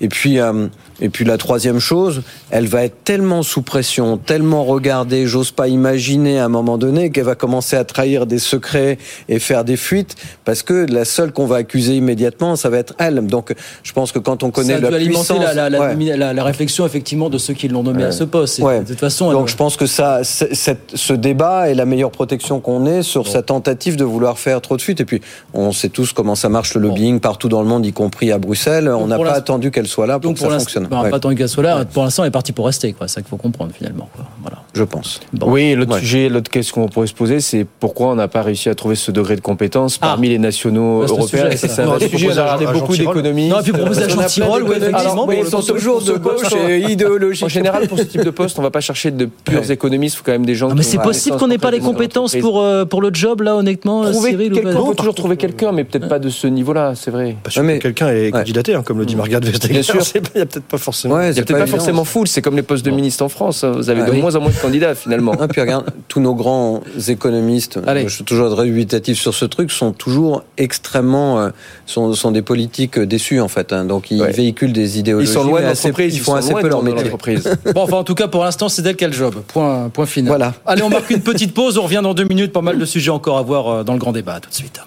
Et 0.00 0.08
puis 0.08 0.38
euh, 0.38 0.68
et 1.00 1.08
puis 1.08 1.24
la 1.24 1.36
troisième 1.36 1.78
chose, 1.78 2.22
elle 2.50 2.66
va 2.66 2.84
être 2.84 3.04
tellement 3.04 3.42
sous 3.42 3.62
pression, 3.62 4.16
tellement 4.16 4.64
regardée, 4.64 5.26
j'ose 5.26 5.50
pas 5.50 5.68
imaginer 5.68 6.38
à 6.38 6.46
un 6.46 6.48
moment 6.48 6.78
donné 6.78 7.10
qu'elle 7.10 7.24
va 7.24 7.34
commencer 7.34 7.76
à 7.76 7.84
trahir 7.84 8.26
des 8.26 8.38
secrets 8.38 8.98
et 9.28 9.38
faire 9.38 9.64
des 9.64 9.76
fuites, 9.76 10.14
parce 10.44 10.62
que 10.62 10.86
la 10.90 11.04
seule 11.04 11.32
qu'on 11.32 11.46
va 11.46 11.56
accuser 11.56 11.96
immédiatement, 11.96 12.56
ça 12.56 12.70
va 12.70 12.78
être 12.78 12.94
elle. 12.98 13.26
Donc 13.26 13.54
je 13.82 13.92
pense 13.92 14.12
que 14.12 14.18
quand 14.18 14.42
on 14.42 14.50
connaît 14.50 14.80
ça 14.80 14.90
la 14.90 14.98
puissance, 14.98 15.38
la, 15.38 15.68
la, 15.68 15.94
ouais. 15.94 16.16
la, 16.16 16.32
la, 16.32 16.44
réflexion 16.44 16.86
effectivement 16.86 17.28
de 17.28 17.38
ceux 17.38 17.54
qui 17.54 17.68
l'ont 17.68 17.82
nommé 17.82 18.02
ouais. 18.02 18.08
à 18.08 18.12
ce 18.12 18.24
poste. 18.24 18.60
Ouais. 18.60 18.80
De 18.80 18.86
toute 18.86 19.00
façon, 19.00 19.30
donc 19.32 19.46
elle... 19.46 19.52
je 19.52 19.56
pense 19.56 19.76
que 19.76 19.86
ça, 19.86 20.20
cette, 20.24 20.92
ce 20.94 21.12
débat 21.12 21.68
est 21.68 21.74
la 21.74 21.84
meilleure 21.84 22.10
protection 22.10 22.60
qu'on 22.60 22.86
ait 22.86 23.02
sur 23.02 23.24
bon. 23.24 23.30
sa 23.30 23.42
tentative 23.42 23.96
de 23.96 24.04
vouloir 24.04 24.38
faire 24.38 24.60
trop 24.60 24.76
de 24.76 24.82
fuites. 24.82 25.00
Et 25.00 25.04
puis 25.04 25.20
on 25.52 25.72
sait 25.72 25.88
tous 25.88 26.12
comment 26.12 26.34
ça 26.34 26.48
marche 26.48 26.74
le 26.74 26.80
lobbying 26.80 27.14
bon. 27.14 27.20
partout 27.20 27.48
dans 27.48 27.62
le 27.62 27.68
monde, 27.68 27.84
y 27.84 27.92
compris 27.92 28.32
à 28.32 28.38
Bruxelles. 28.38 28.86
Donc 28.86 29.02
on 29.02 29.06
n'a 29.06 29.18
pas 29.18 29.32
attendu 29.32 29.70
qu'elle 29.70 29.86
soit 29.86 30.06
là 30.06 30.18
pour, 30.18 30.32
pour 30.34 30.46
que 30.46 30.52
ça 30.52 30.58
fonctionne. 30.58 30.85
Pas, 30.88 31.18
tant 31.18 31.28
de 31.28 31.34
gaz 31.34 31.52
solaire. 31.52 31.84
Pour 31.86 32.04
l'instant, 32.04 32.24
elle 32.24 32.28
est 32.28 32.32
partie 32.32 32.52
pour 32.52 32.66
rester. 32.66 32.94
C'est 33.00 33.08
ça 33.08 33.20
qu'il 33.20 33.28
faut 33.28 33.36
comprendre 33.36 33.72
finalement. 33.72 34.08
Voilà. 34.42 34.58
Je 34.74 34.84
pense. 34.84 35.20
Oui, 35.40 35.74
l'autre 35.74 35.98
sujet, 35.98 36.28
l'autre 36.28 36.50
question 36.50 36.82
qu'on 36.82 36.88
pourrait 36.88 37.06
se 37.06 37.14
poser, 37.14 37.40
c'est 37.40 37.66
pourquoi 37.80 38.08
on 38.08 38.14
n'a 38.14 38.28
pas 38.28 38.42
réussi 38.42 38.68
à 38.68 38.74
trouver 38.74 38.94
ce 38.94 39.10
degré 39.10 39.36
de 39.36 39.40
compétence 39.40 39.98
ah. 40.00 40.08
parmi 40.08 40.28
les 40.28 40.38
nationaux 40.38 41.02
européens. 41.02 41.48
C'est 41.56 41.68
ça. 41.68 41.84
Un 41.90 41.98
sujet, 41.98 42.28
on 42.28 42.36
a 42.36 42.54
regardé 42.54 42.66
beaucoup 42.66 42.96
d'économistes. 42.96 43.52
Non, 43.52 43.60
et 43.60 43.62
puis 43.62 43.72
proposer 43.72 44.04
à 44.04 44.08
Jean 44.08 44.24
Tirole, 44.24 44.62
où 44.64 44.72
effectivement, 44.72 45.30
ils 45.30 45.46
sont 45.46 45.62
toujours 45.62 46.02
de 46.02 46.12
gauche 46.12 46.52
et 46.68 46.90
idéologiques. 46.90 47.44
En 47.44 47.48
général, 47.48 47.88
pour 47.88 47.98
ce 47.98 48.04
type 48.04 48.24
de 48.24 48.30
poste, 48.30 48.58
on 48.58 48.62
ne 48.62 48.66
va 48.66 48.70
pas 48.70 48.80
chercher 48.80 49.10
de 49.10 49.26
purs 49.26 49.70
économistes. 49.70 50.16
Il 50.16 50.18
faut 50.18 50.24
quand 50.24 50.32
même 50.32 50.46
des 50.46 50.54
gens. 50.54 50.74
Mais 50.74 50.82
c'est 50.82 50.98
possible 50.98 51.36
qu'on 51.36 51.48
n'ait 51.48 51.58
pas 51.58 51.70
les 51.70 51.80
compétences 51.80 52.36
pour 52.36 52.64
pour 52.90 53.02
le 53.02 53.10
job 53.12 53.42
là, 53.42 53.56
honnêtement. 53.56 54.02
On 54.02 54.84
peut 54.88 54.94
toujours 54.94 55.14
trouver 55.14 55.36
quelqu'un, 55.36 55.72
mais 55.72 55.84
peut-être 55.84 56.08
pas 56.08 56.18
de 56.18 56.28
ce 56.28 56.46
niveau-là. 56.46 56.94
C'est 56.94 57.10
vrai. 57.10 57.36
Quelqu'un 57.80 58.08
est 58.08 58.30
candidaté, 58.30 58.74
hein, 58.74 58.82
comme 58.84 58.98
le 58.98 59.06
dit 59.06 59.16
Margaret 59.16 59.40
Vestager. 59.40 59.72
Bien 59.72 59.82
sûr. 59.82 60.02
Il 60.34 60.38
n'y 60.38 60.42
a 60.42 60.46
peut-être 60.46 60.64
pas 60.64 60.75
forcément. 60.78 61.20
Il 61.20 61.30
n'y 61.30 61.38
a 61.38 61.42
peut-être 61.42 61.58
pas 61.58 61.66
forcément 61.66 62.04
full. 62.04 62.28
C'est 62.28 62.42
comme 62.42 62.56
les 62.56 62.62
postes 62.62 62.84
de 62.84 62.90
ministre 62.90 63.24
en 63.24 63.28
France. 63.28 63.64
Vous 63.64 63.90
avez 63.90 64.04
de 64.04 64.12
moins 64.12 64.34
en 64.34 64.40
moins 64.40 64.50
de 64.50 64.56
candidats 64.56 64.94
finalement. 64.94 65.34
Et 65.34 65.48
puis 65.48 65.60
regarde, 65.60 65.86
tous 66.08 66.20
nos 66.20 66.34
grands 66.34 66.80
économistes, 67.08 67.80
je 67.86 68.08
suis 68.08 68.24
toujours 68.24 68.54
dubitatif 68.62 69.18
sur 69.18 69.34
ce 69.34 69.44
truc, 69.44 69.70
sont 69.70 69.92
toujours 69.92 70.42
extrêmement, 70.56 71.40
euh, 71.40 71.50
sont, 71.86 72.12
sont 72.14 72.30
des 72.30 72.42
politiques 72.42 72.98
déçus 72.98 73.40
en 73.40 73.48
fait. 73.48 73.72
Hein. 73.72 73.84
donc 73.84 74.10
ils 74.10 74.22
véhiculent 74.22 74.72
des 74.72 74.98
idéologies. 74.98 75.30
Ils 75.30 75.34
sont 75.34 75.44
loin 75.44 75.60
de 75.60 75.66
l'entreprise. 75.66 76.14
Ils, 76.14 76.20
font 76.20 76.34
assez 76.34 76.54
peu 76.54 76.68
leur 76.68 76.82
métier. 76.82 77.10
bon, 77.74 77.82
enfin 77.82 77.96
en 77.96 78.04
tout 78.04 78.14
cas 78.14 78.28
pour 78.28 78.44
l'instant 78.44 78.68
c'est 78.68 78.82
d'elle 78.82 78.96
quel 78.96 79.12
job. 79.12 79.34
Point, 79.48 79.88
point 79.90 80.06
final. 80.06 80.28
Voilà. 80.28 80.54
Allez, 80.64 80.82
on 80.82 80.90
marque 80.90 81.10
une 81.10 81.20
petite 81.22 81.54
pause. 81.54 81.78
On 81.78 81.82
revient 81.82 82.00
dans 82.02 82.14
deux 82.14 82.24
minutes. 82.24 82.52
Pas 82.52 82.62
mal 82.62 82.78
de 82.78 82.84
sujets 82.84 83.10
encore 83.10 83.38
à 83.38 83.42
voir 83.42 83.68
euh, 83.68 83.84
dans 83.84 83.92
le 83.92 83.98
grand 83.98 84.12
débat. 84.12 84.40
tout 84.40 84.50
de 84.50 84.54
suite. 84.54 84.80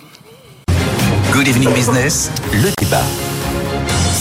Good 1.32 1.48
Evening 1.48 1.74
Business, 1.74 2.32
le 2.54 2.70
débat. 2.84 3.04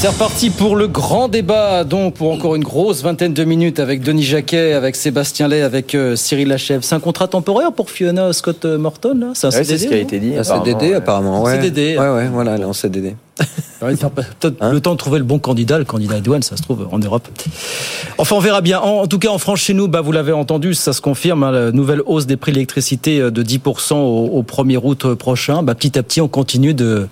C'est 0.01 0.07
reparti 0.07 0.51
pour 0.51 0.77
le 0.77 0.87
grand 0.87 1.27
débat, 1.27 1.83
donc 1.83 2.15
pour 2.15 2.31
encore 2.31 2.55
une 2.55 2.63
grosse 2.63 3.03
vingtaine 3.03 3.35
de 3.35 3.43
minutes 3.43 3.81
avec 3.81 4.01
Denis 4.01 4.23
Jacquet, 4.23 4.75
avec 4.75 4.95
Sébastien 4.95 5.49
Lay, 5.49 5.61
avec 5.61 5.93
euh, 5.97 6.15
Cyril 6.15 6.47
Lachèvre. 6.47 6.85
C'est 6.85 6.95
un 6.95 7.01
contrat 7.01 7.27
temporaire 7.27 7.73
pour 7.73 7.91
Fiona 7.91 8.33
Scott 8.33 8.65
Morton, 8.65 9.19
là? 9.19 9.27
C'est 9.35 9.49
un 9.49 9.51
CDD 9.51 9.67
C'est 9.67 9.79
ce 9.79 9.89
qui 9.89 9.95
a 9.95 9.99
été 9.99 10.21
dit. 10.21 10.37
Un 10.37 10.45
CDD, 10.45 10.95
apparemment. 10.95 11.43
Ouais. 11.43 11.61
CDD. 11.61 11.99
Ouais, 11.99 12.09
ouais, 12.11 12.29
voilà, 12.29 12.57
là, 12.57 12.69
en 12.69 12.73
CDD. 12.73 13.17
Peut-être 13.81 14.55
hein? 14.61 14.73
le 14.73 14.81
temps 14.81 14.93
de 14.93 14.99
trouver 14.99 15.19
le 15.19 15.25
bon 15.25 15.41
candidat, 15.41 15.79
le 15.79 15.85
candidat 15.85 16.21
douane, 16.21 16.43
ça 16.43 16.57
se 16.57 16.63
trouve 16.63 16.87
en 16.93 17.01
Europe. 17.01 17.27
Enfin, 18.19 18.37
on 18.37 18.41
verra 18.41 18.61
bien. 18.61 18.79
En, 18.79 19.09
tout 19.09 19.19
cas, 19.19 19.31
en 19.31 19.39
France, 19.39 19.59
chez 19.59 19.75
nous, 19.75 19.89
bah, 19.89 20.01
vous 20.01 20.13
l'avez 20.13 20.33
entendu, 20.33 20.75
ça 20.75 20.93
se 20.93 21.01
confirme, 21.01 21.43
hein, 21.43 21.51
la 21.51 21.73
nouvelle 21.73 22.03
hausse 22.07 22.27
des 22.27 22.37
prix 22.37 22.53
de 22.53 22.57
l'électricité 22.57 23.21
euh, 23.21 23.33
de 23.33 23.43
10% 23.43 23.95
au, 23.95 24.27
au 24.27 24.43
1er 24.45 24.79
août 24.81 25.15
prochain. 25.15 25.65
Bah, 25.65 25.75
petit 25.75 25.99
à 25.99 26.05
petit, 26.05 26.21
on 26.21 26.29
continue 26.29 26.75
de 26.75 27.09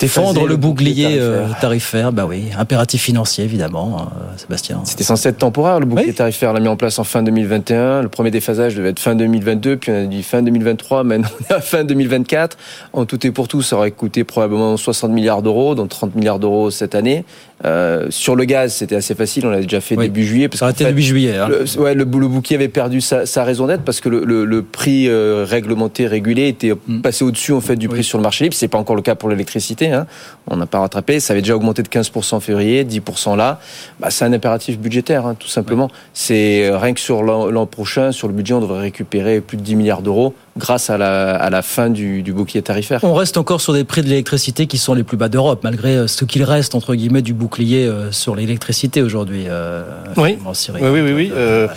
Défendre 0.00 0.46
le, 0.46 0.56
bouclier, 0.56 1.18
euh, 1.18 1.46
tarifaire. 1.60 2.12
bah 2.12 2.26
oui, 2.26 2.44
impératif 2.58 3.02
financier 3.02 3.44
évidemment, 3.44 3.98
euh, 4.00 4.36
Sébastien. 4.36 4.80
C'était 4.84 5.04
censé 5.04 5.28
être 5.28 5.38
temporaire, 5.38 5.80
le 5.80 5.86
bouclier 5.86 6.12
tarifaire 6.12 6.52
l'a 6.52 6.60
mis 6.60 6.68
en 6.68 6.76
place 6.76 6.98
en 6.98 7.04
fin 7.04 7.22
2021. 7.22 8.02
Le 8.02 8.08
premier 8.08 8.30
déphasage 8.30 8.74
devait 8.74 8.90
être 8.90 9.00
fin 9.00 9.14
2022, 9.14 9.76
puis 9.76 9.92
on 9.92 10.04
a 10.04 10.06
dit 10.06 10.22
fin 10.22 10.42
2023, 10.42 11.04
maintenant 11.04 11.28
on 11.40 11.44
est 11.44 11.56
à 11.56 11.60
fin 11.60 11.84
2024. 11.84 12.56
En 12.92 13.04
tout 13.04 13.26
et 13.26 13.30
pour 13.30 13.48
tout, 13.48 13.62
ça 13.62 13.76
aurait 13.76 13.90
coûté 13.90 14.24
probablement 14.24 14.76
60 14.76 15.10
milliards 15.10 15.42
d'euros, 15.42 15.74
dont 15.74 15.86
30 15.86 16.14
milliards 16.14 16.38
d'euros 16.38 16.70
cette 16.70 16.94
année. 16.94 17.24
Euh, 17.64 18.08
sur 18.10 18.36
le 18.36 18.44
gaz, 18.44 18.74
c'était 18.74 18.96
assez 18.96 19.14
facile, 19.14 19.46
on 19.46 19.50
l'a 19.50 19.62
déjà 19.62 19.80
fait 19.80 19.96
début 19.96 20.24
juillet. 20.24 20.48
Parce 20.48 20.60
ça 20.60 20.66
a 20.66 20.70
été 20.70 20.84
début 20.84 21.02
juillet. 21.02 21.36
Hein. 21.36 21.48
Le, 21.48 21.80
ouais, 21.80 21.94
le, 21.94 22.04
bouclier 22.04 22.56
avait 22.56 22.68
perdu 22.68 23.00
sa, 23.00 23.24
sa 23.24 23.44
raison 23.44 23.66
d'être 23.66 23.82
parce 23.82 24.00
que 24.00 24.10
le, 24.10 24.24
le, 24.24 24.44
le 24.44 24.62
prix 24.62 25.08
euh, 25.08 25.46
réglementé, 25.48 26.06
régulé, 26.06 26.48
était 26.48 26.72
mm. 26.86 27.00
passé 27.00 27.24
au-dessus 27.24 27.52
en 27.52 27.62
fait 27.62 27.76
du 27.76 27.88
prix 27.88 28.04
sur 28.04 28.18
le 28.18 28.22
marché 28.22 28.44
libre. 28.44 28.54
C'est 28.54 28.68
pas 28.68 28.78
encore 28.78 28.96
le 28.96 29.02
cas 29.02 29.14
pour 29.14 29.30
l'électricité. 29.30 29.90
Hein. 29.90 30.06
On 30.48 30.56
n'a 30.56 30.66
pas 30.66 30.80
rattrapé. 30.80 31.18
Ça 31.18 31.32
avait 31.32 31.40
déjà 31.40 31.56
augmenté 31.56 31.82
de 31.82 31.88
15% 31.88 32.34
en 32.34 32.40
février, 32.40 32.84
10% 32.84 33.36
là. 33.36 33.58
Bah, 34.00 34.10
c'est 34.10 34.26
un 34.26 34.32
impératif 34.32 34.78
budgétaire, 34.78 35.26
hein, 35.26 35.34
tout 35.38 35.48
simplement. 35.48 35.90
C'est 36.12 36.68
euh, 36.68 36.78
rien 36.78 36.92
que 36.92 37.00
sur 37.00 37.22
l'an 37.22 37.66
prochain, 37.66 38.12
sur 38.12 38.28
le 38.28 38.34
budget, 38.34 38.52
on 38.52 38.60
devrait 38.60 38.80
récupérer 38.80 39.40
plus 39.40 39.56
de 39.56 39.62
10 39.62 39.76
milliards 39.76 40.02
d'euros 40.02 40.34
grâce 40.56 40.90
à 40.90 40.98
la, 40.98 41.34
à 41.34 41.50
la 41.50 41.62
fin 41.62 41.90
du, 41.90 42.22
du, 42.22 42.32
bouclier 42.32 42.62
tarifaire. 42.62 43.00
On 43.02 43.14
reste 43.14 43.36
encore 43.36 43.60
sur 43.60 43.72
des 43.72 43.84
prix 43.84 44.02
de 44.02 44.08
l'électricité 44.08 44.66
qui 44.66 44.78
sont 44.78 44.94
les 44.94 45.04
plus 45.04 45.16
bas 45.16 45.28
d'Europe, 45.28 45.60
malgré 45.62 46.08
ce 46.08 46.24
qu'il 46.24 46.42
reste 46.44 46.74
entre 46.74 46.94
guillemets 46.94 47.22
du 47.22 47.34
bouclier 47.34 47.86
euh, 47.86 48.10
sur 48.12 48.34
l'électricité 48.34 49.02
aujourd'hui. 49.02 49.44
Euh, 49.48 49.82
oui. 50.16 50.38
oui. 50.44 50.80
oui, 50.80 51.00
oui, 51.00 51.12
oui, 51.12 51.32
euh, 51.34 51.68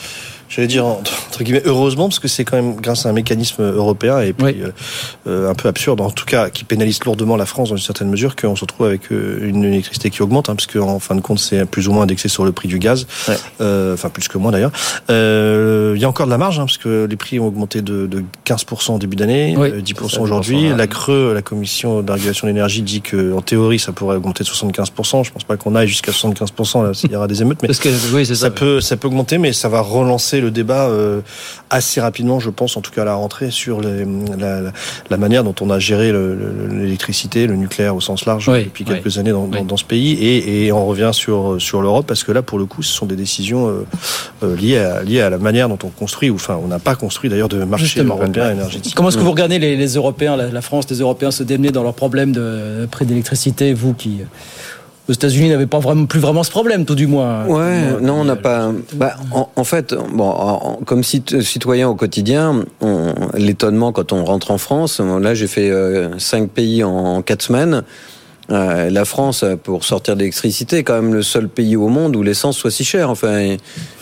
j'allais 0.50 0.68
dire 0.68 0.86
entre 0.86 1.44
guillemets 1.44 1.62
heureusement 1.66 2.10
parce 2.10 2.20
que 2.20 2.28
c'est 2.28 2.44
quand 2.44 2.56
même 2.58 2.76
grâce 2.76 3.06
à 3.06 3.10
un 3.10 3.14
mécanisme 3.14 3.64
européen 3.64 4.20
et 4.20 4.34
puis 4.34 4.62
euh, 4.62 4.72
euh, 5.28 5.50
un 5.50 5.54
peu 5.54 5.70
absurde 5.70 6.02
en 6.02 6.10
tout 6.10 6.26
cas 6.26 6.50
qui 6.50 6.64
pénalise 6.64 7.04
lourdement 7.04 7.38
la 7.38 7.46
France 7.46 7.70
dans 7.70 7.76
une 7.76 7.84
certaine 7.84 8.10
mesure 8.10 8.36
qu'on 8.36 8.56
se 8.56 8.62
retrouve 8.62 8.88
avec 8.88 9.12
euh, 9.12 9.48
une 9.48 9.64
électricité 9.64 10.10
qui 10.10 10.22
augmente 10.22 10.50
hein, 10.50 10.56
puisque 10.56 10.76
en 10.76 11.00
fin 11.00 11.16
de 11.16 11.22
compte 11.22 11.40
c'est 11.40 11.66
plus 11.66 11.88
ou 11.88 11.94
moins 11.94 12.04
indexé 12.04 12.28
sur 12.30 12.46
le 12.46 12.52
prix 12.52 12.68
du 12.68 12.80
gaz. 12.80 13.06
Euh, 13.62 13.94
enfin 13.94 14.10
plus 14.10 14.28
que 14.28 14.38
moins 14.38 14.52
d'ailleurs. 14.52 14.72
Il 15.10 16.02
y 16.02 16.06
a 16.06 16.10
encore 16.10 16.26
de 16.26 16.32
la 16.32 16.38
marge 16.38 16.60
hein, 16.60 16.66
parce 16.66 16.78
que 16.78 17.06
les 17.10 17.16
prix 17.16 17.40
ont 17.40 17.48
augmenté 17.48 17.82
de, 17.82 18.08
de 18.08 18.24
15% 18.46 18.92
en 18.92 18.98
début 18.98 19.16
d'année 19.16 19.56
10% 19.56 20.20
aujourd'hui. 20.20 20.70
la 20.70 20.88
Creux 20.88 21.34
la 21.34 21.42
commission 21.42 22.02
de 22.02 22.12
régulation 22.12 22.48
de 22.48 22.52
l'énergie 22.52 22.82
dit 22.82 23.02
que 23.02 23.34
en 23.34 23.42
théorie 23.42 23.80
ça 23.80 23.92
pourrait 23.92 24.16
augmenter 24.16 24.44
de 24.44 24.50
75% 24.50 25.24
je 25.24 25.32
pense 25.32 25.44
pas 25.44 25.58
qu'on 25.58 25.76
aille 25.76 25.88
jusqu'à 25.88 26.12
75% 26.12 26.84
là 26.84 26.94
s'il 26.94 27.12
y 27.12 27.16
aura 27.16 27.28
des 27.28 27.42
émeutes 27.42 27.62
mais 27.62 27.70
que, 27.70 28.16
oui, 28.16 28.26
ça, 28.26 28.36
ça. 28.36 28.50
peut 28.50 28.82
ça 28.82 28.98
peut 28.98 29.08
augmenter 29.08 29.38
mais 29.38 29.54
ça 29.54 29.70
va 29.70 29.82
relancer 29.82 30.39
le 30.42 30.52
débat 30.52 30.88
euh, 30.88 31.22
assez 31.70 32.02
rapidement, 32.02 32.40
je 32.40 32.50
pense, 32.50 32.78
en 32.78 32.82
tout 32.82 32.92
cas 32.92 33.04
à 33.04 33.06
la 33.06 33.16
rentrée, 33.16 33.52
sur 33.52 33.82
les, 33.82 34.06
la, 34.38 34.72
la, 35.10 35.18
manière 35.18 35.44
dont 35.44 35.56
on 35.62 35.70
a 35.70 35.80
géré 35.80 36.12
l'électricité, 36.12 37.48
le, 37.48 37.56
nucléaire 37.56 37.96
au 37.96 38.02
sens 38.02 38.26
large 38.26 38.48
depuis 38.48 38.86
quelques 38.86 39.18
années 39.18 39.32
dans, 39.32 39.48
dans, 39.48 39.64
dans, 39.64 39.78
ce 39.78 39.84
pays, 39.84 40.14
et, 40.14 40.66
et 40.66 40.72
on 40.72 40.86
revient 40.86 41.12
sur 41.14 41.60
sur 41.60 41.82
l'Europe 41.82 42.06
parce 42.08 42.24
que 42.24 42.32
là, 42.32 42.42
pour 42.42 42.58
le 42.60 42.66
coup, 42.66 42.84
ce 42.84 42.94
sont 42.94 43.06
des 43.06 43.16
décisions 43.16 43.68
euh, 43.68 43.86
euh, 44.44 44.56
liées 44.56 44.78
à 44.78 45.04
liées 45.04 45.22
à 45.22 45.30
la 45.30 45.38
manière 45.38 45.70
dont 45.70 45.80
on 45.84 45.90
construit, 45.90 46.30
ou 46.30 46.36
enfin, 46.36 46.60
on 46.64 46.68
n'a 46.68 46.80
pas 46.80 46.96
construit 46.96 47.30
d'ailleurs 47.30 47.50
de 47.50 47.64
marché 47.64 48.02
européen 48.02 48.52
énergétique. 48.52 48.96
Comment 48.96 49.10
est-ce 49.10 49.18
que 49.18 49.24
vous 49.24 49.32
regardez 49.32 49.60
les, 49.60 49.76
les 49.76 49.96
Européens, 49.96 50.36
la, 50.36 50.50
la, 50.50 50.62
France, 50.62 50.90
les 50.90 51.00
Européens 51.00 51.32
se 51.32 51.44
démener 51.44 51.72
dans 51.72 51.84
leurs 51.84 51.94
problèmes 51.94 52.32
de 52.32 52.88
prix 52.90 53.06
d'électricité, 53.06 53.74
vous 53.74 53.94
qui 53.94 54.22
aux 55.10 55.14
États-Unis 55.14 55.50
n'avaient 55.50 55.66
pas 55.66 55.80
vraiment 55.80 56.06
plus 56.06 56.20
vraiment 56.20 56.44
ce 56.44 56.52
problème, 56.52 56.86
tout 56.86 56.96
du 56.96 57.08
moins. 57.08 57.46
Ouais, 57.46 58.00
non, 58.00 58.22
on 58.22 58.26
n'a 58.26 58.36
pas. 58.36 58.72
Bah, 58.94 59.16
en, 59.56 59.64
fait, 59.64 59.96
bon, 60.14 60.78
comme 60.86 61.04
citoyen 61.04 61.90
au 61.90 61.96
quotidien, 61.96 62.64
l'étonnement 63.34 63.92
quand 63.92 64.14
on 64.14 64.24
rentre 64.24 64.52
en 64.52 64.60
France. 64.60 65.00
Là, 65.00 65.34
j'ai 65.34 65.48
fait 65.48 65.70
euh, 65.70 66.20
cinq 66.20 66.50
pays 66.52 66.84
en 66.84 67.22
quatre 67.24 67.42
semaines. 67.42 67.84
Euh, 68.52 68.90
la 68.90 69.06
France, 69.06 69.46
pour 69.64 69.84
sortir 69.84 70.16
d'électricité, 70.16 70.78
est 70.78 70.84
quand 70.84 70.96
même 70.96 71.14
le 71.14 71.22
seul 71.22 71.48
pays 71.48 71.76
au 71.76 71.88
monde 71.88 72.16
où 72.16 72.24
l'essence 72.24 72.58
soit 72.58 72.72
si 72.72 72.84
chère. 72.84 73.10
Enfin, 73.12 73.58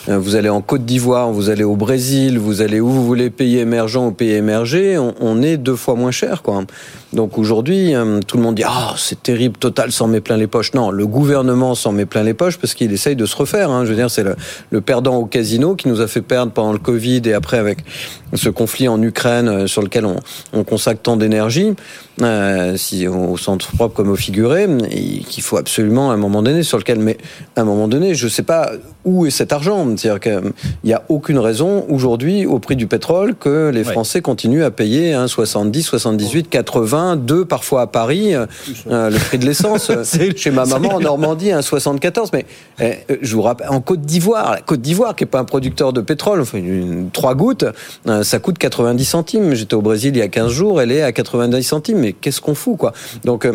euh, 0.08 0.18
vous 0.18 0.36
allez 0.36 0.48
en 0.48 0.62
Côte 0.62 0.86
d'Ivoire, 0.86 1.30
vous 1.30 1.50
allez 1.50 1.64
au 1.64 1.76
Brésil, 1.76 2.38
vous 2.38 2.62
allez 2.62 2.80
où 2.80 2.88
vous 2.88 3.04
voulez, 3.04 3.28
pays 3.28 3.58
émergents 3.58 4.06
ou 4.06 4.12
pays 4.12 4.32
émergés, 4.32 4.96
on, 4.98 5.42
est 5.42 5.58
deux 5.58 5.76
fois 5.76 5.94
moins 5.96 6.10
cher, 6.10 6.42
quoi. 6.42 6.64
Donc 7.12 7.38
aujourd'hui, 7.38 7.94
euh, 7.94 8.20
tout 8.26 8.36
le 8.36 8.42
monde 8.42 8.54
dit 8.54 8.64
ah 8.66 8.94
c'est 8.96 9.22
terrible, 9.22 9.56
Total 9.58 9.92
s'en 9.92 10.08
met 10.08 10.20
plein 10.20 10.36
les 10.36 10.46
poches. 10.46 10.72
Non, 10.74 10.90
le 10.90 11.06
gouvernement 11.06 11.74
s'en 11.74 11.92
met 11.92 12.06
plein 12.06 12.22
les 12.22 12.34
poches 12.34 12.58
parce 12.58 12.74
qu'il 12.74 12.92
essaye 12.92 13.16
de 13.16 13.26
se 13.26 13.36
refaire. 13.36 13.70
Hein. 13.70 13.84
Je 13.84 13.90
veux 13.90 13.96
dire, 13.96 14.10
c'est 14.10 14.24
le, 14.70 14.80
perdant 14.80 15.16
au 15.16 15.26
casino 15.26 15.74
qui 15.74 15.88
nous 15.88 16.00
a 16.00 16.06
fait 16.06 16.22
perdre 16.22 16.52
pendant 16.52 16.72
le 16.72 16.78
Covid 16.78 17.22
et 17.24 17.32
après 17.32 17.58
avec 17.58 17.78
ce 18.34 18.48
conflit 18.48 18.88
en 18.88 19.00
Ukraine 19.02 19.66
sur 19.68 19.82
lequel 19.82 20.04
on, 20.04 20.16
on 20.52 20.64
consacre 20.64 21.00
tant 21.00 21.16
d'énergie, 21.16 21.74
euh, 22.22 22.76
si 22.76 23.06
au 23.06 23.36
centre 23.36 23.72
propre 23.72 23.94
comme 23.94 24.10
au 24.10 24.16
figuré, 24.16 24.66
qu'il 25.28 25.42
faut 25.42 25.56
absolument 25.56 26.10
à 26.10 26.14
un 26.14 26.16
moment 26.16 26.42
donné 26.42 26.62
sur 26.62 26.78
lequel, 26.78 26.98
mais 26.98 27.18
à 27.56 27.62
un 27.62 27.64
moment 27.64 27.88
donné, 27.88 28.14
je 28.14 28.28
sais 28.28 28.42
pas 28.42 28.72
où 29.04 29.26
est 29.26 29.30
cet 29.30 29.52
argent. 29.52 29.86
C'est-à-dire 29.96 30.20
qu'il 30.20 30.52
n'y 30.84 30.92
a 30.92 31.02
aucune 31.08 31.38
raison 31.38 31.84
aujourd'hui 31.88 32.46
au 32.46 32.58
prix 32.58 32.76
du 32.76 32.86
pétrole 32.86 33.34
que 33.34 33.70
les 33.70 33.84
Français 33.84 34.20
continuent 34.20 34.64
à 34.64 34.70
payer 34.70 35.14
hein, 35.14 35.26
70, 35.26 35.82
78, 35.82 36.48
80 36.48 37.16
deux 37.16 37.44
parfois 37.44 37.82
à 37.82 37.86
Paris, 37.86 38.34
euh, 38.34 38.46
euh, 38.90 39.10
le 39.10 39.18
prix 39.18 39.38
de 39.38 39.46
l'essence. 39.46 39.90
Euh, 39.98 40.04
chez 40.36 40.50
ma 40.50 40.64
maman 40.64 40.94
en 40.94 41.00
Normandie, 41.00 41.50
un 41.52 41.62
74. 41.62 42.30
Mais 42.32 42.46
je 43.20 43.34
vous 43.34 43.42
rappelle, 43.42 43.68
en 43.68 43.80
Côte 43.80 44.02
d'Ivoire, 44.02 44.52
la 44.52 44.60
Côte 44.60 44.80
d'Ivoire, 44.80 45.14
qui 45.16 45.24
n'est 45.24 45.30
pas 45.30 45.38
un 45.38 45.44
producteur 45.44 45.92
de 45.92 46.00
pétrole, 46.00 46.40
enfin, 46.40 46.58
une, 46.58 47.10
trois 47.10 47.34
gouttes, 47.34 47.64
ça 48.22 48.38
coûte 48.38 48.58
90 48.58 49.04
centimes. 49.04 49.54
J'étais 49.54 49.74
au 49.74 49.82
Brésil 49.82 50.12
il 50.14 50.18
y 50.18 50.22
a 50.22 50.28
15 50.28 50.50
jours, 50.50 50.80
elle 50.80 50.92
est 50.92 51.02
à 51.02 51.12
90 51.12 51.62
centimes. 51.62 52.07
Mais 52.08 52.14
qu'est-ce 52.14 52.40
qu'on 52.40 52.54
fout, 52.54 52.78
quoi? 52.78 52.94
Donc, 53.24 53.46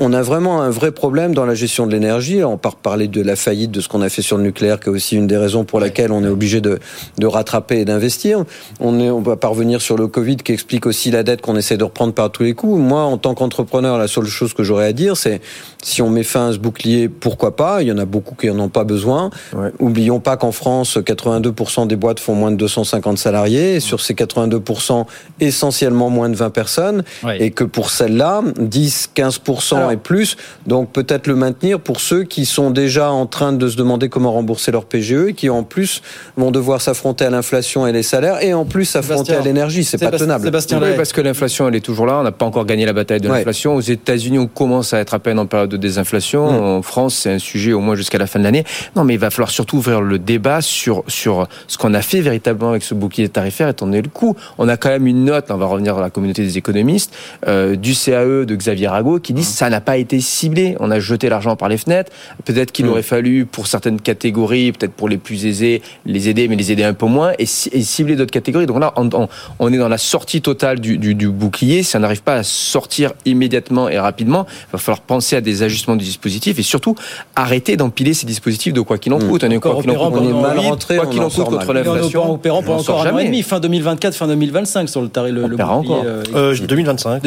on 0.00 0.12
a 0.12 0.20
vraiment 0.20 0.60
un 0.60 0.68
vrai 0.68 0.92
problème 0.92 1.34
dans 1.34 1.46
la 1.46 1.54
gestion 1.54 1.86
de 1.86 1.92
l'énergie. 1.92 2.44
On 2.44 2.58
part 2.58 2.76
parler 2.76 3.08
de 3.08 3.22
la 3.22 3.36
faillite 3.36 3.70
de 3.70 3.80
ce 3.80 3.88
qu'on 3.88 4.02
a 4.02 4.10
fait 4.10 4.20
sur 4.20 4.36
le 4.36 4.42
nucléaire, 4.42 4.80
qui 4.80 4.90
est 4.90 4.92
aussi 4.92 5.16
une 5.16 5.26
des 5.26 5.38
raisons 5.38 5.64
pour 5.64 5.80
laquelle 5.80 6.12
on 6.12 6.22
est 6.22 6.28
obligé 6.28 6.60
de, 6.60 6.78
de 7.18 7.26
rattraper 7.26 7.80
et 7.80 7.84
d'investir. 7.86 8.44
On, 8.80 9.00
est, 9.00 9.08
on 9.08 9.22
va 9.22 9.36
parvenir 9.36 9.80
sur 9.80 9.96
le 9.96 10.08
Covid 10.08 10.36
qui 10.36 10.52
explique 10.52 10.84
aussi 10.84 11.10
la 11.10 11.22
dette 11.22 11.40
qu'on 11.40 11.56
essaie 11.56 11.78
de 11.78 11.84
reprendre 11.84 12.12
par 12.12 12.30
tous 12.30 12.42
les 12.42 12.52
coups. 12.52 12.78
Moi, 12.78 13.00
en 13.00 13.16
tant 13.16 13.34
qu'entrepreneur, 13.34 13.96
la 13.96 14.08
seule 14.08 14.26
chose 14.26 14.52
que 14.52 14.62
j'aurais 14.62 14.88
à 14.88 14.92
dire, 14.92 15.16
c'est 15.16 15.40
si 15.82 16.02
on 16.02 16.10
met 16.10 16.22
fin 16.22 16.48
à 16.48 16.52
ce 16.52 16.58
bouclier, 16.58 17.08
pourquoi 17.08 17.56
pas? 17.56 17.80
Il 17.80 17.88
y 17.88 17.92
en 17.92 17.98
a 17.98 18.04
beaucoup 18.04 18.34
qui 18.34 18.48
n'en 18.48 18.64
ont 18.64 18.68
pas 18.68 18.84
besoin. 18.84 19.30
Oublions 19.78 20.20
pas 20.20 20.36
qu'en 20.36 20.52
France, 20.52 20.98
82% 20.98 21.86
des 21.86 21.96
boîtes 21.96 22.20
font 22.20 22.34
moins 22.34 22.50
de 22.50 22.56
250 22.56 23.16
salariés. 23.16 23.76
Et 23.76 23.80
sur 23.80 24.02
ces 24.02 24.12
82%, 24.12 25.06
essentiellement 25.40 26.10
moins 26.10 26.28
de 26.28 26.36
20 26.36 26.50
personnes. 26.50 27.04
Et 27.38 27.50
que 27.52 27.64
pour 27.64 27.85
celles-là, 27.90 28.42
10, 28.58 29.10
15% 29.14 29.92
et 29.92 29.96
plus. 29.96 30.36
Donc 30.66 30.92
peut-être 30.92 31.26
le 31.26 31.34
maintenir 31.34 31.80
pour 31.80 32.00
ceux 32.00 32.24
qui 32.24 32.46
sont 32.46 32.70
déjà 32.70 33.10
en 33.10 33.26
train 33.26 33.52
de 33.52 33.68
se 33.68 33.76
demander 33.76 34.08
comment 34.08 34.32
rembourser 34.32 34.72
leur 34.72 34.84
PGE 34.84 35.28
et 35.28 35.32
qui 35.34 35.50
en 35.50 35.62
plus 35.62 36.02
vont 36.36 36.50
devoir 36.50 36.80
s'affronter 36.80 37.24
à 37.24 37.30
l'inflation 37.30 37.86
et 37.86 37.92
les 37.92 38.02
salaires 38.02 38.42
et 38.42 38.54
en 38.54 38.64
plus 38.64 38.84
s'affronter 38.84 39.34
à 39.34 39.40
l'énergie. 39.40 39.84
C'est 39.84 39.98
pas 39.98 40.10
tenable. 40.10 40.44
Sébastien 40.44 40.80
oui, 40.82 40.90
parce 40.96 41.12
que 41.12 41.20
l'inflation, 41.20 41.68
elle 41.68 41.74
est 41.74 41.80
toujours 41.80 42.06
là. 42.06 42.18
On 42.20 42.22
n'a 42.22 42.32
pas 42.32 42.46
encore 42.46 42.66
gagné 42.66 42.84
la 42.86 42.92
bataille 42.92 43.20
de 43.20 43.28
l'inflation. 43.28 43.74
Aux 43.74 43.80
États-Unis, 43.80 44.38
on 44.38 44.46
commence 44.46 44.92
à 44.92 45.00
être 45.00 45.14
à 45.14 45.18
peine 45.18 45.38
en 45.38 45.46
période 45.46 45.70
de 45.70 45.76
désinflation. 45.76 46.52
Mm. 46.52 46.64
En 46.78 46.82
France, 46.82 47.14
c'est 47.14 47.32
un 47.32 47.38
sujet 47.38 47.72
au 47.72 47.80
moins 47.80 47.94
jusqu'à 47.94 48.18
la 48.18 48.26
fin 48.26 48.38
de 48.38 48.44
l'année. 48.44 48.64
Non, 48.94 49.04
mais 49.04 49.14
il 49.14 49.20
va 49.20 49.30
falloir 49.30 49.50
surtout 49.50 49.78
ouvrir 49.78 50.00
le 50.00 50.18
débat 50.18 50.60
sur, 50.60 51.04
sur 51.08 51.46
ce 51.66 51.78
qu'on 51.78 51.94
a 51.94 52.02
fait 52.02 52.20
véritablement 52.20 52.70
avec 52.70 52.82
ce 52.82 52.94
bouclier 52.94 53.28
tarifaire, 53.28 53.68
étant 53.68 53.86
donné 53.86 54.02
le 54.02 54.08
coût. 54.08 54.36
On 54.58 54.68
a 54.68 54.76
quand 54.76 54.88
même 54.88 55.06
une 55.06 55.24
note, 55.24 55.46
on 55.50 55.56
va 55.56 55.66
revenir 55.66 55.96
à 55.98 56.00
la 56.00 56.10
communauté 56.10 56.42
des 56.42 56.58
économistes, 56.58 57.14
euh, 57.46 57.75
du 57.76 57.94
CAE 57.94 58.44
de 58.46 58.54
Xavier 58.56 58.88
Rago, 58.88 59.18
qui 59.20 59.32
dit 59.32 59.42
que 59.42 59.46
ça 59.48 59.68
n'a 59.70 59.80
pas 59.80 59.96
été 59.96 60.20
ciblé. 60.20 60.76
On 60.80 60.90
a 60.90 60.98
jeté 61.00 61.28
l'argent 61.28 61.56
par 61.56 61.68
les 61.68 61.76
fenêtres. 61.78 62.10
Peut-être 62.44 62.72
qu'il 62.72 62.86
Mm. 62.86 62.90
aurait 62.90 63.02
fallu, 63.02 63.46
pour 63.46 63.66
certaines 63.66 64.00
catégories, 64.00 64.72
peut-être 64.72 64.92
pour 64.92 65.08
les 65.08 65.16
plus 65.18 65.46
aisés, 65.46 65.82
les 66.04 66.28
aider, 66.28 66.48
mais 66.48 66.56
les 66.56 66.72
aider 66.72 66.84
un 66.84 66.94
peu 66.94 67.06
moins, 67.06 67.32
et, 67.38 67.46
ci- 67.46 67.70
et 67.72 67.82
cibler 67.82 68.16
d'autres 68.16 68.30
catégories. 68.32 68.66
Donc 68.66 68.80
là, 68.80 68.92
on, 68.96 69.08
on- 69.12 69.28
on 69.58 69.72
est 69.72 69.78
dans 69.78 69.88
la 69.88 69.98
sortie 69.98 70.40
totale 70.42 70.80
du, 70.80 70.98
du- 70.98 71.14
du 71.14 71.28
bouclier. 71.28 71.82
Si 71.82 71.96
on 71.96 72.00
n'arrive 72.00 72.22
pas 72.22 72.34
à 72.36 72.42
sortir 72.42 73.12
immédiatement 73.24 73.88
et 73.88 73.98
rapidement, 73.98 74.46
il 74.48 74.72
va 74.72 74.78
falloir 74.78 75.00
penser 75.00 75.36
à 75.36 75.40
des 75.40 75.62
ajustements 75.62 75.96
du 75.96 76.04
dispositif 76.04 76.58
et 76.58 76.62
surtout 76.62 76.94
arrêter 77.34 77.76
d'empiler 77.76 78.14
ces 78.14 78.26
dispositifs 78.26 78.72
de 78.72 78.80
quoi 78.80 78.98
qu'il 78.98 79.12
en 79.12 79.18
coûte. 79.18 79.44
On 79.44 79.50
est 79.50 79.56
Encore 79.56 79.74
quoi 79.74 79.82
qu'il 79.82 79.90
en 79.90 80.10
coûte, 80.10 80.20
on 80.22 80.28
est 80.28 80.42
mal 80.42 80.58
rentré, 80.58 80.96
quoi 80.96 81.06
qu'il 81.06 81.20
en 81.20 81.28
coûte 81.30 81.44
contre 81.44 81.72
l'inflation. 81.72 82.30
opérant, 82.32 82.62
sort 82.62 82.96
encore 82.96 83.00
un 83.00 83.00
an 83.00 83.04
et 83.04 83.10
jamais. 83.10 83.24
demi, 83.26 83.42
fin 83.42 83.60
2024, 83.60 84.14
fin 84.14 84.26
2025 84.28 84.88
sur 84.88 85.02
le 85.02 85.08
tarif. 85.08 85.34
Le, 85.34 85.46
le 85.46 85.56
paiera 85.56 85.76
bouclier, 85.76 85.92
encore. 85.94 86.04
euh, 86.06 86.22
Euh, 86.34 86.56
2025. 86.66 87.22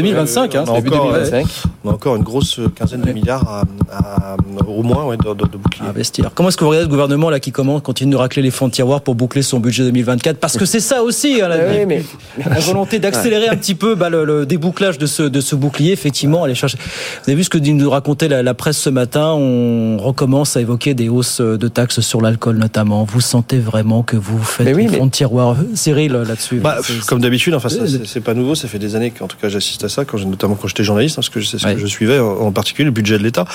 2025, 0.47 0.55
hein, 0.55 0.63
on, 0.67 0.73
a 0.73 0.81
début 0.81 0.95
encore, 0.95 1.11
2025. 1.13 1.45
euh, 1.45 1.69
on 1.85 1.89
a 1.89 1.93
encore 1.93 2.15
une 2.15 2.23
grosse 2.23 2.59
quinzaine 2.75 3.01
de 3.01 3.11
milliards 3.11 3.47
à, 3.47 3.63
à- 3.91 4.37
au 4.67 4.83
moins 4.83 5.05
ouais, 5.05 5.17
de, 5.17 5.23
de, 5.33 5.45
de 5.45 5.57
boucliers. 5.57 5.87
investir. 5.87 6.31
Comment 6.35 6.49
est-ce 6.49 6.57
que 6.57 6.63
vous 6.63 6.69
regardez 6.69 6.85
ce 6.85 6.89
gouvernement 6.91 7.29
là 7.29 7.39
qui 7.39 7.51
commence, 7.51 7.81
continue 7.81 8.11
de 8.11 8.17
racler 8.17 8.41
les 8.41 8.51
fonds 8.51 8.67
de 8.67 8.73
tiroir 8.73 9.01
pour 9.01 9.15
boucler 9.15 9.41
son 9.41 9.59
budget 9.59 9.83
2024 9.83 10.37
Parce 10.37 10.57
que 10.57 10.65
c'est 10.65 10.79
ça 10.79 11.01
aussi, 11.03 11.41
hein, 11.41 11.47
la, 11.47 11.57
Oui, 11.67 11.85
mais- 11.87 12.03
la 12.47 12.59
volonté 12.59 12.99
d'accélérer 12.99 13.47
un 13.49 13.55
petit 13.55 13.75
peu 13.75 13.95
bah, 13.95 14.09
le, 14.09 14.25
le 14.25 14.45
débouclage 14.45 14.97
de 14.97 15.05
ce, 15.05 15.23
de 15.23 15.41
ce 15.41 15.55
bouclier, 15.55 15.91
effectivement, 15.91 16.43
aller 16.43 16.55
chercher. 16.55 16.77
Vous 16.77 17.29
avez 17.29 17.35
vu 17.35 17.43
ce 17.43 17.49
que 17.49 17.57
nous 17.57 17.89
racontait 17.89 18.27
la, 18.27 18.43
la 18.43 18.53
presse 18.53 18.77
ce 18.77 18.89
matin? 18.89 19.33
On 19.33 19.97
recommence 19.97 20.55
à 20.57 20.61
évoquer 20.61 20.93
des 20.93 21.09
hausses 21.09 21.41
de 21.41 21.67
taxes 21.67 22.01
sur 22.01 22.21
l'alcool 22.21 22.57
notamment. 22.57 23.03
Vous 23.03 23.21
sentez 23.21 23.57
vraiment 23.59 24.03
que 24.03 24.15
vous 24.17 24.41
faites 24.43 24.65
Mais 24.65 24.73
oui, 24.73 24.83
les 24.83 24.89
mais- 24.89 24.97
fonds 24.97 25.05
de 25.07 25.11
tiroir 25.11 25.55
Cyril 25.73 26.11
là-dessus 26.13 26.57
Bah, 26.59 26.77
comme 27.07 27.19
d'habitude, 27.21 27.53
enfin, 27.55 27.69
c'est 28.05 28.21
pas 28.21 28.33
nouveau. 28.33 28.55
Ça 28.55 28.67
fait 28.67 28.79
des 28.79 28.95
années 28.95 29.11
qu'en 29.11 29.27
tout 29.27 29.37
cas 29.41 29.49
j'assiste 29.49 29.83
à 29.83 29.89
ça, 29.89 30.05
quand 30.05 30.17
notamment 30.25 30.55
quand 30.55 30.67
j'étais 30.67 30.83
journaliste, 30.83 31.15
hein, 31.15 31.21
parce 31.21 31.29
que 31.29 31.41
c'est 31.41 31.57
ce 31.59 31.67
que 31.67 31.77
je 31.77 31.87
suivais, 31.87 32.19
en, 32.19 32.37
en 32.41 32.51
particulier 32.51 32.85
le 32.85 32.91
budget 32.91 33.17
de 33.17 33.23
l'État. 33.23 33.45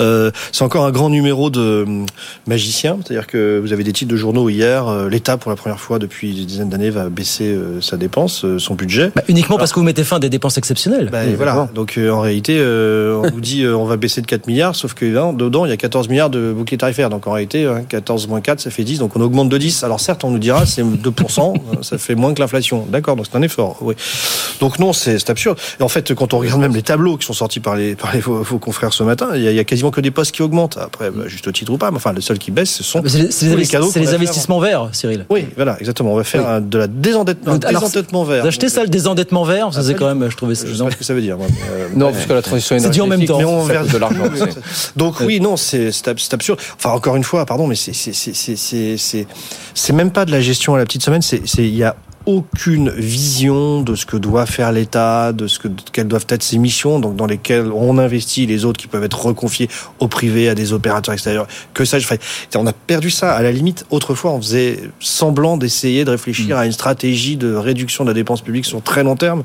Euh, 0.00 0.30
c'est 0.52 0.62
encore 0.64 0.84
un 0.84 0.90
grand 0.90 1.10
numéro 1.10 1.50
de 1.50 1.84
hum, 1.86 2.06
magiciens, 2.46 2.98
c'est-à-dire 3.04 3.26
que 3.26 3.60
vous 3.62 3.72
avez 3.72 3.84
des 3.84 3.92
titres 3.92 4.10
de 4.10 4.16
journaux 4.16 4.48
hier. 4.48 4.88
euh, 4.88 5.08
L'État, 5.08 5.36
pour 5.36 5.50
la 5.50 5.56
première 5.56 5.80
fois 5.80 5.98
depuis 5.98 6.34
des 6.34 6.44
dizaines 6.44 6.68
d'années, 6.68 6.90
va 6.90 7.08
baisser 7.08 7.46
euh, 7.48 7.80
sa 7.80 7.96
dépense, 7.96 8.44
euh, 8.44 8.58
son 8.58 8.74
budget. 8.74 9.12
Bah, 9.14 9.22
uniquement 9.28 9.56
parce 9.58 9.72
que 9.72 9.78
vous 9.80 9.84
mettez 9.86 10.04
fin 10.04 10.16
à 10.16 10.18
des 10.20 10.30
dépenses 10.30 10.58
exceptionnelles. 10.58 11.08
Bah, 11.10 11.20
voilà. 11.36 11.68
Donc 11.74 11.96
euh, 11.98 12.10
en 12.10 12.20
réalité, 12.20 12.56
euh, 12.58 13.20
on 13.24 13.30
vous 13.30 13.40
dit 13.40 13.62
euh, 13.64 13.76
on 13.76 13.84
va 13.84 13.96
baisser 13.96 14.20
de 14.20 14.26
4 14.26 14.46
milliards, 14.46 14.74
sauf 14.76 14.94
que 14.94 15.04
là, 15.04 15.32
dedans, 15.32 15.64
il 15.66 15.70
y 15.70 15.72
a 15.72 15.76
14 15.76 16.08
milliards 16.08 16.30
de 16.30 16.52
bouclier 16.52 16.78
tarifaire. 16.78 17.10
Donc 17.10 17.26
en 17.26 17.32
réalité, 17.32 17.66
hein, 17.66 17.82
14 17.88 18.28
moins 18.28 18.40
4, 18.40 18.60
ça 18.60 18.70
fait 18.70 18.84
10. 18.84 18.98
Donc 18.98 19.16
on 19.16 19.20
augmente 19.20 19.48
de 19.48 19.58
10. 19.58 19.84
Alors 19.84 20.00
certes, 20.00 20.24
on 20.24 20.30
nous 20.30 20.38
dira 20.38 20.66
c'est 20.66 20.82
2%, 20.82 21.54
euh, 21.76 21.76
ça 21.82 21.98
fait 21.98 22.14
moins 22.14 22.34
que 22.34 22.40
l'inflation. 22.40 22.86
D'accord, 22.88 23.16
donc 23.16 23.26
c'est 23.30 23.36
un 23.36 23.42
effort. 23.42 23.78
Oui. 23.80 23.94
Donc 24.60 24.78
non, 24.78 24.92
c'est 24.92 25.18
c'est 25.18 25.30
absurde. 25.30 25.58
Et 25.80 25.82
en 25.82 25.88
fait, 25.88 26.11
quand 26.14 26.34
on 26.34 26.38
regarde 26.38 26.60
même 26.60 26.74
les 26.74 26.82
tableaux 26.82 27.16
qui 27.16 27.26
sont 27.26 27.32
sortis 27.32 27.60
par 27.60 27.76
les, 27.76 27.94
par 27.94 28.12
les 28.12 28.20
vos, 28.20 28.42
vos 28.42 28.58
confrères 28.58 28.92
ce 28.92 29.02
matin, 29.02 29.30
il 29.34 29.42
y, 29.42 29.48
a, 29.48 29.50
il 29.50 29.56
y 29.56 29.60
a 29.60 29.64
quasiment 29.64 29.90
que 29.90 30.00
des 30.00 30.10
postes 30.10 30.32
qui 30.32 30.42
augmentent. 30.42 30.78
Après, 30.78 31.10
bah, 31.10 31.24
juste 31.26 31.46
au 31.48 31.52
titre 31.52 31.72
ou 31.72 31.78
pas, 31.78 31.90
mais 31.90 31.96
enfin, 31.96 32.12
le 32.12 32.20
seul 32.20 32.38
qui 32.38 32.50
baisse, 32.50 32.70
ce 32.70 32.82
sont 32.82 33.02
Ah, 33.04 33.08
les, 33.08 33.28
les 33.48 33.56
les 33.56 33.66
cadeaux 33.66 33.90
c'est 33.92 34.00
les 34.00 34.14
investissements 34.14 34.60
verts, 34.60 34.88
Cyril. 34.92 35.26
Oui, 35.30 35.46
voilà, 35.56 35.76
exactement. 35.80 36.12
On 36.12 36.16
va 36.16 36.24
faire 36.24 36.48
un- 36.48 36.60
de 36.60 36.78
la 36.78 36.86
désendettement, 36.86 37.52
un 37.54 37.58
Alors, 37.60 37.82
désendettement 37.82 38.24
vert. 38.24 38.42
Vous 38.42 38.48
achetez 38.48 38.68
ça, 38.68 38.82
le 38.82 38.88
désendettement 38.88 39.44
vert 39.44 39.72
Ça, 39.72 39.82
c'est 39.82 39.94
quand 39.94 40.12
même, 40.14 40.30
je 40.30 40.36
trouvais 40.36 40.54
ça. 40.54 40.66
Je 40.66 40.74
sais 40.74 40.82
pas 40.84 40.90
ce 40.90 40.96
que 40.96 41.04
ça 41.04 41.14
veut 41.14 41.20
dire. 41.22 41.36
moi, 41.36 41.46
euh, 41.70 41.88
Non, 41.94 42.12
parce 42.12 42.26
que 42.26 42.32
la 42.32 42.42
transition 42.42 42.78
C'est 42.78 42.90
dit 42.90 43.00
en 43.00 43.06
même 43.06 43.20
énergétique, 43.22 43.44
temps. 43.46 43.56
mais 43.56 43.62
on 43.62 43.64
verse 43.64 43.88
de 43.88 43.98
l'argent. 43.98 44.24
Donc 44.96 45.20
oui, 45.20 45.40
non, 45.40 45.56
c'est 45.56 45.92
c'est 45.92 46.08
ab- 46.08 46.18
c'est 46.18 46.34
absurde. 46.34 46.58
Enfin, 46.76 46.90
encore 46.90 47.16
une 47.16 47.24
fois, 47.24 47.46
pardon, 47.46 47.66
mais 47.66 47.74
c'est 47.76 47.92
même 49.92 50.10
pas 50.10 50.24
de 50.24 50.30
la 50.30 50.40
gestion 50.40 50.74
à 50.74 50.78
la 50.78 50.84
petite 50.84 51.02
semaine. 51.02 51.22
C'est 51.22 51.42
il 51.58 51.74
y 51.74 51.84
a 51.84 51.96
aucune 52.26 52.90
vision 52.90 53.82
de 53.82 53.94
ce 53.94 54.06
que 54.06 54.16
doit 54.16 54.46
faire 54.46 54.72
l'État, 54.72 55.32
de 55.32 55.46
ce 55.46 55.58
que 55.58 55.68
de 55.68 55.82
quelles 55.92 56.08
doivent 56.08 56.26
être 56.28 56.42
ses 56.42 56.58
missions, 56.58 57.00
donc 57.00 57.16
dans 57.16 57.26
lesquelles 57.26 57.70
on 57.72 57.98
investit 57.98 58.46
les 58.46 58.64
autres 58.64 58.78
qui 58.78 58.86
peuvent 58.86 59.04
être 59.04 59.24
reconfiés 59.24 59.68
au 60.00 60.08
privé, 60.08 60.48
à 60.48 60.54
des 60.54 60.72
opérateurs 60.72 61.14
extérieurs. 61.14 61.46
Que 61.74 61.84
ça, 61.84 61.98
enfin, 61.98 62.16
on 62.56 62.66
a 62.66 62.72
perdu 62.72 63.10
ça. 63.10 63.32
À 63.34 63.42
la 63.42 63.52
limite, 63.52 63.86
autrefois, 63.90 64.32
on 64.32 64.40
faisait 64.40 64.80
semblant 65.00 65.56
d'essayer 65.56 66.04
de 66.04 66.10
réfléchir 66.10 66.56
à 66.56 66.66
une 66.66 66.72
stratégie 66.72 67.36
de 67.36 67.54
réduction 67.54 68.04
de 68.04 68.10
la 68.10 68.14
dépense 68.14 68.40
publique 68.40 68.64
sur 68.64 68.82
très 68.82 69.02
long 69.02 69.16
terme. 69.16 69.42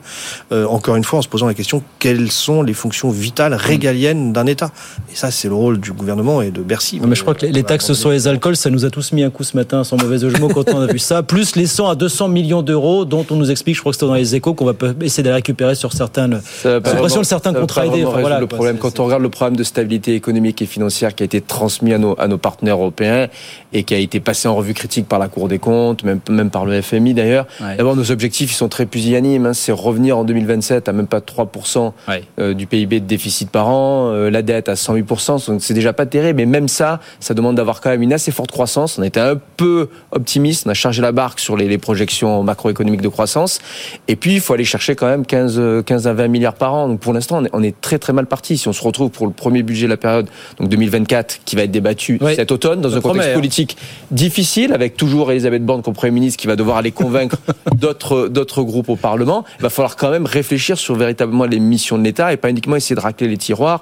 Euh, 0.52 0.66
encore 0.66 0.96
une 0.96 1.04
fois, 1.04 1.20
en 1.20 1.22
se 1.22 1.28
posant 1.28 1.48
la 1.48 1.54
question 1.54 1.84
quelles 2.00 2.32
sont 2.32 2.62
les 2.62 2.74
fonctions 2.74 3.10
vitales 3.10 3.54
régaliennes 3.54 4.34
d'un 4.34 4.46
État? 4.46 4.72
Et 5.12 5.16
ça, 5.16 5.32
c'est 5.32 5.48
le 5.48 5.56
rôle 5.56 5.80
du 5.80 5.92
gouvernement 5.92 6.42
et 6.42 6.52
de 6.52 6.62
Bercy. 6.62 7.00
Non, 7.00 7.08
mais 7.08 7.16
je 7.16 7.22
crois 7.22 7.34
que 7.34 7.46
les, 7.46 7.52
les 7.52 7.64
taxes 7.64 7.94
sur 7.94 8.12
les 8.12 8.28
alcools, 8.28 8.56
ça 8.56 8.70
nous 8.70 8.86
a 8.86 8.90
tous 8.90 9.12
mis 9.14 9.24
un 9.24 9.30
coup 9.30 9.44
ce 9.44 9.56
matin, 9.56 9.84
sans 9.84 9.98
mauvais 9.98 10.20
jeu 10.20 10.32
de 10.32 10.40
mots, 10.40 10.50
quand 10.50 10.70
on 10.74 10.82
a 10.82 10.88
vu 10.88 11.00
ça. 11.00 11.24
Plus 11.24 11.56
les 11.56 11.68
100 11.68 11.90
à 11.90 11.96
200 11.96 12.28
millions 12.30 12.62
d'euros 12.68 13.04
dont 13.06 13.26
on 13.32 13.36
nous 13.36 13.50
explique, 13.50 13.76
je 13.76 13.80
crois 13.82 13.92
que 13.92 13.96
c'était 13.96 14.06
dans 14.06 14.14
les 14.14 14.36
échos, 14.36 14.54
qu'on 14.54 14.66
va 14.66 14.74
essayer 15.02 15.24
de 15.24 15.32
récupérer 15.32 15.74
sur 15.74 15.94
certaines 15.94 16.40
Ça 16.44 16.70
va 16.74 16.82
pas 16.82 16.90
suppression 16.92 17.08
vraiment- 17.08 17.22
de 17.22 17.26
certains 17.26 17.54
contrats 17.54 17.86
aidés. 17.88 18.06
Enfin, 18.06 18.20
voilà, 18.22 18.40
le 18.40 18.46
problème. 18.48 18.78
Quand 18.78 19.00
on 19.00 19.06
regarde 19.06 19.24
le 19.24 19.30
programme 19.30 19.56
de 19.56 19.64
stabilité 19.64 20.14
économique 20.14 20.62
et 20.62 20.66
financière 20.68 21.16
qui 21.16 21.24
a 21.24 21.26
été 21.26 21.42
transmis 21.42 21.94
à 21.94 21.98
nos, 21.98 22.16
à 22.20 22.28
nos 22.28 22.38
partenaires 22.38 22.76
européens 22.78 23.28
et 23.74 23.84
qui 23.84 23.96
a 23.96 23.98
été 23.98 24.20
passé 24.20 24.48
en 24.48 24.56
revue 24.56 24.74
critique 24.76 25.08
par 25.08 25.18
la 25.18 25.28
Cour 25.28 25.48
des 25.48 25.58
comptes, 25.60 26.04
même, 26.04 26.20
même 26.30 26.50
par 26.52 26.66
le 26.66 26.80
FMI 26.82 27.14
d'ailleurs, 27.16 27.48
Ouais. 27.62 27.76
d'abord 27.78 27.96
nos 27.96 28.12
objectifs 28.12 28.52
ils 28.52 28.56
sont 28.56 28.70
très 28.70 28.86
pusillanimes. 28.86 29.46
hein. 29.48 29.54
C'est 29.54 29.72
revenir 29.72 30.18
en 30.18 30.24
2027 30.24 30.88
à 30.90 30.94
même 30.94 31.08
pas 31.08 31.22
3% 31.22 31.94
euh, 32.40 32.54
du 32.54 32.68
PIB 32.68 33.00
de 33.00 33.06
déficit 33.06 33.50
par 33.50 33.68
an, 33.70 34.12
euh, 34.12 34.30
la 34.30 34.42
dette 34.42 34.70
à 34.70 34.76
108%, 34.76 35.48
donc 35.48 35.62
c'est 35.64 35.74
déjà 35.74 35.94
pas 35.94 36.06
terrible. 36.06 36.38
Mais 36.38 36.46
même 36.46 36.68
ça, 36.68 37.00
ça 37.20 37.34
demande 37.34 37.56
d'avoir 37.56 37.82
quand 37.82 37.90
même 37.90 38.02
une 38.02 38.14
assez 38.14 38.32
forte 38.32 38.52
croissance. 38.52 38.98
On 39.00 39.04
était 39.04 39.20
un 39.20 39.36
peu 39.58 39.90
optimiste, 40.12 40.66
on 40.68 40.70
a 40.72 40.74
chargé 40.74 41.02
la 41.02 41.12
barque 41.12 41.40
sur 41.40 41.56
les, 41.56 41.68
les 41.68 41.78
projections 41.78 42.44
macroéconomiques 42.58 43.02
de 43.02 43.08
croissance. 43.10 43.60
Et 44.08 44.16
puis, 44.16 44.34
il 44.34 44.40
faut 44.42 44.54
aller 44.54 44.66
chercher 44.66 44.96
quand 44.96 45.06
même 45.08 45.26
15, 45.26 45.56
euh, 45.60 45.82
15 45.84 46.08
à 46.08 46.14
20 46.14 46.28
milliards 46.28 46.56
par 46.56 46.74
an. 46.74 46.88
Donc 46.90 47.00
pour 47.00 47.14
l'instant, 47.14 47.38
on 47.40 47.46
est, 47.46 47.50
on 47.54 47.62
est 47.64 47.80
très 47.80 48.00
très 48.00 48.14
mal 48.14 48.26
parti. 48.26 48.58
Si 48.58 48.68
on 48.68 48.74
se 48.74 48.82
retrouve 48.84 49.10
pour 49.12 49.28
le 49.28 49.34
premier 49.34 49.62
budget 49.64 49.86
de 49.86 49.92
la 49.92 49.98
période, 49.98 50.28
donc 50.60 50.70
2024, 50.70 51.40
qui 51.46 51.56
va 51.56 51.64
être 51.64 51.72
débattu 51.72 52.18
Oui. 52.22 52.36
cet 52.36 52.52
automne, 52.52 52.82
dans 52.82 52.90
Ça 52.90 52.98
un 52.98 53.02
contexte 53.02 53.20
promet, 53.22 53.32
hein. 53.32 53.36
politique 53.36 53.78
difficile, 54.12 54.74
avec 54.74 54.98
toujours 54.98 55.32
Elisabeth 55.32 55.64
Borne 55.64 55.82
comme 55.84 55.94
Premier 55.94 56.12
ministre 56.12 56.40
qui 56.42 56.48
va 56.48 56.56
devoir 56.56 56.78
aller 56.78 56.92
convaincre 56.92 57.38
d'autres 57.76 58.28
d'autres 58.28 58.64
groupes 58.64 58.90
au 58.90 58.96
Parlement, 58.96 59.44
il 59.60 59.64
va 59.64 59.70
falloir 59.70 59.96
quand 59.96 60.10
même 60.10 60.26
réfléchir 60.26 60.78
sur 60.78 60.96
véritablement 60.96 61.46
les 61.46 61.60
missions 61.60 61.98
de 61.98 62.04
l'État 62.04 62.34
et 62.34 62.38
pas 62.38 62.50
uniquement 62.50 62.76
essayer 62.76 62.96
de 62.96 63.02
racler 63.02 63.28
les 63.28 63.38
tiroirs, 63.38 63.82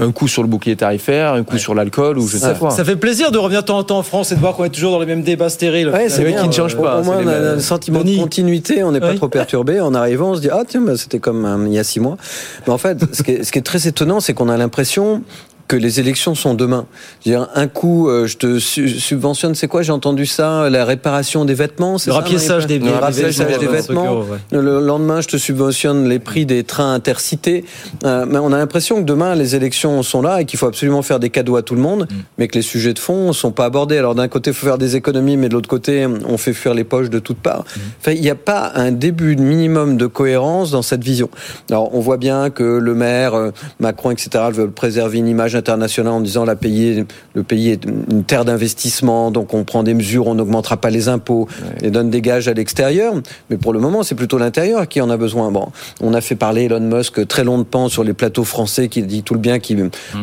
un 0.00 0.12
coup 0.12 0.28
sur 0.28 0.42
le 0.42 0.48
bouclier 0.48 0.76
tarifaire, 0.76 1.34
un 1.34 1.42
coup 1.44 1.58
sur 1.58 1.74
l'alcool 1.74 2.18
ou 2.18 2.26
je 2.26 2.32
sais 2.38 2.44
Ça, 2.44 2.54
quoi. 2.54 2.70
ça 2.70 2.84
fait 2.84 2.96
plaisir 2.96 3.30
de 3.30 3.38
revenir 3.38 3.60
de 3.62 3.66
temps 3.66 3.78
en 3.78 3.84
temps 3.84 3.98
en 3.98 4.02
France 4.02 4.32
et 4.32 4.34
de 4.36 4.40
voir 4.40 4.54
qu'on 4.54 4.64
est 4.64 4.70
toujours 4.70 4.92
dans 4.92 5.00
les 5.00 5.06
mêmes 5.06 5.22
débats 5.22 5.48
stériles. 5.50 5.88
Ouais, 5.88 6.08
c'est 6.08 6.22
vrai 6.22 6.34
qui 6.40 6.46
ne 6.48 6.52
change 6.52 6.74
Au- 6.74 6.82
pas, 6.82 7.00
Au 7.00 7.04
moins, 7.04 7.18
on 7.22 7.28
a 7.28 7.32
un 7.54 7.58
sentiment 7.60 8.00
Denis. 8.00 8.13
Continuité, 8.18 8.82
on 8.84 8.92
n'est 8.92 9.00
pas 9.00 9.14
trop 9.14 9.28
perturbé. 9.28 9.80
En 9.80 9.94
arrivant, 9.94 10.30
on 10.30 10.34
se 10.36 10.40
dit 10.40 10.50
ah 10.50 10.64
tiens, 10.66 10.82
bah, 10.82 10.96
c'était 10.96 11.18
comme 11.18 11.44
euh, 11.44 11.66
il 11.66 11.72
y 11.72 11.78
a 11.78 11.84
six 11.84 12.00
mois. 12.00 12.16
Mais 12.66 12.72
en 12.72 12.78
fait, 12.78 13.14
ce 13.14 13.22
qui 13.22 13.32
est, 13.32 13.44
ce 13.44 13.52
qui 13.52 13.58
est 13.58 13.62
très 13.62 13.86
étonnant, 13.86 14.20
c'est 14.20 14.34
qu'on 14.34 14.48
a 14.48 14.56
l'impression 14.56 15.22
que 15.66 15.76
les 15.76 15.98
élections 16.00 16.34
sont 16.34 16.54
demain. 16.54 16.86
Dire, 17.24 17.48
un 17.54 17.68
coup, 17.68 18.08
euh, 18.08 18.26
je 18.26 18.36
te 18.36 18.58
su- 18.58 19.00
subventionne, 19.00 19.54
c'est 19.54 19.66
quoi 19.68 19.82
J'ai 19.82 19.92
entendu 19.92 20.26
ça, 20.26 20.68
la 20.68 20.84
réparation 20.84 21.44
des 21.44 21.54
vêtements, 21.54 21.96
c'est 21.98 22.10
Le 22.10 22.14
ça, 22.14 22.20
rapiessage 22.20 22.66
des- 22.66 22.78
Le 22.78 22.90
rapiessage 22.90 23.38
vêtements, 23.38 23.58
des 23.58 23.66
vêtements. 23.66 24.18
ouais. 24.20 24.38
Le 24.52 24.80
lendemain, 24.80 25.20
je 25.22 25.28
te 25.28 25.36
subventionne 25.38 26.08
les 26.08 26.18
prix 26.18 26.44
des 26.44 26.64
trains 26.64 26.92
intercités. 26.92 27.64
Euh, 28.04 28.26
mais 28.28 28.38
on 28.38 28.52
a 28.52 28.58
l'impression 28.58 28.96
que 28.96 29.02
demain, 29.06 29.34
les 29.34 29.56
élections 29.56 30.02
sont 30.02 30.20
là 30.20 30.42
et 30.42 30.44
qu'il 30.44 30.58
faut 30.58 30.66
absolument 30.66 31.00
faire 31.02 31.18
des 31.18 31.30
cadeaux 31.30 31.56
à 31.56 31.62
tout 31.62 31.74
le 31.74 31.80
monde, 31.80 32.08
mais 32.36 32.46
que 32.48 32.56
les 32.56 32.62
sujets 32.62 32.92
de 32.92 32.98
fond 32.98 33.32
sont 33.32 33.50
pas 33.52 33.64
abordés. 33.64 33.96
Alors 33.96 34.14
d'un 34.14 34.28
côté, 34.28 34.50
il 34.50 34.54
faut 34.54 34.66
faire 34.66 34.78
des 34.78 34.96
économies, 34.96 35.36
mais 35.38 35.48
de 35.48 35.54
l'autre 35.54 35.68
côté, 35.68 36.06
on 36.26 36.36
fait 36.36 36.52
fuir 36.52 36.74
les 36.74 36.84
poches 36.84 37.08
de 37.10 37.18
toutes 37.18 37.38
parts. 37.38 37.64
Enfin, 38.00 38.12
il 38.12 38.20
n'y 38.20 38.30
a 38.30 38.34
pas 38.34 38.72
un 38.74 38.92
début 38.92 39.36
minimum 39.36 39.96
de 39.96 40.06
cohérence 40.06 40.70
dans 40.70 40.82
cette 40.82 41.02
vision. 41.02 41.30
Alors, 41.70 41.94
on 41.94 42.00
voit 42.00 42.18
bien 42.18 42.50
que 42.50 42.62
le 42.62 42.94
maire, 42.94 43.34
euh, 43.34 43.50
Macron, 43.80 44.10
etc., 44.10 44.44
veulent 44.52 44.70
préserver 44.70 45.18
une 45.18 45.28
image 45.28 45.53
l'image 45.54 45.56
internationale 45.56 46.12
en 46.12 46.20
disant 46.20 46.44
la 46.44 46.56
pays, 46.56 47.04
le 47.34 47.42
pays 47.42 47.70
est 47.70 47.84
une 47.84 48.24
terre 48.24 48.44
d'investissement, 48.44 49.30
donc 49.30 49.54
on 49.54 49.64
prend 49.64 49.82
des 49.82 49.94
mesures, 49.94 50.26
on 50.26 50.34
n'augmentera 50.34 50.76
pas 50.76 50.90
les 50.90 51.08
impôts 51.08 51.48
et 51.82 51.90
donne 51.90 52.10
des 52.10 52.20
gages 52.20 52.48
à 52.48 52.54
l'extérieur. 52.54 53.14
Mais 53.50 53.56
pour 53.56 53.72
le 53.72 53.80
moment, 53.80 54.02
c'est 54.02 54.14
plutôt 54.14 54.38
l'intérieur 54.38 54.88
qui 54.88 55.00
en 55.00 55.10
a 55.10 55.16
besoin. 55.16 55.50
Bon, 55.50 55.68
on 56.00 56.14
a 56.14 56.20
fait 56.20 56.34
parler 56.34 56.64
Elon 56.64 56.80
Musk 56.80 57.26
très 57.26 57.44
longtemps 57.44 57.88
sur 57.88 58.04
les 58.04 58.12
plateaux 58.12 58.44
français, 58.44 58.88
qui 58.88 59.02
dit 59.02 59.22
tout 59.22 59.34
le 59.34 59.40
bien, 59.40 59.58
qui 59.58 59.76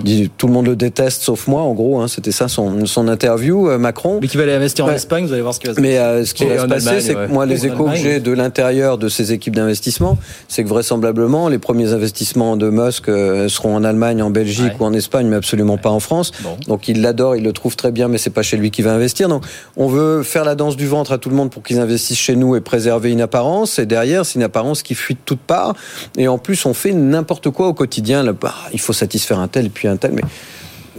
dit 0.03 0.31
tout 0.37 0.47
le 0.47 0.53
monde 0.53 0.67
le 0.67 0.75
déteste 0.75 1.23
sauf 1.23 1.47
moi. 1.47 1.61
En 1.61 1.73
gros, 1.73 1.99
hein, 1.99 2.07
c'était 2.07 2.31
ça 2.31 2.47
son, 2.47 2.85
son 2.85 3.07
interview, 3.07 3.69
euh, 3.69 3.77
Macron. 3.77 4.19
Mais 4.21 4.27
qui 4.27 4.37
va 4.37 4.43
aller 4.43 4.53
investir 4.53 4.85
en 4.85 4.91
Espagne, 4.91 5.25
vous 5.25 5.33
allez 5.33 5.41
voir 5.41 5.53
ce 5.53 5.59
qui 5.59 5.67
va 5.67 5.73
se 5.73 5.77
passer. 5.77 5.87
Mais 5.87 5.97
euh, 5.97 6.25
ce 6.25 6.33
qui 6.33 6.45
va 6.45 6.59
se 6.59 6.67
passer, 6.67 7.01
c'est 7.01 7.13
que 7.13 7.27
moi, 7.27 7.45
les 7.45 7.65
échos 7.65 7.85
que 7.85 7.95
j'ai 7.95 8.19
de 8.19 8.31
l'intérieur 8.31 8.97
de 8.97 9.09
ces 9.09 9.31
équipes 9.33 9.55
d'investissement, 9.55 10.17
c'est 10.47 10.63
que 10.63 10.69
vraisemblablement, 10.69 11.49
les 11.49 11.59
premiers 11.59 11.93
investissements 11.93 12.57
de 12.57 12.69
Musk 12.69 13.09
euh, 13.09 13.47
seront 13.49 13.75
en 13.75 13.83
Allemagne, 13.83 14.21
en 14.21 14.29
Belgique 14.29 14.73
ou 14.79 14.85
en 14.85 14.93
Espagne, 14.93 15.20
mais 15.27 15.35
absolument 15.35 15.77
pas 15.77 15.89
en 15.89 15.99
France. 15.99 16.31
Donc 16.67 16.87
il 16.87 17.01
l'adore, 17.01 17.35
il 17.35 17.43
le 17.43 17.53
trouve 17.53 17.75
très 17.75 17.91
bien, 17.91 18.07
mais 18.07 18.17
c'est 18.17 18.29
pas 18.29 18.43
chez 18.43 18.57
lui 18.57 18.71
qu'il 18.71 18.85
va 18.85 18.93
investir. 18.93 19.27
Donc 19.27 19.43
on 19.77 19.87
veut 19.87 20.23
faire 20.23 20.45
la 20.45 20.55
danse 20.55 20.75
du 20.75 20.87
ventre 20.87 21.11
à 21.11 21.17
tout 21.17 21.29
le 21.29 21.35
monde 21.35 21.49
pour 21.49 21.63
qu'ils 21.63 21.79
investissent 21.79 22.19
chez 22.19 22.35
nous 22.35 22.55
et 22.55 22.61
préserver 22.61 23.11
une 23.11 23.21
apparence. 23.21 23.79
Et 23.79 23.85
derrière, 23.85 24.25
c'est 24.25 24.35
une 24.35 24.43
apparence 24.43 24.83
qui 24.83 24.95
fuit 24.95 25.15
de 25.15 25.19
toutes 25.25 25.39
parts. 25.39 25.75
Et 26.17 26.27
en 26.27 26.37
plus, 26.37 26.65
on 26.65 26.73
fait 26.73 26.93
n'importe 26.93 27.49
quoi 27.49 27.67
au 27.67 27.73
quotidien. 27.73 28.23
Là, 28.23 28.33
bah, 28.33 28.53
il 28.73 28.79
faut 28.79 28.93
satisfaire 28.93 29.39
un 29.39 29.47
tel 29.47 29.67
et 29.67 29.69
puis 29.69 29.87
un 29.87 29.97
tel, 29.97 30.11
mais 30.11 30.23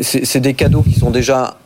c'est 0.01 0.41
des 0.41 0.55
cadeaux 0.55 0.83
qui 0.83 0.99
sont 0.99 1.11
déjà 1.11 1.59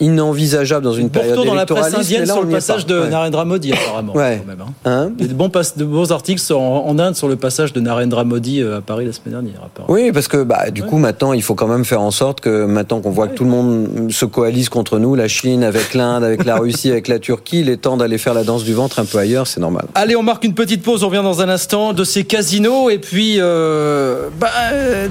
inenvisageable 0.00 0.84
dans 0.84 0.92
une 0.92 1.10
période 1.10 1.44
dans 1.44 1.54
la 1.54 1.66
presse 1.66 1.94
indienne 1.94 2.26
sur 2.26 2.42
le 2.42 2.48
passage 2.48 2.86
de 2.86 3.06
Narendra 3.06 3.44
Modi 3.44 3.72
apparemment. 3.72 4.14
Ouais. 4.14 4.42
Quand 4.42 4.50
même, 4.50 4.60
hein. 4.60 4.72
Hein 4.84 5.10
de 5.18 5.32
bons, 5.32 5.50
de 5.76 5.84
bons 5.84 6.12
articles 6.12 6.52
en, 6.52 6.86
en, 6.86 6.98
Inde 6.98 7.16
sur 7.16 7.28
le 7.28 7.36
passage 7.36 7.72
de 7.72 7.80
Narendra 7.80 8.24
Modi 8.24 8.60
euh, 8.60 8.78
à 8.78 8.80
Paris 8.80 9.06
la 9.06 9.12
semaine 9.12 9.32
dernière. 9.32 9.60
Oui, 9.88 10.12
parce 10.12 10.28
que 10.28 10.42
bah, 10.42 10.70
du 10.70 10.82
coup 10.82 10.98
maintenant 10.98 11.32
il 11.32 11.42
faut 11.42 11.54
quand 11.54 11.66
même 11.66 11.84
faire 11.84 12.00
en 12.00 12.10
sorte 12.10 12.40
que 12.40 12.66
maintenant 12.66 13.00
qu'on 13.00 13.10
voit 13.10 13.28
que 13.28 13.34
tout 13.34 13.44
le 13.44 13.50
monde 13.50 14.12
se 14.12 14.24
coalise 14.24 14.68
contre 14.68 14.98
nous, 14.98 15.14
la 15.14 15.28
Chine 15.28 15.64
avec 15.64 15.94
l'Inde, 15.94 16.24
avec 16.24 16.44
la 16.44 16.56
Russie, 16.56 16.90
avec 16.90 17.08
la 17.08 17.18
Turquie, 17.18 17.60
il 17.60 17.68
est 17.68 17.78
temps 17.78 17.96
d'aller 17.96 18.18
faire 18.18 18.34
la 18.34 18.44
danse 18.44 18.64
du 18.64 18.74
ventre 18.74 18.98
un 18.98 19.04
peu 19.04 19.18
ailleurs, 19.18 19.46
c'est 19.46 19.60
normal. 19.60 19.86
Allez, 19.94 20.16
on 20.16 20.22
marque 20.22 20.44
une 20.44 20.54
petite 20.54 20.82
pause, 20.82 21.02
on 21.04 21.08
revient 21.08 21.22
dans 21.22 21.40
un 21.40 21.48
instant 21.48 21.92
de 21.92 22.04
ces 22.04 22.24
casinos 22.24 22.90
et 22.90 22.98
puis 22.98 23.36
euh, 23.38 24.28
bah, 24.38 24.48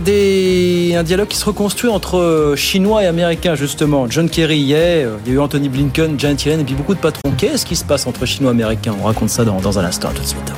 des... 0.05 0.93
un 0.95 1.03
dialogue 1.03 1.27
qui 1.27 1.37
se 1.37 1.45
reconstruit 1.45 1.89
entre 1.89 2.53
Chinois 2.55 3.03
et 3.03 3.07
Américains 3.07 3.55
justement. 3.55 4.09
John 4.09 4.29
Kerry 4.29 4.42
hier 4.51 5.09
il 5.25 5.29
y 5.29 5.31
a 5.31 5.35
eu 5.35 5.39
Anthony 5.39 5.69
Blinken, 5.69 6.19
Janet 6.19 6.43
Yellen 6.45 6.61
et 6.61 6.63
puis 6.63 6.75
beaucoup 6.75 6.93
de 6.93 6.99
patrons. 6.99 7.31
Qu'est-ce 7.37 7.65
qui 7.65 7.75
se 7.75 7.85
passe 7.85 8.05
entre 8.07 8.25
Chinois 8.25 8.51
et 8.51 8.55
Américains? 8.55 8.95
On 9.01 9.05
raconte 9.05 9.29
ça 9.29 9.45
dans, 9.45 9.59
dans 9.61 9.79
un 9.79 9.85
instant, 9.85 10.09
tout 10.13 10.21
de 10.21 10.27
suite. 10.27 10.53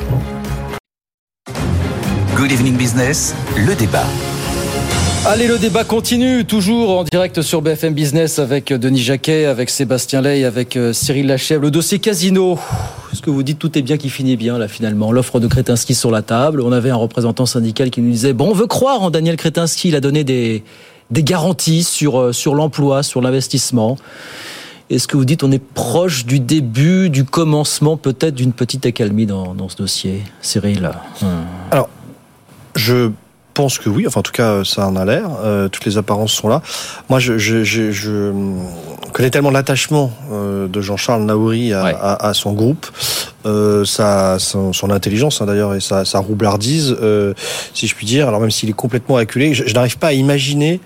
Good 2.35 2.51
Evening 2.51 2.75
Business, 2.75 3.35
le 3.55 3.75
débat. 3.75 4.05
Allez, 5.27 5.47
le 5.47 5.57
débat 5.57 5.83
continue, 5.83 6.45
toujours 6.45 6.99
en 6.99 7.03
direct 7.03 7.41
sur 7.41 7.61
BFM 7.61 7.93
Business 7.93 8.37
avec 8.37 8.71
Denis 8.71 9.01
Jacquet, 9.01 9.45
avec 9.45 9.71
Sébastien 9.71 10.21
Ley, 10.21 10.43
avec 10.43 10.77
euh, 10.77 10.93
Cyril 10.93 11.25
Lachèvre. 11.27 11.63
Le 11.63 11.71
dossier 11.71 11.97
casino. 11.97 12.59
Est-ce 13.11 13.23
que 13.23 13.31
vous 13.31 13.41
dites 13.41 13.57
tout 13.57 13.75
est 13.75 13.81
bien 13.81 13.97
qui 13.97 14.09
finit 14.09 14.35
bien, 14.37 14.59
là, 14.59 14.67
finalement? 14.67 15.11
L'offre 15.11 15.39
de 15.39 15.47
Kretinsky 15.47 15.95
sur 15.95 16.11
la 16.11 16.21
table. 16.21 16.61
On 16.61 16.71
avait 16.71 16.91
un 16.91 16.95
représentant 16.95 17.47
syndical 17.47 17.89
qui 17.89 18.01
nous 18.01 18.11
disait 18.11 18.33
Bon, 18.33 18.49
on 18.49 18.53
veut 18.53 18.67
croire 18.67 19.01
en 19.01 19.09
Daniel 19.09 19.35
Kretinsky. 19.35 19.87
Il 19.87 19.95
a 19.95 19.99
donné 19.99 20.23
des, 20.23 20.63
des 21.11 21.23
garanties 21.23 21.83
sur, 21.83 22.19
euh, 22.19 22.33
sur 22.33 22.55
l'emploi, 22.55 23.03
sur 23.03 23.21
l'investissement. 23.21 23.97
Est-ce 24.89 25.07
que 25.07 25.17
vous 25.17 25.25
dites 25.25 25.43
on 25.43 25.51
est 25.51 25.63
proche 25.63 26.25
du 26.25 26.39
début, 26.39 27.09
du 27.09 27.23
commencement 27.23 27.97
peut-être 27.97 28.35
d'une 28.35 28.53
petite 28.53 28.85
accalmie 28.85 29.25
dans, 29.25 29.55
dans 29.55 29.67
ce 29.67 29.77
dossier, 29.77 30.23
Cyril? 30.41 30.91
Alors, 31.71 31.89
je 32.75 33.09
pense 33.55 33.79
que 33.79 33.89
oui. 33.89 34.05
Enfin, 34.05 34.19
en 34.19 34.23
tout 34.23 34.31
cas, 34.31 34.63
ça 34.63 34.87
en 34.87 34.95
a 34.95 35.05
l'air. 35.05 35.29
Euh, 35.43 35.67
toutes 35.69 35.85
les 35.85 35.97
apparences 35.97 36.33
sont 36.33 36.47
là. 36.47 36.61
Moi, 37.09 37.19
je, 37.19 37.37
je, 37.37 37.63
je, 37.63 37.91
je 37.91 38.31
connais 39.13 39.29
tellement 39.29 39.49
l'attachement 39.49 40.11
euh, 40.31 40.67
de 40.67 40.81
Jean-Charles 40.81 41.23
Naouri 41.23 41.73
à, 41.73 41.83
ouais. 41.83 41.95
à, 41.99 42.27
à, 42.27 42.33
son 42.33 42.51
groupe, 42.51 42.85
euh, 43.45 43.85
sa, 43.85 44.37
son, 44.39 44.73
son 44.73 44.91
intelligence 44.91 45.41
hein, 45.41 45.45
d'ailleurs 45.45 45.73
et 45.73 45.79
sa, 45.79 46.03
sa 46.03 46.19
roublardise, 46.19 46.95
euh, 47.01 47.33
si 47.73 47.87
je 47.87 47.95
puis 47.95 48.05
dire. 48.05 48.27
Alors 48.27 48.41
même 48.41 48.51
s'il 48.51 48.69
est 48.69 48.73
complètement 48.73 49.15
acculé, 49.15 49.53
je, 49.53 49.65
je 49.65 49.73
n'arrive 49.73 49.97
pas 49.97 50.07
à 50.07 50.13
imaginer 50.13 50.81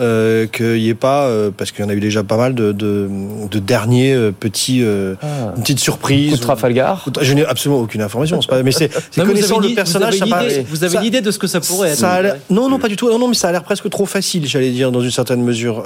euh, 0.00 0.46
qu'il 0.46 0.74
n'y 0.74 0.88
ait 0.88 0.94
pas, 0.94 1.26
euh, 1.26 1.50
parce 1.56 1.70
qu'il 1.70 1.84
y 1.84 1.86
en 1.86 1.90
a 1.90 1.94
eu 1.94 2.00
déjà 2.00 2.22
pas 2.22 2.36
mal 2.36 2.54
de, 2.54 2.72
de, 2.72 3.08
de 3.50 3.58
derniers 3.58 4.14
euh, 4.14 4.32
petits, 4.32 4.82
ah. 4.82 5.52
une 5.56 5.62
petite 5.62 5.80
surprise. 5.80 6.32
Coup 6.32 6.36
de 6.36 6.42
Trafalgar. 6.42 7.04
Je 7.20 7.32
n'ai 7.34 7.44
absolument 7.44 7.80
aucune 7.80 8.00
information. 8.00 8.40
Pas, 8.40 8.62
mais 8.62 8.72
c'est 8.72 8.90
connaissant 9.16 9.58
le 9.58 9.74
personnage. 9.74 10.16
Vous 10.16 10.32
avez, 10.32 10.46
idée, 10.46 10.66
vous 10.68 10.84
avez 10.84 10.96
une 10.98 11.04
idée 11.04 11.20
de 11.20 11.30
ce 11.30 11.38
que 11.38 11.46
ça 11.46 11.60
pourrait 11.60 11.90
être. 11.90 11.98
Ça 11.98 12.20
non, 12.50 12.68
non, 12.68 12.78
pas 12.78 12.88
du 12.88 12.96
tout. 12.96 13.10
Non, 13.10 13.18
non, 13.18 13.28
mais 13.28 13.34
ça 13.34 13.48
a 13.48 13.52
l'air 13.52 13.62
presque 13.62 13.88
trop 13.90 14.06
facile, 14.06 14.46
j'allais 14.46 14.70
dire, 14.70 14.92
dans 14.92 15.00
une 15.00 15.10
certaine 15.10 15.42
mesure. 15.42 15.84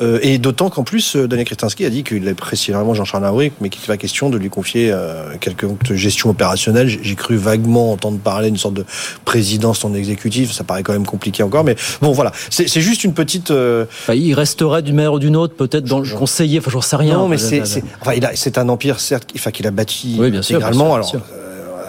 Et 0.00 0.38
d'autant 0.38 0.70
qu'en 0.70 0.84
plus, 0.84 1.16
Daniel 1.16 1.46
Kretinsky 1.46 1.84
a 1.84 1.90
dit 1.90 2.04
qu'il 2.04 2.26
appréciait 2.28 2.74
vraiment 2.74 2.94
Jean-Charles 2.94 3.22
Naouri, 3.22 3.52
mais 3.60 3.68
qu'il 3.68 3.80
n'était 3.80 3.92
pas 3.92 3.96
question 3.96 4.30
de 4.30 4.38
lui 4.38 4.50
confier 4.50 4.92
quelques 5.40 5.66
gestion 5.94 6.30
opérationnelle. 6.30 6.88
J'ai 6.88 7.14
cru 7.14 7.36
vaguement 7.36 7.92
entendre 7.92 8.18
parler 8.18 8.48
d'une 8.48 8.58
sorte 8.58 8.74
de 8.74 8.84
présidence 9.24 9.84
en 9.84 9.94
exécutif. 9.94 10.52
Ça 10.52 10.64
paraît 10.64 10.82
quand 10.82 10.92
même 10.92 11.06
compliqué 11.06 11.42
encore, 11.42 11.64
mais 11.64 11.76
bon, 12.00 12.12
voilà. 12.12 12.32
C'est 12.50 12.80
juste 12.80 13.04
une 13.04 13.14
petite 13.14 13.27
petite. 13.28 13.50
Euh... 13.50 13.84
Enfin, 13.84 14.14
il 14.14 14.34
resterait 14.34 14.82
d'une 14.82 14.96
manière 14.96 15.12
ou 15.12 15.18
d'une 15.18 15.36
autre, 15.36 15.54
peut-être 15.54 15.84
dans 15.84 16.00
le 16.00 16.08
conseiller. 16.08 16.58
Enfin, 16.58 16.70
j'en 16.70 16.80
sais 16.80 16.96
rien. 16.96 17.18
Non, 17.18 17.28
mais 17.28 17.38
c'est, 17.38 17.62
enfin, 18.00 18.12
un 18.56 18.68
empire 18.68 18.98
certes, 18.98 19.30
enfin, 19.36 19.50
qu'il 19.50 19.66
a 19.66 19.70
bâti 19.70 20.16
oui, 20.18 20.30
bien 20.30 20.40
intégralement. 20.40 20.94
Sûr, 20.94 21.00
bien 21.00 21.08
sûr, 21.08 21.20
alors. 21.20 21.37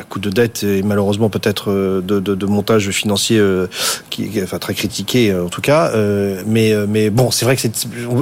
Euh, 0.10 0.20
coup 0.20 0.20
de 0.20 0.30
dette 0.30 0.64
et 0.64 0.82
malheureusement 0.82 1.30
peut-être 1.30 1.72
euh, 1.72 2.02
de, 2.02 2.20
de, 2.20 2.36
de, 2.36 2.46
montage 2.46 2.90
financier 2.90 3.38
euh, 3.38 3.68
qui, 4.10 4.30
enfin 4.44 4.58
très 4.58 4.74
critiqué 4.74 5.34
en 5.34 5.48
tout 5.48 5.62
cas. 5.62 5.92
Euh, 5.94 6.42
mais 6.46 6.74
mais 6.88 7.10
bon, 7.10 7.32
c'est 7.32 7.46
vrai 7.46 7.56
que 7.56 7.62
c'est, 7.62 7.72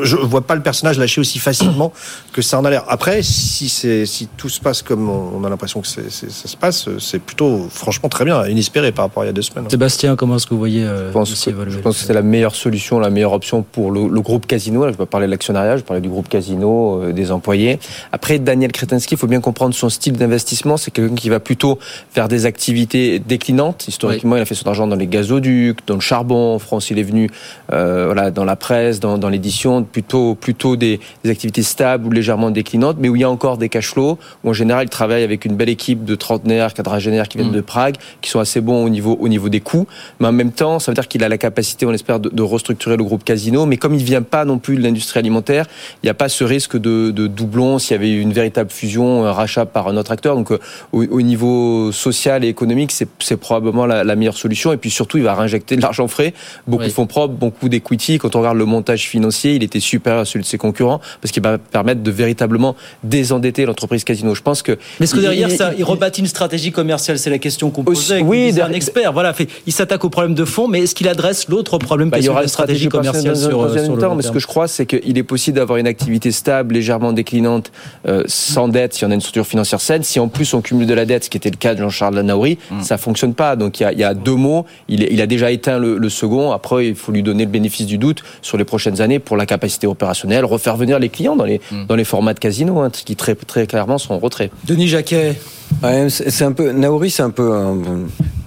je 0.03 0.15
vois 0.17 0.41
pas 0.41 0.55
le 0.55 0.61
personnage 0.61 0.99
lâcher 0.99 1.21
aussi 1.21 1.39
facilement 1.39 1.93
que 2.33 2.41
ça 2.41 2.59
en 2.59 2.65
a 2.65 2.69
l'air. 2.69 2.83
Après, 2.89 3.23
si 3.23 3.69
c'est 3.69 4.05
si 4.05 4.27
tout 4.38 4.49
se 4.49 4.59
passe 4.59 4.81
comme 4.81 5.09
on 5.09 5.43
a 5.43 5.49
l'impression 5.49 5.81
que 5.81 5.88
c'est, 5.88 6.11
ça 6.11 6.47
se 6.47 6.57
passe, 6.57 6.89
c'est 6.99 7.19
plutôt 7.19 7.67
franchement 7.71 8.09
très 8.09 8.25
bien, 8.25 8.45
inespéré 8.47 8.91
par 8.91 9.05
rapport 9.05 9.23
à 9.23 9.25
il 9.25 9.29
y 9.29 9.31
a 9.31 9.33
deux 9.33 9.41
semaines. 9.41 9.69
Sébastien, 9.69 10.15
comment 10.15 10.35
est-ce 10.35 10.45
que 10.45 10.53
vous 10.53 10.59
voyez 10.59 10.83
Je 10.85 11.11
pense, 11.11 11.29
que, 11.29 11.51
je 11.69 11.77
pense 11.79 11.99
que 11.99 12.05
c'est 12.05 12.13
la 12.13 12.21
meilleure 12.21 12.55
solution, 12.55 12.99
la 12.99 13.09
meilleure 13.09 13.33
option 13.33 13.63
pour 13.63 13.91
le, 13.91 14.07
le 14.07 14.21
groupe 14.21 14.45
Casino. 14.45 14.83
Là, 14.83 14.91
je 14.91 14.93
vais 14.93 14.97
pas 14.97 15.05
parler 15.05 15.27
de 15.27 15.31
l'actionnariat, 15.31 15.77
je 15.77 15.83
parlais 15.83 16.01
du 16.01 16.09
groupe 16.09 16.27
Casino, 16.27 17.01
euh, 17.01 17.13
des 17.13 17.31
employés. 17.31 17.79
Après, 18.11 18.39
Daniel 18.39 18.71
Kretinsky, 18.71 19.15
il 19.15 19.17
faut 19.17 19.27
bien 19.27 19.41
comprendre 19.41 19.73
son 19.73 19.89
style 19.89 20.13
d'investissement. 20.13 20.77
C'est 20.77 20.91
quelqu'un 20.91 21.15
qui 21.15 21.29
va 21.29 21.39
plutôt 21.39 21.76
faire 22.11 22.28
des 22.28 22.45
activités 22.45 23.19
déclinantes. 23.19 23.88
Historiquement, 23.88 24.34
oui. 24.34 24.39
il 24.39 24.41
a 24.41 24.45
fait 24.45 24.55
son 24.55 24.67
argent 24.67 24.88
dans 24.88 24.95
les 24.95 25.07
gazoducs, 25.07 25.80
dans 25.88 25.95
le 25.95 26.01
charbon. 26.01 26.55
En 26.55 26.59
France, 26.59 26.89
il 26.89 26.99
est 26.99 27.03
venu 27.03 27.30
euh, 27.73 28.05
voilà, 28.05 28.32
dans 28.32 28.45
la 28.45 28.55
presse, 28.55 28.99
dans, 28.99 29.17
dans 29.17 29.30
l'édition, 29.30 29.84
plutôt, 29.84 30.36
plutôt 30.36 30.75
des, 30.75 30.99
des, 31.23 31.30
activités 31.30 31.63
stables 31.63 32.05
ou 32.05 32.11
légèrement 32.11 32.51
déclinantes, 32.51 32.97
mais 32.99 33.09
où 33.09 33.15
il 33.15 33.21
y 33.21 33.25
a 33.25 33.30
encore 33.30 33.57
des 33.57 33.69
cash 33.69 33.89
flows, 33.89 34.17
où 34.43 34.49
en 34.49 34.53
général, 34.53 34.86
il 34.86 34.89
travaille 34.89 35.23
avec 35.23 35.45
une 35.45 35.55
belle 35.55 35.69
équipe 35.69 36.05
de 36.05 36.15
trentenaires, 36.15 36.73
quadragénaires 36.73 37.28
qui 37.28 37.38
viennent 37.38 37.51
mmh. 37.51 37.55
de 37.55 37.61
Prague, 37.61 37.95
qui 38.21 38.30
sont 38.30 38.39
assez 38.39 38.61
bons 38.61 38.84
au 38.84 38.89
niveau, 38.89 39.17
au 39.19 39.28
niveau 39.28 39.49
des 39.49 39.59
coûts. 39.59 39.88
Mais 40.19 40.28
en 40.28 40.32
même 40.32 40.51
temps, 40.51 40.80
ça 40.80 40.91
veut 40.91 40.95
dire 40.95 41.07
qu'il 41.07 41.23
a 41.23 41.30
la 41.30 41.38
capacité, 41.38 41.86
on 41.86 41.93
espère, 41.93 42.19
de, 42.19 42.30
de, 42.30 42.41
restructurer 42.41 42.97
le 42.97 43.03
groupe 43.03 43.23
Casino. 43.23 43.65
Mais 43.65 43.78
comme 43.78 43.93
il 43.93 44.01
ne 44.01 44.05
vient 44.05 44.21
pas 44.21 44.45
non 44.45 44.57
plus 44.57 44.78
de 44.78 44.82
l'industrie 44.82 45.19
alimentaire, 45.19 45.65
il 46.01 46.05
n'y 46.05 46.09
a 46.09 46.13
pas 46.13 46.30
ce 46.30 46.43
risque 46.43 46.78
de, 46.78 47.11
de 47.11 47.28
doublon 47.28 47.80
s'il 47.80 47.91
y 47.91 47.95
avait 47.95 48.13
une 48.13 48.34
véritable 48.34 48.71
fusion, 48.71 49.25
un 49.25 49.34
rachat 49.34 49.65
par 49.65 49.88
un 49.88 49.97
autre 49.97 50.11
acteur. 50.11 50.36
Donc, 50.36 50.51
euh, 50.51 50.59
au, 50.91 51.03
au 51.03 51.21
niveau 51.21 51.47
social 51.91 52.43
et 52.43 52.47
économique, 52.47 52.91
c'est 52.91 53.38
probablement 53.38 53.86
la, 53.86 54.03
la, 54.03 54.15
meilleure 54.15 54.38
solution. 54.38 54.74
Et 54.74 54.78
puis 54.78 54.89
surtout, 54.89 55.18
il 55.18 55.24
va 55.24 55.36
réinjecter 55.36 55.76
de 55.76 55.82
l'argent 55.82 56.07
frais, 56.07 56.34
beaucoup 56.68 56.84
oui. 56.84 56.89
de 56.89 56.93
fonds 56.93 57.07
propres, 57.07 57.34
beaucoup 57.34 57.70
d'equity. 57.70 58.18
Quand 58.18 58.36
on 58.36 58.39
regarde 58.39 58.57
le 58.57 58.65
montage 58.65 59.07
financier, 59.07 59.55
il 59.55 59.63
était 59.63 59.80
supérieur 59.80 60.22
à 60.22 60.26
celui 60.26 60.43
de 60.43 60.47
ses 60.47 60.57
concurrents 60.57 61.01
parce 61.22 61.32
qu'il 61.32 61.43
va 61.43 61.57
permettre 61.57 62.01
de 62.01 62.11
véritablement 62.11 62.76
désendetter 63.03 63.65
l'entreprise 63.65 64.03
Casino. 64.03 64.36
Je 64.36 64.41
pense 64.41 64.61
que. 64.61 64.78
Mais 64.99 65.05
est-ce 65.05 65.15
que 65.15 65.20
derrière 65.20 65.49
il, 65.49 65.57
ça, 65.57 65.72
il 65.78 65.84
rebâtit 65.84 66.22
une 66.22 66.28
stratégie 66.28 66.72
commerciale 66.72 67.20
C'est 67.20 67.30
la 67.30 67.39
question 67.39 67.70
qu'on 67.70 67.84
posait. 67.84 68.22
Oui, 68.22 68.51
c'est 68.53 68.61
un 68.61 68.72
expert. 68.72 69.13
Voilà, 69.13 69.34
fait, 69.34 69.49
il 69.65 69.74
s'attaque 69.74 70.03
au 70.03 70.09
problème 70.09 70.34
de 70.34 70.45
fond, 70.45 70.68
mais 70.68 70.82
est-ce 70.82 70.95
qu'il 70.95 71.07
adresse 71.07 71.47
l'autre 71.47 71.78
problème 71.78 72.09
bah, 72.09 72.20
Il 72.20 72.26
y 72.26 72.30
aura 72.30 72.43
une 72.43 72.47
stratégie, 72.47 72.89
commerciale 72.89 73.36
sur, 73.36 73.49
sur, 73.49 73.84
sur 73.84 73.95
le 73.95 74.01
temps, 74.01 74.15
mais 74.15 74.24
ce 74.24 74.32
que 74.32 74.39
je 74.39 74.47
crois, 74.47 74.68
c'est 74.68 74.86
qu'il 74.86 75.18
est 75.18 75.24
possible 75.24 75.57
d'avoir 75.57 75.78
une 75.78 75.88
activité 75.88 76.32
stable, 76.32 76.76
légèrement 76.76 77.13
déclinante, 77.13 77.72
euh, 78.07 78.24
sans 78.28 78.68
dette, 78.68 78.93
si 78.93 79.05
on 79.05 79.11
a 79.11 79.13
une 79.13 79.22
structure 79.22 79.45
financière 79.45 79.82
saine. 79.82 80.03
Si 80.03 80.20
en 80.20 80.28
plus 80.28 80.53
on 80.53 80.61
cumule 80.61 80.88
de 80.88 80.93
la 80.93 81.05
dette, 81.05 81.26
ce 81.26 81.30
qui 81.30 81.38
était 81.38 81.49
le 81.49 81.57
cas 81.58 81.76
de 81.76 81.80
Jean-Charles 81.80 82.16
Lanaouri, 82.16 82.58
mm. 82.72 82.82
ça 82.82 82.97
fonctionne 82.97 83.34
pas. 83.34 83.55
Donc 83.55 83.80
il 83.80 83.84
y 83.84 83.86
a, 83.86 83.91
il 83.91 83.99
y 83.99 84.03
a 84.03 84.14
deux 84.14 84.36
mots. 84.36 84.66
Il, 84.88 85.03
est, 85.03 85.10
il, 85.12 85.22
a 85.22 85.28
déjà 85.28 85.51
éteint 85.51 85.80
le, 85.80 85.97
le, 85.97 86.10
second. 86.10 86.51
Après, 86.51 86.88
il 86.88 86.95
faut 86.95 87.12
lui 87.12 87.24
donner 87.24 87.45
le 87.45 87.51
bénéfice 87.51 87.86
du 87.86 87.97
doute 87.97 88.24
sur 88.41 88.58
les 88.58 88.66
prochaines 88.66 89.01
années 89.01 89.20
pour 89.20 89.38
la 89.38 89.45
capacité 89.45 89.88
opérationnelle, 89.88 90.45
refaire 90.45 90.78
venir 90.78 90.99
les 90.99 91.10
clients 91.10 91.36
dans 91.36 91.45
les, 91.45 91.62
mm. 91.72 91.86
dans 91.88 91.95
les 91.95 92.03
formats 92.03 92.34
de 92.34 92.39
casino, 92.39 92.80
hein, 92.80 92.89
qui 92.89 93.16
très, 93.16 93.36
très 93.36 93.68
clairement 93.68 93.97
sont 93.97 94.14
en 94.14 94.20
retrait. 94.20 94.51
Denis 94.66 94.88
Jacquet. 94.88 95.36
Ouais, 95.84 96.08
c'est 96.10 96.45
un 96.45 96.53
peu 96.53 96.72
Naori, 96.72 97.12
c'est 97.12 97.24
un 97.24 97.30
peu. 97.30 97.51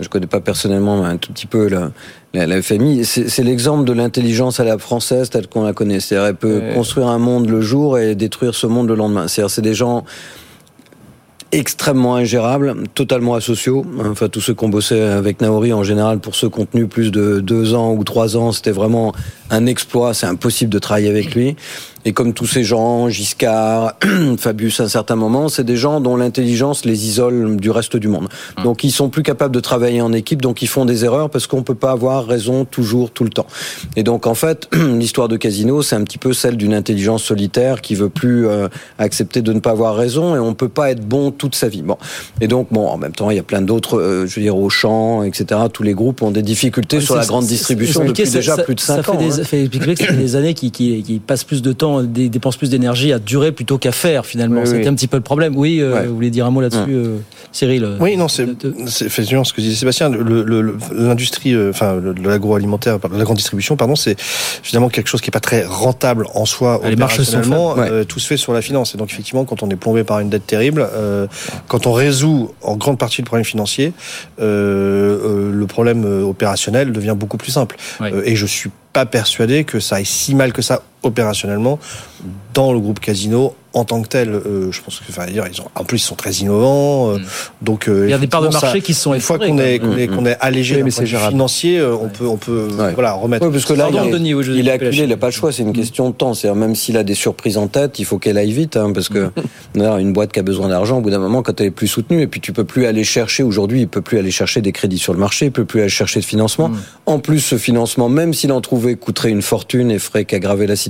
Je 0.00 0.08
connais 0.08 0.26
pas 0.26 0.40
personnellement, 0.40 1.02
mais 1.02 1.08
un 1.08 1.16
tout 1.18 1.32
petit 1.32 1.46
peu 1.46 1.68
la, 1.68 1.90
la, 2.32 2.46
la 2.46 2.62
famille. 2.62 3.04
C'est 3.04 3.42
l'exemple 3.42 3.84
de 3.84 3.92
l'intelligence 3.92 4.58
à 4.58 4.64
la 4.64 4.78
française 4.78 5.28
telle 5.30 5.46
qu'on 5.46 5.64
la 5.64 5.72
connaît. 5.72 6.00
C'est-à-dire, 6.00 6.28
elle 6.28 6.36
peut 6.36 6.60
ouais. 6.60 6.74
construire 6.74 7.08
un 7.08 7.18
monde 7.18 7.48
le 7.48 7.60
jour 7.60 7.98
et 7.98 8.14
détruire 8.14 8.54
ce 8.54 8.66
monde 8.66 8.88
le 8.88 8.94
lendemain. 8.94 9.28
C'est-à-dire, 9.28 9.50
c'est 9.50 9.62
des 9.62 9.74
gens 9.74 10.04
extrêmement 11.52 12.16
ingérables, 12.16 12.74
totalement 12.94 13.34
asociaux. 13.34 13.84
Enfin, 14.04 14.28
tous 14.28 14.40
ceux 14.40 14.54
qui 14.54 14.64
ont 14.64 14.68
bossé 14.68 15.00
avec 15.00 15.40
Naori 15.40 15.72
en 15.72 15.82
général 15.82 16.20
pour 16.20 16.34
ce 16.34 16.46
contenu, 16.46 16.86
plus 16.86 17.10
de 17.10 17.40
deux 17.40 17.74
ans 17.74 17.92
ou 17.92 18.04
trois 18.04 18.36
ans, 18.36 18.52
c'était 18.52 18.70
vraiment 18.70 19.12
un 19.50 19.66
exploit, 19.66 20.14
c'est 20.14 20.26
impossible 20.26 20.70
de 20.70 20.78
travailler 20.78 21.08
avec 21.08 21.34
lui. 21.34 21.56
Et 22.06 22.12
comme 22.14 22.32
tous 22.32 22.46
ces 22.46 22.64
gens, 22.64 23.10
Giscard, 23.10 23.92
Fabius 24.38 24.80
à 24.80 24.84
un 24.84 24.88
certain 24.88 25.16
moment, 25.16 25.50
c'est 25.50 25.64
des 25.64 25.76
gens 25.76 26.00
dont 26.00 26.16
l'intelligence 26.16 26.86
les 26.86 27.06
isole 27.06 27.58
du 27.58 27.70
reste 27.70 27.96
du 27.98 28.08
monde. 28.08 28.28
Hum. 28.56 28.64
Donc 28.64 28.84
ils 28.84 28.90
sont 28.90 29.10
plus 29.10 29.22
capables 29.22 29.54
de 29.54 29.60
travailler 29.60 30.00
en 30.00 30.10
équipe, 30.14 30.40
donc 30.40 30.62
ils 30.62 30.66
font 30.66 30.86
des 30.86 31.04
erreurs 31.04 31.28
parce 31.28 31.46
qu'on 31.46 31.62
peut 31.62 31.74
pas 31.74 31.90
avoir 31.90 32.26
raison 32.26 32.64
toujours, 32.64 33.10
tout 33.10 33.24
le 33.24 33.28
temps. 33.28 33.46
Et 33.96 34.02
donc 34.02 34.26
en 34.26 34.34
fait, 34.34 34.66
l'histoire 34.98 35.28
de 35.28 35.36
Casino, 35.36 35.82
c'est 35.82 35.94
un 35.94 36.02
petit 36.04 36.16
peu 36.16 36.32
celle 36.32 36.56
d'une 36.56 36.72
intelligence 36.72 37.22
solitaire 37.22 37.82
qui 37.82 37.94
veut 37.94 38.08
plus 38.08 38.46
euh, 38.48 38.68
accepter 38.98 39.42
de 39.42 39.52
ne 39.52 39.60
pas 39.60 39.72
avoir 39.72 39.94
raison 39.94 40.34
et 40.34 40.38
on 40.38 40.54
peut 40.54 40.70
pas 40.70 40.90
être 40.90 41.04
bon 41.06 41.30
toute 41.32 41.54
sa 41.54 41.68
vie. 41.68 41.82
Bon. 41.82 41.98
Et 42.40 42.48
donc 42.48 42.68
bon, 42.70 42.86
en 42.88 42.96
même 42.96 43.12
temps, 43.12 43.28
il 43.30 43.36
y 43.36 43.40
a 43.40 43.42
plein 43.42 43.60
d'autres, 43.60 43.98
euh, 44.00 44.26
je 44.26 44.36
veux 44.36 44.42
dire, 44.42 44.56
Auchan, 44.56 45.22
etc. 45.22 45.60
Tous 45.70 45.82
les 45.82 45.92
groupes 45.92 46.22
ont 46.22 46.30
des 46.30 46.42
difficultés 46.42 47.02
sur 47.02 47.16
la 47.16 47.26
grande 47.26 47.44
distribution 47.44 48.04
depuis 48.04 48.24
déjà 48.30 48.56
ça- 48.56 48.62
plus 48.62 48.74
de 48.74 48.80
ça 48.80 48.96
5 48.96 49.02
fait 49.04 49.10
ans. 49.10 49.14
des- 49.16 49.39
hein. 49.39 49.39
Fait 49.44 49.60
expliquer 49.62 49.94
que 49.94 50.04
fait 50.04 50.12
des 50.16 50.36
années 50.36 50.54
qui, 50.54 50.70
qui, 50.70 51.02
qui 51.02 51.18
passent 51.18 51.44
plus 51.44 51.62
de 51.62 51.72
temps, 51.72 52.02
dé- 52.02 52.28
dépensent 52.28 52.58
plus 52.58 52.70
d'énergie 52.70 53.12
à 53.12 53.18
durer 53.18 53.52
plutôt 53.52 53.78
qu'à 53.78 53.92
faire 53.92 54.26
finalement. 54.26 54.60
Oui, 54.60 54.66
C'était 54.66 54.80
oui. 54.82 54.88
un 54.88 54.94
petit 54.94 55.06
peu 55.08 55.16
le 55.16 55.22
problème. 55.22 55.54
Oui, 55.56 55.80
euh, 55.80 56.04
vous 56.08 56.14
voulez 56.14 56.30
dire 56.30 56.46
un 56.46 56.50
mot 56.50 56.60
là-dessus, 56.60 56.80
euh, 56.90 57.16
Cyril 57.52 57.84
euh, 57.84 57.96
Oui, 58.00 58.16
non, 58.16 58.28
c'est 58.28 58.46
c'est 58.86 59.06
effectivement 59.06 59.44
ce 59.44 59.52
que 59.52 59.60
disait 59.60 59.76
Sébastien. 59.76 60.08
le- 60.08 60.22
le- 60.42 60.60
le- 60.62 60.76
L'industrie, 60.92 61.54
euh, 61.54 61.70
enfin 61.70 61.96
le- 61.96 62.12
l'agroalimentaire, 62.12 62.98
la 63.12 63.24
grande 63.24 63.36
distribution, 63.36 63.76
pardon, 63.76 63.96
c'est 63.96 64.16
finalement 64.18 64.88
quelque 64.88 65.08
chose 65.08 65.20
qui 65.20 65.28
est 65.28 65.32
pas 65.32 65.40
très 65.40 65.64
rentable 65.64 66.26
en 66.34 66.44
soi. 66.46 66.80
Ah, 66.82 66.88
les 66.90 66.96
marges 66.96 67.22
sont 67.22 67.42
faibles. 67.42 67.54
Euh, 67.78 68.04
tout 68.04 68.18
se 68.18 68.26
fait 68.26 68.36
sur 68.36 68.52
la 68.52 68.62
finance. 68.62 68.94
Et 68.94 68.98
donc 68.98 69.10
effectivement, 69.12 69.44
quand 69.44 69.62
on 69.62 69.68
est 69.70 69.76
plombé 69.76 70.04
par 70.04 70.20
une 70.20 70.28
dette 70.30 70.46
terrible, 70.46 70.86
euh, 70.94 71.26
quand 71.68 71.86
on 71.86 71.92
résout 71.92 72.52
en 72.62 72.76
grande 72.76 72.98
partie 72.98 73.20
le 73.22 73.26
problème 73.26 73.44
financier, 73.44 73.92
euh, 74.40 75.18
euh, 75.24 75.52
le 75.52 75.66
problème 75.66 76.04
opérationnel 76.24 76.92
devient 76.92 77.14
beaucoup 77.16 77.36
plus 77.36 77.52
simple. 77.52 77.76
Euh, 78.00 78.22
et 78.24 78.36
je 78.36 78.46
suis 78.46 78.70
pas 78.92 79.06
persuadé 79.06 79.64
que 79.64 79.80
ça 79.80 79.96
aille 79.96 80.06
si 80.06 80.34
mal 80.34 80.52
que 80.52 80.62
ça 80.62 80.82
opérationnellement 81.02 81.78
dans 82.54 82.72
le 82.72 82.80
groupe 82.80 83.00
Casino 83.00 83.54
en 83.72 83.84
tant 83.84 84.02
que 84.02 84.08
tel. 84.08 84.30
Euh, 84.30 84.72
je 84.72 84.80
pense 84.82 84.98
que, 84.98 85.04
enfin, 85.08 85.26
dire, 85.30 85.44
ils 85.50 85.60
ont, 85.60 85.66
en 85.76 85.84
plus, 85.84 85.98
ils 85.98 86.04
sont 86.04 86.16
très 86.16 86.32
innovants. 86.32 87.12
euh, 87.12 87.18
Donc, 87.62 87.88
euh, 87.88 88.02
Mm. 88.02 88.08
Il 88.08 88.10
y 88.10 88.14
a 88.14 88.18
des 88.18 88.26
parts 88.26 88.42
de 88.42 88.48
marché 88.48 88.66
ça- 88.66 88.80
qui 88.80 88.92
se 88.94 89.00
sont 89.02 89.14
une 89.14 89.20
fois 89.20 89.38
qu'on 89.38 89.58
est, 89.58 89.78
qu'on 89.78 89.96
est, 89.96 90.08
qu'on 90.08 90.26
est 90.26 90.36
allégé 90.40 90.82
Oui, 90.82 90.90
c'est 90.90 91.06
financier, 91.06 91.78
euh, 91.78 91.94
on 91.94 92.08
peut, 92.08 92.26
on 92.26 92.36
peut, 92.36 92.66
voilà, 92.94 93.12
remettre. 93.12 93.46
Oui, 93.46 93.52
parce 93.52 93.64
que 93.64 93.72
là, 93.74 93.84
Pardon, 93.84 94.02
il, 94.06 94.10
Denis, 94.12 94.34
oui, 94.34 94.42
je- 94.42 94.52
il 94.52 94.66
est 94.66 94.72
acculé, 94.72 95.04
il 95.04 95.08
n'a 95.08 95.16
pas 95.16 95.28
le 95.28 95.32
choix, 95.32 95.52
c'est 95.52 95.62
une 95.62 95.72
question 95.72 96.10
de 96.10 96.14
temps. 96.14 96.34
C'est-à-dire, 96.34 96.56
même 96.60 96.74
s'il 96.74 96.96
a 96.96 97.04
des 97.04 97.14
surprises 97.14 97.56
en 97.56 97.68
tête, 97.68 98.00
il 98.00 98.04
faut 98.04 98.18
qu'elle 98.18 98.36
aille 98.38 98.50
vite, 98.50 98.76
hein, 98.76 98.90
parce 98.92 99.08
que 99.08 99.30
une 99.76 100.12
boîte 100.12 100.32
qui 100.32 100.40
a 100.40 100.42
besoin 100.42 100.68
d'argent, 100.68 100.98
au 100.98 101.00
bout 101.00 101.10
d'un 101.10 101.20
moment, 101.20 101.42
quand 101.42 101.60
elle 101.60 101.68
est 101.68 101.70
plus 101.70 101.86
soutenue, 101.86 102.22
et 102.22 102.26
puis 102.26 102.40
tu 102.40 102.52
peux 102.52 102.64
plus 102.64 102.86
aller 102.86 103.04
chercher, 103.04 103.44
aujourd'hui, 103.44 103.82
il 103.82 103.88
peut 103.88 104.02
plus 104.02 104.18
aller 104.18 104.32
chercher 104.32 104.60
des 104.62 104.72
crédits 104.72 104.98
sur 104.98 105.12
le 105.12 105.20
marché, 105.20 105.46
il 105.46 105.52
peut 105.52 105.64
plus 105.64 105.80
aller 105.80 105.88
chercher 105.88 106.18
de 106.18 106.24
financement. 106.24 106.72
En 107.06 107.20
plus, 107.20 107.38
ce 107.38 107.56
financement, 107.56 108.08
même 108.08 108.34
s'il 108.34 108.50
en 108.50 108.60
trouvait, 108.60 108.96
coûterait 108.96 109.30
une 109.30 109.42
fortune 109.42 109.92
et 109.92 110.00
ferait 110.00 110.24
qu'aggraver 110.24 110.66
la 110.66 110.74
situation. 110.74 110.89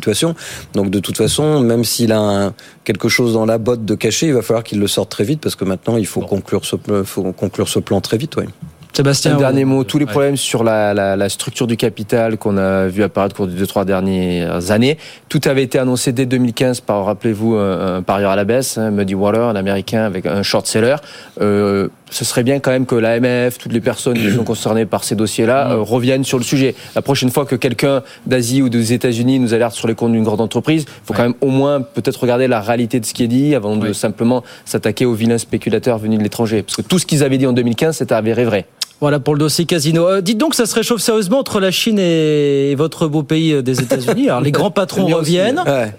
Donc, 0.74 0.90
de 0.90 0.98
toute 0.98 1.16
façon, 1.16 1.61
même 1.61 1.84
s'il 1.84 2.12
a 2.12 2.18
un- 2.20 2.55
quelque 2.84 3.09
chose 3.09 3.34
dans 3.34 3.46
la 3.46 3.59
botte 3.59 3.84
de 3.84 3.94
caché, 3.94 4.26
il 4.26 4.34
va 4.34 4.42
falloir 4.42 4.64
qu'il 4.64 4.80
le 4.80 4.86
sorte 4.88 5.11
très 5.11 5.24
vite, 5.24 5.40
parce 5.40 5.55
que 5.57 5.64
maintenant, 5.64 5.96
il 5.96 6.07
faut 6.07 6.20
conclure 6.20 6.64
ce, 6.64 6.76
pl- 6.76 7.05
faut 7.05 7.22
conclure 7.32 7.68
ce 7.68 7.78
plan 7.78 8.01
très 8.01 8.16
vite, 8.16 8.36
oui. 8.36 8.44
Sébastien, 8.92 9.36
Un 9.36 9.38
dernier 9.38 9.64
on- 9.64 9.68
mot, 9.68 9.84
tous 9.84 9.98
les 9.98 10.05
Ouais. 10.05 10.11
problèmes 10.11 10.36
sur 10.36 10.64
la, 10.64 10.92
la- 10.94 11.14
la 11.14 11.28
structure 11.28 11.68
du 11.68 11.76
capital 11.76 12.36
qu'on 12.38 12.57
a 12.59 12.88
vu 12.88 13.05
apparaître 13.05 13.36
au 13.36 13.44
cours 13.44 13.46
des 13.46 13.55
deux, 13.57 13.66
trois 13.66 13.84
dernières 13.84 14.72
années. 14.72 14.98
Tout 15.28 15.40
avait 15.44 15.62
été 15.62 15.78
annoncé 15.78 16.11
dès 16.12 16.26
2015 16.26 16.80
par, 16.80 17.05
rappelez-vous, 17.05 17.55
un, 17.55 17.96
un 17.98 18.03
parieur 18.03 18.32
à 18.32 18.36
la 18.36 18.44
baisse, 18.44 18.78
hein, 18.78 18.90
Muddy 18.90 19.14
Water, 19.14 19.44
un 19.44 19.55
américain 19.55 20.03
avec 20.03 20.26
un 20.26 20.42
short 20.42 20.66
seller. 20.66 20.96
Euh, 21.40 21.88
ce 22.11 22.25
serait 22.25 22.43
bien 22.43 22.61
quand 22.61 22.71
même 22.71 22.87
que 22.87 22.95
l'AMF, 22.95 23.59
toutes 23.59 23.73
les 23.73 23.81
personnes 23.81 24.19
qui 24.19 24.31
sont 24.31 24.45
concernées 24.45 24.87
par 24.87 25.05
ces 25.05 25.15
dossiers-là, 25.15 25.71
euh, 25.71 25.77
reviennent 25.81 26.25
sur 26.25 26.39
le 26.39 26.45
sujet. 26.45 26.75
La 26.95 27.03
prochaine 27.03 27.31
fois 27.31 27.47
que 27.47 27.57
quelqu'un 27.57 28.03
d'Asie 28.27 28.63
ou 28.63 28.69
des 28.69 28.93
États-Unis 28.93 29.39
nous 29.39 29.55
alerte 29.55 29.75
sur 29.75 29.89
les 29.89 29.95
comptes 29.95 30.13
d'une 30.13 30.25
grande 30.25 30.41
entreprise, 30.41 30.85
il 30.87 31.07
faut 31.07 31.15
quand 31.15 31.23
même 31.23 31.35
au 31.41 31.49
moins 31.49 31.81
peut-être 31.81 32.21
regarder 32.21 32.49
la 32.49 32.61
réalité 32.61 33.01
de 33.01 33.07
ce 33.07 33.15
qui 33.15 33.25
est 33.25 33.29
dit 33.29 33.55
avant 33.55 33.77
de 33.77 33.93
simplement 33.93 34.43
s'attaquer 34.65 35.07
aux 35.07 35.15
vilains 35.15 35.39
spéculateurs 35.39 35.99
venus 35.99 36.19
de 36.19 36.25
l'étranger. 36.25 36.63
Parce 36.63 36.77
que 36.77 36.83
tout 36.83 36.99
ce 36.99 37.07
qu'ils 37.07 37.23
avaient 37.23 37.39
dit 37.39 37.47
en 37.47 37.53
2015, 37.53 37.97
c'était 37.97 38.15
avéré 38.15 38.45
vrai. 38.45 38.67
Voilà 39.01 39.18
pour 39.18 39.34
le 39.34 39.38
dossier 39.40 39.64
casino. 39.64 40.07
Euh, 40.07 40.20
dites 40.20 40.36
donc, 40.36 40.55
ça 40.55 40.66
se 40.66 40.74
réchauffe 40.74 41.01
sérieusement 41.01 41.38
entre 41.38 41.59
la 41.59 41.70
Chine 41.70 41.98
et 41.98 42.74
votre 42.76 43.07
beau 43.09 43.22
pays 43.22 43.53
euh, 43.55 43.62
des 43.62 43.80
États-Unis. 43.80 44.28
Alors 44.28 44.42
les 44.42 44.53
grands 44.53 44.70
patrons 44.70 45.07
reviennent. 45.16 45.62
ouais. 45.66 45.92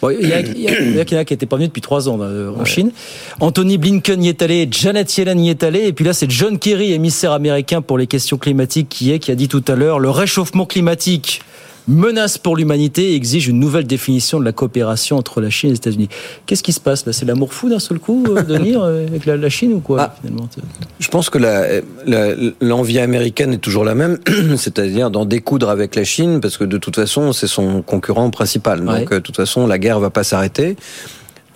Bon, 0.00 0.10
Il 0.10 0.28
y, 0.28 0.32
a- 0.32 0.40
il 0.40 0.60
y 0.60 0.68
a- 0.68 0.80
il 0.80 0.94
y 0.96 1.00
a 1.00 1.04
qui 1.04 1.14
n'était 1.32 1.46
pas 1.46 1.56
venu 1.56 1.68
depuis 1.68 1.80
trois 1.82 2.08
ans 2.08 2.18
euh, 2.20 2.50
en 2.58 2.64
Chine. 2.64 2.92
Anthony 3.40 3.76
Blinken 3.78 4.22
y 4.22 4.28
est 4.28 4.40
allé, 4.42 4.68
Janet 4.70 5.14
Yellen 5.16 5.40
y 5.40 5.50
est 5.50 5.62
allé, 5.62 5.80
et 5.86 5.92
puis 5.92 6.04
là 6.04 6.12
c'est 6.12 6.30
John 6.30 6.58
Kerry, 6.58 6.92
émissaire 6.92 7.32
américain 7.32 7.80
pour 7.82 7.96
les 7.98 8.06
questions 8.06 8.36
climatiques, 8.38 8.88
qui 8.90 9.10
est 9.12 9.18
qui 9.18 9.30
a 9.30 9.34
dit 9.34 9.48
tout 9.48 9.64
à 9.68 9.74
l'heure 9.74 9.98
le 9.98 10.10
réchauffement 10.10 10.66
climatique 10.66 11.40
menace 11.88 12.38
pour 12.38 12.56
l'humanité 12.56 13.12
et 13.12 13.14
exige 13.14 13.48
une 13.48 13.60
nouvelle 13.60 13.86
définition 13.86 14.40
de 14.40 14.44
la 14.44 14.52
coopération 14.52 15.16
entre 15.16 15.40
la 15.40 15.50
Chine 15.50 15.68
et 15.68 15.72
les 15.72 15.76
États-Unis. 15.78 16.08
Qu'est-ce 16.46 16.62
qui 16.62 16.72
se 16.72 16.80
passe 16.80 17.06
là? 17.06 17.12
C'est 17.12 17.24
l'amour 17.26 17.52
fou 17.54 17.68
d'un 17.68 17.78
seul 17.78 17.98
coup, 17.98 18.24
euh, 18.28 18.42
Denis, 18.42 18.74
euh, 18.76 19.06
avec 19.06 19.26
la, 19.26 19.36
la 19.36 19.48
Chine 19.48 19.72
ou 19.72 19.80
quoi 19.80 20.12
finalement 20.20 20.48
Je 20.98 21.08
pense 21.08 21.30
que 21.30 21.38
l'envie 22.60 22.98
américaine 22.98 23.52
est 23.52 23.58
toujours 23.58 23.84
la 23.84 23.94
même, 23.94 24.18
c'est-à-dire 24.56 25.10
d'en 25.10 25.24
découdre 25.24 25.68
avec 25.70 25.94
la 25.94 26.04
Chine, 26.04 26.40
parce 26.40 26.56
que 26.56 26.64
de 26.64 26.78
toute 26.78 26.96
façon, 26.96 27.32
c'est 27.32 27.46
son 27.46 27.82
concurrent 27.82 28.30
principal. 28.30 28.80
Donc, 28.80 28.88
Ouais. 28.88 29.06
euh, 29.12 29.14
de 29.16 29.20
toute 29.20 29.36
façon, 29.36 29.66
la 29.66 29.78
guerre 29.78 30.00
va 30.00 30.10
pas 30.10 30.24
s'arrêter. 30.24 30.76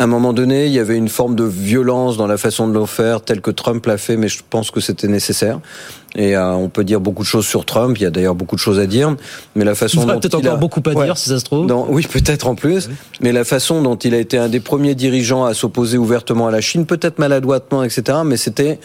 À 0.00 0.04
un 0.04 0.06
moment 0.06 0.32
donné, 0.32 0.64
il 0.64 0.72
y 0.72 0.78
avait 0.78 0.96
une 0.96 1.10
forme 1.10 1.34
de 1.36 1.44
violence 1.44 2.16
dans 2.16 2.26
la 2.26 2.38
façon 2.38 2.66
de 2.66 2.72
le 2.72 2.86
faire, 2.86 3.20
telle 3.20 3.42
que 3.42 3.50
Trump 3.50 3.84
l'a 3.84 3.98
fait, 3.98 4.16
mais 4.16 4.28
je 4.28 4.38
pense 4.48 4.70
que 4.70 4.80
c'était 4.80 5.08
nécessaire. 5.08 5.60
Et 6.16 6.34
euh, 6.38 6.52
on 6.54 6.70
peut 6.70 6.84
dire 6.84 7.00
beaucoup 7.00 7.20
de 7.22 7.28
choses 7.28 7.44
sur 7.46 7.66
Trump. 7.66 7.98
Il 7.98 8.04
y 8.04 8.06
a 8.06 8.10
d'ailleurs 8.10 8.34
beaucoup 8.34 8.56
de 8.56 8.60
choses 8.60 8.78
à 8.78 8.86
dire, 8.86 9.14
mais 9.54 9.62
la 9.66 9.74
façon 9.74 10.00
Il 10.00 10.06
dont 10.06 10.18
peut-être 10.18 10.38
il 10.38 10.46
encore 10.46 10.54
a- 10.54 10.56
beaucoup 10.56 10.80
à 10.86 10.92
Ouais. 10.94 11.04
dire 11.04 11.18
si 11.18 11.28
ça 11.28 11.38
se 11.38 11.44
trouve. 11.44 11.70
Oui, 11.90 12.06
peut-être 12.10 12.48
en 12.48 12.54
plus. 12.54 12.88
Mais 13.20 13.30
la 13.30 13.44
façon 13.44 13.82
dont 13.82 13.96
il 13.96 14.14
a 14.14 14.18
été 14.18 14.38
un 14.38 14.48
des 14.48 14.60
premiers 14.60 14.94
dirigeants 14.94 15.44
à 15.44 15.52
s'opposer 15.52 15.98
ouvertement 15.98 16.46
à 16.46 16.50
la 16.50 16.62
Chine, 16.62 16.86
peut-être 16.86 17.18
maladroitement, 17.18 17.82
etc. 17.84 18.20
Mais 18.24 18.38
c'était, 18.38 18.78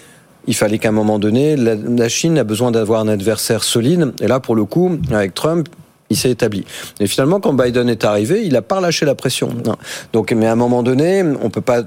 il 0.47 0.53
fallait 0.53 0.79
qu'à 0.79 0.89
un 0.89 0.91
moment 0.91 1.17
donné, 1.17 1.55
la, 1.55 1.75
la 1.75 2.09
Chine 2.09 2.37
a 2.37 2.43
besoin 2.43 2.71
d'avoir 2.71 2.99
un 2.99 3.07
adversaire 3.07 3.63
solide. 3.63 4.11
Et 4.19 4.27
là, 4.27 4.41
pour 4.41 4.53
le 4.57 4.65
coup, 4.65 4.91
avec 5.11 5.33
Trump, 5.33 5.69
il 6.09 6.17
s'est 6.17 6.31
établi. 6.31 6.65
Et 6.99 7.07
finalement, 7.07 7.39
quand 7.39 7.53
Biden 7.53 7.89
est 7.89 8.03
arrivé, 8.05 8.43
il 8.45 8.55
a 8.55 8.61
pas 8.61 8.77
relâché 8.77 9.05
la 9.05 9.15
pression. 9.15 9.49
Non. 9.65 9.75
Donc, 10.13 10.31
mais 10.31 10.45
à 10.45 10.51
un 10.51 10.55
moment 10.55 10.83
donné, 10.83 11.23
on 11.41 11.49
peut 11.49 11.61
pas 11.61 11.83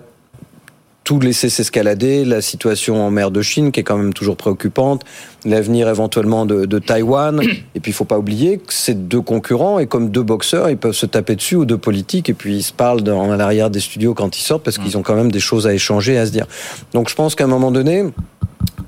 tout 1.09 1.21
laisser 1.21 1.49
s'escalader, 1.49 2.27
la 2.27 2.43
situation 2.43 3.03
en 3.07 3.11
mer 3.11 3.31
de 3.31 3.41
Chine 3.41 3.73
qui 3.73 3.81
est 3.81 3.83
quand 3.83 3.97
même 3.97 4.13
toujours 4.13 4.37
préoccupante, 4.37 5.07
l'avenir 5.47 5.89
éventuellement 5.89 6.45
de, 6.45 6.67
de 6.67 6.79
Taïwan, 6.79 7.41
et 7.75 7.81
puis 7.81 7.93
il 7.93 7.95
faut 7.95 8.05
pas 8.05 8.19
oublier 8.19 8.59
que 8.59 8.75
c'est 8.75 9.09
deux 9.09 9.23
concurrents 9.23 9.79
et 9.79 9.87
comme 9.87 10.11
deux 10.11 10.23
boxeurs, 10.23 10.69
ils 10.69 10.77
peuvent 10.77 10.93
se 10.93 11.07
taper 11.07 11.35
dessus 11.35 11.57
ou 11.57 11.65
deux 11.65 11.79
politiques 11.79 12.29
et 12.29 12.35
puis 12.35 12.57
ils 12.57 12.63
se 12.63 12.75
parlent 12.75 13.01
dans, 13.01 13.33
à 13.33 13.39
l'arrière 13.39 13.71
des 13.71 13.81
studios 13.81 14.13
quand 14.13 14.37
ils 14.37 14.43
sortent 14.43 14.63
parce 14.63 14.77
qu'ils 14.77 14.99
ont 14.99 15.03
quand 15.03 15.15
même 15.15 15.33
des 15.33 15.41
choses 15.41 15.67
à 15.67 15.73
échanger, 15.73 16.19
à 16.19 16.27
se 16.27 16.31
dire. 16.31 16.47
Donc 16.93 17.09
je 17.09 17.15
pense 17.15 17.35
qu'à 17.35 17.45
un 17.45 17.49
moment 17.49 17.71
donné, 17.71 18.05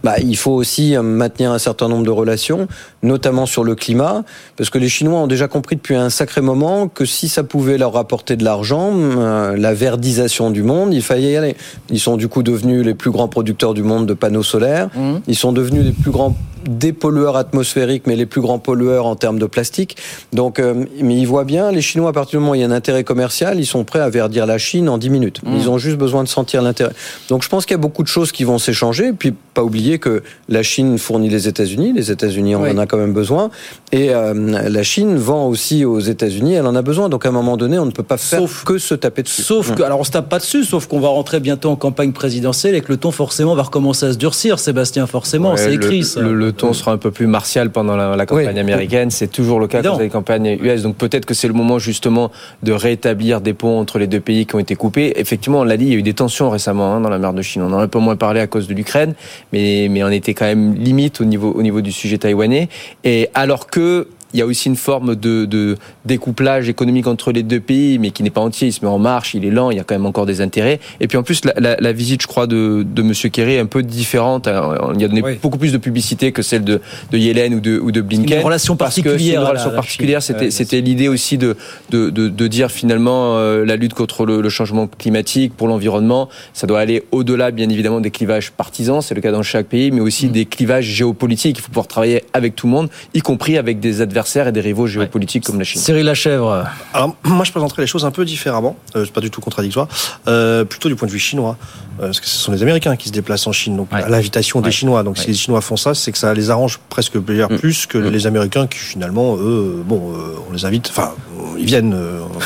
bah, 0.04 0.14
il 0.18 0.36
faut 0.36 0.52
aussi 0.52 0.96
euh, 0.96 1.02
maintenir 1.02 1.52
un 1.52 1.58
certain 1.58 1.88
nombre 1.88 2.04
de 2.04 2.10
relations, 2.10 2.68
notamment 3.02 3.46
sur 3.46 3.64
le 3.64 3.74
climat, 3.74 4.24
parce 4.56 4.70
que 4.70 4.78
les 4.78 4.88
Chinois 4.88 5.20
ont 5.20 5.26
déjà 5.26 5.48
compris 5.48 5.76
depuis 5.76 5.94
un 5.94 6.10
sacré 6.10 6.40
moment 6.40 6.88
que 6.88 7.04
si 7.04 7.28
ça 7.28 7.42
pouvait 7.42 7.78
leur 7.78 7.92
rapporter 7.92 8.36
de 8.36 8.44
l'argent, 8.44 8.92
euh, 8.94 9.56
la 9.56 9.74
verdisation 9.74 10.50
du 10.50 10.62
monde, 10.62 10.94
il 10.94 11.02
fallait 11.02 11.32
y 11.32 11.36
aller. 11.36 11.56
Ils 11.90 12.00
sont 12.00 12.16
du 12.16 12.28
coup 12.28 12.42
devenus 12.42 12.84
les 12.84 12.94
plus 12.94 13.10
grands 13.10 13.28
producteurs 13.28 13.74
du 13.74 13.82
monde 13.82 14.06
de 14.06 14.14
panneaux 14.14 14.42
solaires. 14.42 14.88
Ils 15.26 15.36
sont 15.36 15.52
devenus 15.52 15.84
les 15.84 15.92
plus 15.92 16.10
grands 16.10 16.36
dépollueurs 16.68 17.36
atmosphériques, 17.36 18.06
mais 18.06 18.16
les 18.16 18.26
plus 18.26 18.40
grands 18.40 18.58
pollueurs 18.58 19.06
en 19.06 19.16
termes 19.16 19.38
de 19.38 19.46
plastique. 19.46 19.96
Donc, 20.32 20.58
euh, 20.58 20.84
mais 21.00 21.16
ils 21.16 21.26
voient 21.26 21.44
bien, 21.44 21.70
les 21.70 21.80
Chinois, 21.82 22.10
à 22.10 22.12
partir 22.12 22.38
du 22.38 22.40
moment 22.40 22.52
où 22.52 22.54
il 22.54 22.60
y 22.60 22.64
a 22.64 22.66
un 22.66 22.70
intérêt 22.70 23.04
commercial, 23.04 23.58
ils 23.58 23.66
sont 23.66 23.84
prêts 23.84 24.00
à 24.00 24.08
verdir 24.08 24.46
la 24.46 24.58
Chine 24.58 24.88
en 24.88 24.98
10 24.98 25.10
minutes. 25.10 25.40
Ils 25.46 25.68
ont 25.70 25.78
juste 25.78 25.96
besoin 25.96 26.22
de 26.24 26.28
sentir 26.28 26.62
l'intérêt. 26.62 26.92
Donc, 27.28 27.42
je 27.42 27.48
pense 27.48 27.64
qu'il 27.66 27.74
y 27.74 27.78
a 27.78 27.82
beaucoup 27.82 28.02
de 28.02 28.08
choses 28.08 28.32
qui 28.32 28.44
vont 28.44 28.58
s'échanger. 28.58 29.08
Et 29.08 29.12
puis, 29.12 29.32
pas 29.54 29.62
oublier 29.64 29.98
que 29.98 30.22
la 30.48 30.62
Chine 30.62 30.98
fournit 30.98 31.28
les 31.28 31.48
États-Unis. 31.48 31.92
Les 31.94 32.10
États-Unis 32.10 32.54
en 32.54 32.62
Oui. 32.62 32.70
en 32.70 32.78
a 32.78 32.86
quand 32.86 32.98
même 32.98 33.12
besoin. 33.12 33.50
Et 33.92 34.10
euh, 34.14 34.34
la 34.68 34.82
Chine 34.82 35.16
vend 35.16 35.46
aussi 35.46 35.84
aux 35.84 36.00
États-Unis. 36.00 36.54
Elle 36.54 36.66
en 36.66 36.74
a 36.76 36.82
besoin. 36.82 37.08
Donc, 37.08 37.26
à 37.26 37.30
un 37.30 37.32
moment 37.32 37.56
donné, 37.56 37.78
on 37.78 37.86
ne 37.86 37.90
peut 37.90 38.02
pas 38.02 38.16
faire 38.16 38.40
que 38.64 38.78
se 38.78 38.94
taper 38.94 39.22
dessus. 39.22 39.42
Sauf 39.42 39.70
Mm. 39.70 39.74
que, 39.74 39.82
alors 39.82 40.00
on 40.00 40.04
se 40.04 40.10
tape 40.10 40.28
pas 40.28 40.38
dessus, 40.38 40.64
sauf 40.64 40.86
qu'on 40.86 41.00
va 41.00 41.08
rentrer 41.08 41.38
bientôt 41.40 41.70
en 41.70 41.76
campagne 41.76 42.12
présidentielle 42.12 42.74
et 42.74 42.80
que 42.80 42.88
le 42.90 42.96
ton 42.96 43.10
forcément 43.10 43.54
va 43.54 43.62
recommencer 43.62 44.06
à 44.06 44.12
se 44.12 44.18
durcir, 44.18 44.58
Sébastien, 44.58 45.06
forcément, 45.06 45.50
Ouais, 45.52 45.56
c'est 45.56 45.74
écrit 45.74 45.98
le, 45.98 46.04
ça. 46.04 46.20
Le, 46.20 46.34
le 46.34 46.49
ton 46.50 46.72
sera 46.72 46.92
un 46.92 46.96
peu 46.98 47.10
plus 47.10 47.26
martial 47.26 47.70
pendant 47.70 47.96
la, 47.96 48.16
la 48.16 48.26
campagne 48.26 48.58
américaine. 48.58 49.10
C'est 49.10 49.28
toujours 49.30 49.60
le 49.60 49.66
cas 49.66 49.78
Évidemment. 49.78 49.96
quand 49.96 50.00
il 50.00 50.02
y 50.02 50.06
a 50.06 50.08
des 50.08 50.12
campagnes 50.12 50.58
US. 50.62 50.82
Donc 50.82 50.96
peut-être 50.96 51.26
que 51.26 51.34
c'est 51.34 51.48
le 51.48 51.54
moment 51.54 51.78
justement 51.78 52.30
de 52.62 52.72
rétablir 52.72 53.40
des 53.40 53.54
ponts 53.54 53.78
entre 53.78 53.98
les 53.98 54.06
deux 54.06 54.20
pays 54.20 54.46
qui 54.46 54.54
ont 54.54 54.58
été 54.58 54.76
coupés. 54.76 55.12
Effectivement, 55.16 55.60
on 55.60 55.64
l'a 55.64 55.76
dit, 55.76 55.86
il 55.86 55.92
y 55.92 55.94
a 55.94 55.98
eu 55.98 56.02
des 56.02 56.14
tensions 56.14 56.50
récemment 56.50 56.94
hein, 56.94 57.00
dans 57.00 57.10
la 57.10 57.18
mer 57.18 57.32
de 57.32 57.42
Chine. 57.42 57.62
On 57.62 57.72
en 57.72 57.78
a 57.78 57.82
un 57.82 57.88
peu 57.88 57.98
moins 57.98 58.16
parlé 58.16 58.40
à 58.40 58.46
cause 58.46 58.68
de 58.68 58.74
l'Ukraine, 58.74 59.14
mais, 59.52 59.88
mais 59.90 60.02
on 60.04 60.08
était 60.10 60.34
quand 60.34 60.46
même 60.46 60.74
limite 60.74 61.20
au 61.20 61.24
niveau, 61.24 61.52
au 61.52 61.62
niveau 61.62 61.80
du 61.80 61.92
sujet 61.92 62.18
taïwanais. 62.18 62.68
Et 63.04 63.28
alors 63.34 63.66
que 63.66 64.08
il 64.32 64.38
y 64.38 64.42
a 64.42 64.46
aussi 64.46 64.68
une 64.68 64.76
forme 64.76 65.16
de, 65.16 65.44
de, 65.44 65.76
découplage 66.04 66.68
économique 66.68 67.06
entre 67.06 67.32
les 67.32 67.42
deux 67.42 67.60
pays, 67.60 67.98
mais 67.98 68.10
qui 68.10 68.22
n'est 68.22 68.30
pas 68.30 68.40
entier. 68.40 68.68
Il 68.68 68.72
se 68.72 68.84
met 68.84 68.90
en 68.90 68.98
marche, 68.98 69.34
il 69.34 69.44
est 69.44 69.50
lent, 69.50 69.70
il 69.70 69.76
y 69.76 69.80
a 69.80 69.84
quand 69.84 69.94
même 69.94 70.06
encore 70.06 70.26
des 70.26 70.40
intérêts. 70.40 70.80
Et 71.00 71.08
puis 71.08 71.18
en 71.18 71.22
plus, 71.22 71.44
la, 71.44 71.52
la, 71.58 71.76
la 71.78 71.92
visite, 71.92 72.22
je 72.22 72.26
crois, 72.26 72.46
de, 72.46 72.84
de 72.88 73.02
Monsieur 73.02 73.28
Kerry 73.28 73.54
est 73.54 73.58
un 73.58 73.66
peu 73.66 73.82
différente. 73.82 74.48
Il 74.94 75.00
y 75.00 75.04
a 75.04 75.08
donné 75.08 75.22
beaucoup 75.42 75.58
plus 75.58 75.72
de 75.72 75.78
publicité 75.78 76.32
que 76.32 76.42
celle 76.42 76.64
de, 76.64 76.80
de 77.10 77.18
Yellen 77.18 77.54
ou 77.54 77.60
de, 77.60 77.78
ou 77.78 77.90
de 77.90 78.00
Blinken. 78.00 78.38
Une 78.38 78.44
relation 78.44 78.76
particulière. 78.76 79.40
Une 79.40 79.46
relation 79.48 79.70
particulière. 79.70 80.22
C'était, 80.22 80.80
l'idée 80.80 81.08
aussi 81.08 81.36
de, 81.38 81.56
de, 81.90 82.10
de, 82.10 82.28
de, 82.28 82.46
dire 82.46 82.70
finalement 82.70 83.36
euh, 83.36 83.64
la 83.64 83.76
lutte 83.76 83.94
contre 83.94 84.24
le, 84.24 84.40
le 84.40 84.48
changement 84.48 84.86
climatique 84.86 85.56
pour 85.56 85.68
l'environnement, 85.68 86.28
ça 86.52 86.66
doit 86.66 86.80
aller 86.80 87.02
au-delà, 87.12 87.50
bien 87.50 87.68
évidemment, 87.68 88.00
des 88.00 88.10
clivages 88.10 88.52
partisans. 88.52 89.02
C'est 89.02 89.14
le 89.14 89.20
cas 89.20 89.32
dans 89.32 89.42
chaque 89.42 89.66
pays, 89.66 89.90
mais 89.90 90.00
aussi 90.00 90.28
mm. 90.28 90.32
des 90.32 90.44
clivages 90.46 90.84
géopolitiques. 90.84 91.58
Il 91.58 91.60
faut 91.60 91.68
pouvoir 91.68 91.88
travailler 91.88 92.24
avec 92.32 92.54
tout 92.56 92.66
le 92.66 92.72
monde, 92.72 92.88
y 93.14 93.20
compris 93.20 93.58
avec 93.58 93.80
des 93.80 94.00
adversaires 94.00 94.19
et 94.48 94.52
des 94.52 94.60
rivaux 94.60 94.86
géopolitiques 94.86 95.44
comme 95.44 95.58
la 95.58 95.64
Chine. 95.64 95.80
Cyril 95.80 96.04
Lachèvre. 96.04 96.64
Alors, 96.94 97.16
moi, 97.24 97.44
je 97.44 97.50
présenterai 97.50 97.82
les 97.82 97.86
choses 97.86 98.04
un 98.04 98.10
peu 98.10 98.24
différemment. 98.24 98.76
Euh, 98.96 99.04
c'est 99.04 99.12
pas 99.12 99.20
du 99.20 99.30
tout 99.30 99.40
contradictoire. 99.40 99.88
Euh, 100.28 100.64
plutôt 100.64 100.88
du 100.88 100.96
point 100.96 101.06
de 101.06 101.12
vue 101.12 101.18
chinois. 101.18 101.56
Euh, 102.00 102.06
parce 102.06 102.20
que 102.20 102.26
ce 102.26 102.38
sont 102.38 102.52
les 102.52 102.62
Américains 102.62 102.96
qui 102.96 103.08
se 103.08 103.12
déplacent 103.12 103.46
en 103.46 103.52
Chine, 103.52 103.76
donc 103.76 103.88
à 103.92 104.08
l'invitation 104.08 104.60
des 104.60 104.70
Chinois. 104.70 105.02
Donc, 105.02 105.18
si 105.18 105.28
les 105.28 105.34
Chinois 105.34 105.60
font 105.60 105.76
ça, 105.76 105.94
c'est 105.94 106.12
que 106.12 106.18
ça 106.18 106.32
les 106.34 106.50
arrange 106.50 106.78
presque 106.88 107.16
mm. 107.16 107.58
plus 107.58 107.86
que 107.86 107.98
mm. 107.98 108.08
les 108.08 108.26
Américains 108.26 108.66
qui, 108.66 108.78
finalement, 108.78 109.36
eux, 109.36 109.82
bon, 109.84 110.14
on 110.48 110.52
les 110.52 110.64
invite, 110.64 110.88
enfin, 110.90 111.12
ils 111.58 111.66
viennent, 111.66 111.96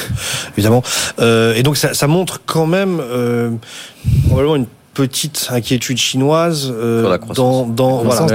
évidemment. 0.56 0.82
et 1.20 1.62
donc, 1.62 1.76
ça, 1.76 1.94
ça, 1.94 2.06
montre 2.06 2.40
quand 2.46 2.66
même, 2.66 3.00
probablement 4.28 4.56
une 4.56 4.66
petite 4.94 5.48
inquiétude 5.50 5.98
chinoise 5.98 6.72
euh, 6.72 7.18
dans, 7.34 7.66
dans 7.66 8.04
voilà, 8.04 8.26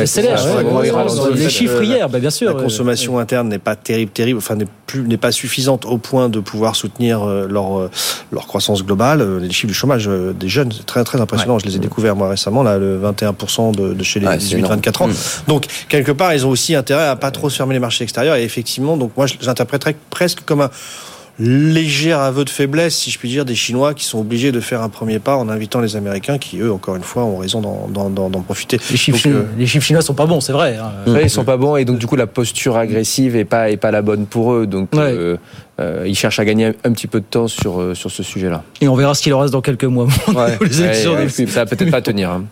les 1.34 1.49
chiffres 1.49 1.82
hier, 1.82 2.10
bah, 2.10 2.20
bien 2.20 2.30
sûr. 2.30 2.53
La 2.53 2.62
consommation 2.62 3.18
interne 3.18 3.47
n'est 3.47 3.60
pas 3.60 3.76
terrible, 3.76 4.12
terrible, 4.12 4.38
enfin 4.38 4.55
n'est 4.55 4.68
plus 4.86 5.01
n'est 5.03 5.18
pas 5.18 5.32
suffisante 5.32 5.86
au 5.86 5.97
point 5.97 6.30
de 6.30 6.39
pouvoir 6.39 6.76
soutenir 6.76 7.24
euh, 7.24 7.47
leur 7.47 7.80
euh, 7.80 7.89
leur 8.32 8.45
croissance 8.45 8.84
globale. 8.84 9.39
Les 9.39 9.51
chiffres 9.51 9.68
du 9.68 9.74
chômage 9.74 10.07
des 10.07 10.49
jeunes, 10.49 10.72
c'est 10.72 10.86
très 10.86 11.03
très 11.03 11.22
impressionnant. 11.22 11.60
Je 11.60 11.66
les 11.66 11.78
ai 11.78 11.80
découverts 11.80 12.16
moi 12.16 12.30
récemment, 12.30 12.62
là, 12.62 12.78
le 12.78 12.99
21% 13.01 13.76
de, 13.76 13.93
de 13.93 14.03
chez 14.03 14.20
les 14.20 14.28
18-24 14.28 15.03
ans. 15.03 15.07
Mm. 15.07 15.14
Donc 15.47 15.66
quelque 15.88 16.12
part, 16.12 16.34
ils 16.34 16.45
ont 16.45 16.49
aussi 16.49 16.76
intérêt 16.76 17.07
à 17.07 17.16
pas 17.16 17.32
trop 17.32 17.49
se 17.49 17.55
fermer 17.55 17.74
les 17.74 17.80
marchés 17.80 18.03
extérieurs. 18.03 18.36
Et 18.36 18.43
effectivement, 18.43 18.97
donc 18.97 19.12
moi, 19.16 19.26
j'interpréterais 19.39 19.95
presque 20.10 20.41
comme 20.45 20.62
un 20.62 20.70
léger 21.40 22.12
aveu 22.12 22.44
de 22.44 22.50
faiblesse, 22.50 22.96
si 22.96 23.12
je 23.12 23.18
puis 23.18 23.30
dire, 23.30 23.46
des 23.46 23.56
Chinois 23.56 23.94
qui 23.94 24.04
sont 24.04 24.20
obligés 24.20 24.52
de 24.52 24.60
faire 24.60 24.82
un 24.82 24.90
premier 24.90 25.20
pas 25.20 25.38
en 25.38 25.48
invitant 25.48 25.80
les 25.80 25.96
Américains 25.96 26.38
qui, 26.38 26.60
eux, 26.60 26.72
encore 26.72 26.96
une 26.96 27.04
fois, 27.04 27.24
ont 27.24 27.38
raison 27.38 27.62
d'en 27.62 28.42
profiter. 28.42 28.78
Les 28.92 28.98
chiffres, 28.98 29.30
donc, 29.30 29.36
euh, 29.36 29.46
les 29.58 29.66
chiffres 29.66 29.86
chinois 29.86 30.02
sont 30.02 30.14
pas 30.14 30.26
bons, 30.26 30.42
c'est 30.42 30.52
vrai. 30.52 30.78
Hein. 30.78 30.92
ils 31.22 31.30
sont 31.30 31.46
pas 31.46 31.58
bons 31.58 31.78
et 31.78 31.86
donc 31.86 31.98
du 31.98 32.08
coup 32.08 32.16
la 32.16 32.28
posture 32.28 32.78
agressive 32.78 33.36
est 33.36 33.46
pas 33.46 33.70
est 33.70 33.78
pas 33.78 33.92
la 33.92 34.02
bonne 34.02 34.26
pour 34.26 34.54
eux. 34.54 34.68
Donc 34.68 34.90
euh, 34.96 35.38
euh, 35.80 36.04
il 36.06 36.16
cherche 36.16 36.40
à 36.40 36.46
gagner 36.46 36.74
un 36.84 36.92
petit 36.92 37.08
peu 37.08 37.20
de 37.20 37.26
temps 37.26 37.48
sur, 37.48 37.80
euh, 37.80 37.96
sur 37.96 38.12
ce 38.12 38.24
sujet-là. 38.24 38.64
Et 38.82 38.88
on 38.88 38.96
verra 38.96 39.14
ce 39.14 39.22
qu'il 39.22 39.34
en 39.34 39.40
reste 39.40 39.54
dans 39.54 39.62
quelques 39.62 39.86
mois. 39.86 40.08
les 40.62 40.82
élections 40.82 41.16
ça 41.48 41.64
va 41.64 41.66
peut-être 41.66 41.92
pas 41.92 42.02
tenir. 42.02 42.32
Hein. 42.32 42.46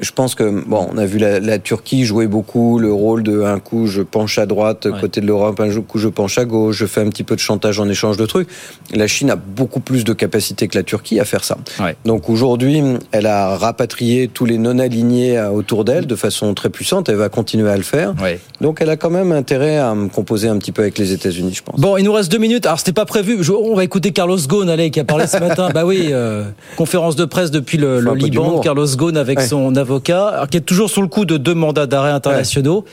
Je, 0.00 0.10
pense 0.10 0.34
que, 0.34 0.62
bon, 0.66 0.88
on 0.92 0.98
a 0.98 1.06
vu 1.06 1.18
la, 1.18 1.58
Turquie 1.58 2.04
jouer 2.04 2.26
beaucoup 2.26 2.78
le 2.78 2.92
rôle 2.92 3.22
de 3.22 3.42
un 3.42 3.58
coup 3.58 3.86
je 3.86 4.02
penche 4.02 4.38
à 4.38 4.46
droite, 4.46 4.88
côté 5.00 5.20
de 5.20 5.26
l'Europe, 5.26 5.60
un 5.60 5.70
coup 5.80 5.98
je 5.98 6.08
penche 6.08 6.38
à 6.38 6.44
gauche, 6.44 6.76
je 6.76 6.86
fais 6.86 7.00
un 7.00 7.08
petit 7.08 7.24
peu 7.24 7.34
de 7.34 7.40
chantage 7.40 7.78
en 7.80 7.88
échange 7.88 8.16
de 8.16 8.26
trucs. 8.26 8.48
La 8.92 9.06
Chine 9.06 9.30
a 9.30 9.36
beaucoup 9.36 9.80
plus 9.80 10.04
de 10.04 10.12
capacité 10.12 10.68
que 10.68 10.76
la 10.76 10.82
Turquie 10.82 11.20
à 11.20 11.24
faire 11.24 11.44
ça. 11.44 11.56
Donc 12.04 12.28
aujourd'hui, 12.28 12.82
elle 13.12 13.26
a 13.26 13.56
rapatrié 13.56 14.28
tous 14.28 14.44
les 14.44 14.58
non-alignés 14.58 15.38
euh, 15.38 15.50
autour 15.50 15.84
d'elle 15.84 16.06
de 16.06 16.16
façon 16.16 16.52
très 16.54 16.70
puissante. 16.70 17.08
Elle 17.08 17.16
va 17.16 17.28
continuer 17.28 17.70
à 17.70 17.76
le 17.76 17.82
faire. 17.82 18.14
Donc 18.60 18.78
elle 18.80 18.90
a 18.90 18.96
quand 18.96 19.10
même 19.10 19.32
intérêt 19.32 19.78
à 19.78 19.94
me 19.94 20.08
composer 20.08 20.48
un 20.48 20.58
petit 20.58 20.72
peu 20.72 20.82
avec 20.82 20.98
les 20.98 21.12
États-Unis, 21.12 21.54
je 21.54 21.62
pense. 21.62 21.80
Bon, 21.80 21.96
il 21.96 22.04
nous 22.04 22.12
reste 22.12 22.30
deux 22.30 22.38
minutes. 22.38 22.66
Alors 22.74 22.80
c'était 22.80 22.92
pas 22.92 23.04
prévu. 23.04 23.38
on 23.52 23.76
va 23.76 23.84
écouter 23.84 24.10
Carlos 24.10 24.36
Ghosn, 24.36 24.68
allez, 24.68 24.90
qui 24.90 24.98
a 24.98 25.04
parlé 25.04 25.28
ce 25.28 25.36
matin. 25.36 25.70
bah 25.72 25.86
oui, 25.86 26.08
euh, 26.10 26.42
conférence 26.76 27.14
de 27.14 27.24
presse 27.24 27.52
depuis 27.52 27.78
le, 27.78 28.00
Liban, 28.16 28.58
Carlos 28.58 28.88
Ghosn 28.96 29.16
avec 29.16 29.40
son 29.42 29.76
avocat, 29.76 30.44
qui 30.50 30.56
est 30.56 30.60
toujours 30.60 30.90
sur 30.90 31.00
le 31.00 31.06
coup 31.06 31.24
de 31.24 31.36
deux 31.36 31.54
mandats 31.54 31.86
d'arrêt 31.86 32.10
internationaux. 32.10 32.84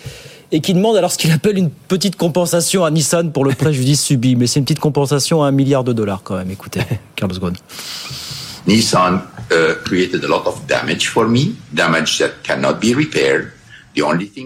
Et 0.51 0.61
qui 0.61 0.75
demande 0.75 0.97
alors 0.97 1.11
ce 1.11 1.17
qu'il 1.17 1.31
appelle 1.31 1.57
une 1.57 1.71
petite 1.71 2.15
compensation 2.15 2.85
à 2.85 2.91
Nissan 2.91 3.31
pour 3.31 3.43
le 3.43 3.55
préjudice 3.55 4.03
subi. 4.05 4.35
Mais 4.35 4.45
c'est 4.45 4.59
une 4.59 4.65
petite 4.65 4.77
compensation 4.77 5.43
à 5.43 5.47
un 5.47 5.51
milliard 5.51 5.83
de 5.83 5.93
dollars 5.93 6.21
quand 6.23 6.37
même. 6.37 6.51
Écoutez, 6.51 6.81
Carlos 7.15 7.39
Ghosn. 7.39 7.55
Nissan 8.67 9.15
uh, 9.49 9.83
created 9.83 10.23
a 10.23 10.27
lot 10.27 10.43
of 10.45 10.61
damage 10.67 11.07
for 11.07 11.27
me, 11.27 11.55
damage 11.73 12.19
that 12.19 12.43
cannot 12.43 12.75
be 12.79 12.93
repaired. 12.95 13.51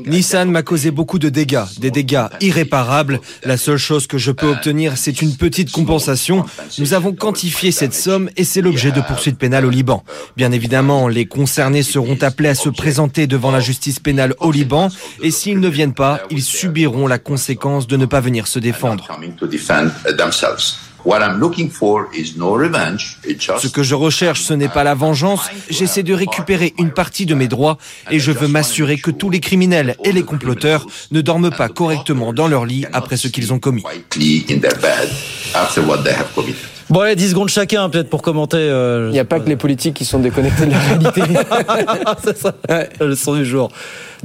Nissan 0.08 0.50
m'a 0.50 0.62
causé 0.64 0.92
beaucoup 0.92 1.20
de 1.20 1.30
dégâts, 1.30 1.64
des 1.80 1.92
dégâts 1.92 2.26
irréparables. 2.42 3.20
La 3.44 3.58
seule 3.58 3.78
chose 3.78 4.08
que 4.08 4.18
je 4.18 4.32
peux 4.32 4.48
obtenir, 4.48 4.98
c'est 4.98 5.22
une 5.22 5.36
petite 5.36 5.72
compensation. 5.72 6.46
Nous 6.80 6.94
avons 6.94 7.14
quantifié 7.14 7.72
cette 7.72 7.94
somme 7.94 8.30
et 8.38 8.44
c'est 8.44 8.62
l'objet 8.62 8.92
de 8.92 9.02
poursuites 9.02 9.38
pénales 9.38 9.66
au 9.66 9.70
Liban. 9.70 10.04
Bien 10.36 10.52
évidemment, 10.52 11.08
les 11.08 11.26
concernés 11.26 11.84
seront 11.84 12.18
appelés 12.22 12.50
à 12.50 12.56
se 12.56 12.70
présenter 12.70 13.28
devant 13.28 13.52
la 13.52 13.60
justice 13.60 14.00
pénale 14.00 14.34
au 14.40 14.52
Liban 14.52 14.90
et 15.22 15.32
s'ils 15.32 15.60
ne 15.60 15.70
viennent 15.70 15.94
pas, 15.94 16.22
ils 16.30 16.44
subiront 16.44 17.08
la 17.08 17.20
conséquence 17.20 17.88
de 17.88 17.98
ne 17.98 18.06
pas 18.06 18.22
venir 18.22 18.48
se 18.48 18.60
défendre. 18.60 19.08
Ce 23.60 23.68
que 23.68 23.84
je 23.84 23.96
recherche, 23.96 24.42
ce 24.42 24.54
n'est 24.54 24.68
pas 24.68 24.84
la 24.84 24.96
vengeance. 24.96 25.42
J'essaie 25.70 26.04
de 26.04 26.14
récupérer 26.14 26.74
une 26.80 26.92
partie 26.92 27.26
de 27.26 27.36
mes 27.36 27.48
droits 27.48 27.78
et 28.12 28.20
je 28.20 28.32
veux 28.32 28.48
m'assurer 28.48 28.98
que 28.98 29.12
tous 29.12 29.30
les 29.30 29.40
criminels 29.40 29.96
et 30.04 30.12
les 30.12 30.24
comploteurs 30.24 30.88
ne 31.12 31.22
dorment 31.22 31.52
pas 31.52 31.70
correctement 31.70 32.34
dans 32.34 32.48
leur 32.48 32.66
lit 32.66 32.86
après 32.94 33.18
ce 33.18 33.28
qu'ils 33.28 33.54
ont 33.54 33.60
commis. 33.60 33.84
Bon, 36.90 37.00
allez, 37.00 37.16
10 37.16 37.32
secondes 37.32 37.50
chacun, 37.50 37.90
peut-être, 37.90 38.10
pour 38.12 38.22
commenter. 38.22 38.58
Euh, 38.58 39.08
Il 39.10 39.14
n'y 39.14 39.20
a 39.20 39.26
pas 39.26 39.40
que 39.40 39.50
les 39.50 39.56
politiques 39.56 39.96
qui 39.96 40.06
sont 40.06 40.20
déconnectés 40.20 40.68
de 40.68 40.72
la 40.72 40.80
réalité. 40.80 41.22
c'est 42.24 42.38
ça, 42.38 42.56
le 43.00 43.16
son 43.16 43.36
du 43.36 43.46
jour. 43.46 43.72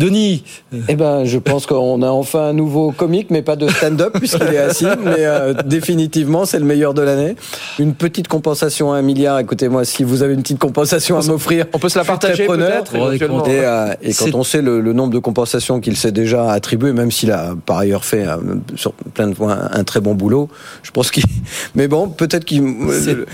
Denis 0.00 0.42
Eh 0.88 0.96
ben, 0.96 1.24
je 1.24 1.38
pense 1.38 1.66
qu'on 1.66 2.02
a 2.02 2.08
enfin 2.08 2.48
un 2.48 2.52
nouveau 2.52 2.90
comique, 2.92 3.30
mais 3.30 3.42
pas 3.42 3.56
de 3.56 3.68
stand-up, 3.68 4.18
puisqu'il 4.18 4.54
est 4.54 4.58
assis. 4.58 4.86
Mais 5.04 5.14
euh, 5.18 5.54
définitivement, 5.64 6.44
c'est 6.44 6.58
le 6.58 6.64
meilleur 6.64 6.94
de 6.94 7.02
l'année. 7.02 7.36
Une 7.78 7.94
petite 7.94 8.28
compensation 8.28 8.92
à 8.92 8.96
un 8.96 9.02
milliard. 9.02 9.38
Écoutez-moi, 9.38 9.84
si 9.84 10.04
vous 10.04 10.22
avez 10.22 10.34
une 10.34 10.42
petite 10.42 10.58
compensation 10.58 11.18
à 11.18 11.22
m'offrir, 11.24 11.66
on 11.72 11.78
peut 11.78 11.88
se 11.88 11.98
la 11.98 12.04
partager 12.04 12.46
peut-être. 12.46 12.94
Et, 12.94 13.20
euh, 13.64 13.94
et, 14.02 14.12
quand 14.12 14.34
on 14.34 14.44
sait 14.44 14.62
le, 14.62 14.92
nombre 14.92 15.12
de 15.12 15.18
compensations 15.18 15.80
qu'il 15.80 15.96
s'est 15.96 16.12
déjà 16.12 16.50
attribué, 16.50 16.92
même 16.92 17.10
s'il 17.10 17.30
a 17.30 17.54
par 17.64 17.78
ailleurs 17.78 18.04
fait 18.04 18.26
sur 18.74 18.92
plein 18.92 19.28
de 19.28 19.34
points 19.34 19.68
un 19.72 19.84
très 19.84 20.00
bon 20.00 20.14
boulot, 20.14 20.48
je 20.82 20.90
pense 20.90 21.10
qu'il. 21.10 21.24
Mais 21.74 21.88
bon, 21.88 22.08
peut-être 22.08 22.40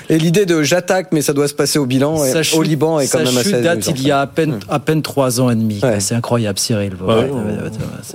et 0.09 0.19
l'idée 0.19 0.47
de 0.47 0.63
j'attaque, 0.63 1.09
mais 1.13 1.23
ça 1.23 1.33
doit 1.33 1.49
se 1.49 1.55
passer 1.55 1.79
au 1.79 1.87
bilan, 1.87 2.17
au 2.55 2.63
Liban, 2.63 3.01
est 3.01 3.09
quand 3.09 3.19
même 3.19 3.37
assez. 3.37 3.63
date 3.63 3.87
il 3.87 4.07
y 4.07 4.11
a 4.11 4.21
à 4.21 4.27
peine, 4.27 4.59
à 4.69 4.79
peine 4.79 5.03
trois 5.03 5.41
ans 5.41 5.51
et 5.51 5.55
demi. 5.55 5.81
C'est 5.99 6.15
incroyable, 6.15 6.56
Cyril. 6.59 6.93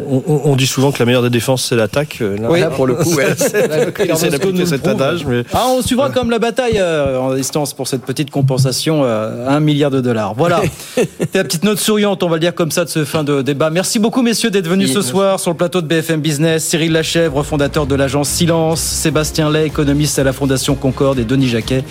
on, 0.07 0.55
dit 0.55 0.67
souvent 0.67 0.91
que 0.91 0.99
la 0.99 1.05
meilleure 1.05 1.23
des 1.23 1.29
défenses, 1.29 1.65
c'est 1.65 1.75
l'attaque. 1.75 2.19
Euh, 2.21 2.37
là, 2.37 2.69
pour 2.69 2.87
le 2.87 2.95
coup, 2.95 3.17
c'est 3.37 4.65
cet 4.65 4.87
adage. 4.87 5.25
Mais... 5.25 5.43
Ah, 5.53 5.67
on 5.69 5.81
suivra 5.81 6.09
comme 6.09 6.29
la 6.29 6.39
bataille 6.39 6.77
euh, 6.79 7.19
en 7.19 7.33
distance 7.33 7.73
pour 7.73 7.87
cette 7.87 8.03
petite 8.03 8.31
compensation 8.31 9.03
euh, 9.03 9.47
à 9.47 9.55
un 9.55 9.59
milliard 9.59 9.91
de 9.91 10.01
dollars. 10.01 10.33
Voilà. 10.33 10.61
la 11.33 11.43
petite 11.43 11.63
note 11.63 11.79
souriante, 11.79 12.23
on 12.23 12.29
va 12.29 12.35
le 12.35 12.41
dire 12.41 12.55
comme 12.55 12.71
ça, 12.71 12.85
de 12.85 12.89
ce 12.89 13.05
fin 13.05 13.23
de 13.23 13.41
débat. 13.41 13.69
Merci 13.69 13.99
beaucoup, 13.99 14.21
messieurs, 14.21 14.49
d'être 14.49 14.67
venus 14.67 14.93
ce 14.93 15.01
soir 15.01 15.39
sur 15.39 15.51
le 15.51 15.57
plateau 15.57 15.81
de 15.81 15.87
BFM 15.87 16.21
Business. 16.21 16.63
Cyril 16.63 16.91
Lachèvre, 16.91 17.43
fondateur 17.43 17.85
de 17.85 17.95
l'agence 17.95 18.29
Silence. 18.29 18.81
Sébastien 18.81 19.49
Lay, 19.51 19.65
économiste 19.65 20.19
à 20.19 20.23
la 20.23 20.33
Fondation 20.33 20.75
Concorde. 20.75 21.19
Et 21.19 21.25
Denis 21.25 21.47
Jacquet, 21.47 21.83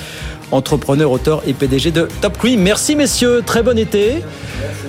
entrepreneur, 0.52 1.10
auteur 1.10 1.42
et 1.46 1.52
PDG 1.52 1.90
de 1.90 2.08
Top 2.20 2.38
Cream. 2.38 2.60
Merci, 2.60 2.96
messieurs. 2.96 3.42
Très 3.44 3.62
bon 3.62 3.78
été. 3.78 4.22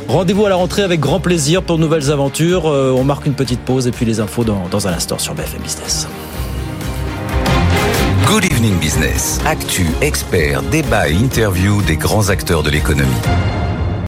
Rendez-vous 0.07 0.45
à 0.45 0.49
la 0.49 0.55
rentrée 0.55 0.81
avec 0.81 0.99
grand 0.99 1.19
plaisir 1.19 1.63
pour 1.63 1.77
de 1.77 1.81
nouvelles 1.81 2.11
aventures. 2.11 2.67
Euh, 2.67 2.91
on 2.95 3.03
marque 3.03 3.25
une 3.25 3.33
petite 3.33 3.61
pause 3.61 3.87
et 3.87 3.91
puis 3.91 4.05
les 4.05 4.19
infos 4.19 4.43
dans, 4.43 4.67
dans 4.69 4.87
un 4.87 4.93
instant 4.93 5.17
sur 5.17 5.33
BFM 5.33 5.61
Business. 5.61 6.07
Good 8.25 8.45
Evening 8.45 8.77
Business. 8.79 9.39
Actu, 9.45 9.87
expert, 10.01 10.61
débat 10.63 11.09
et 11.09 11.13
interview 11.13 11.81
des 11.81 11.97
grands 11.97 12.29
acteurs 12.29 12.63
de 12.63 12.69
l'économie. 12.69 13.09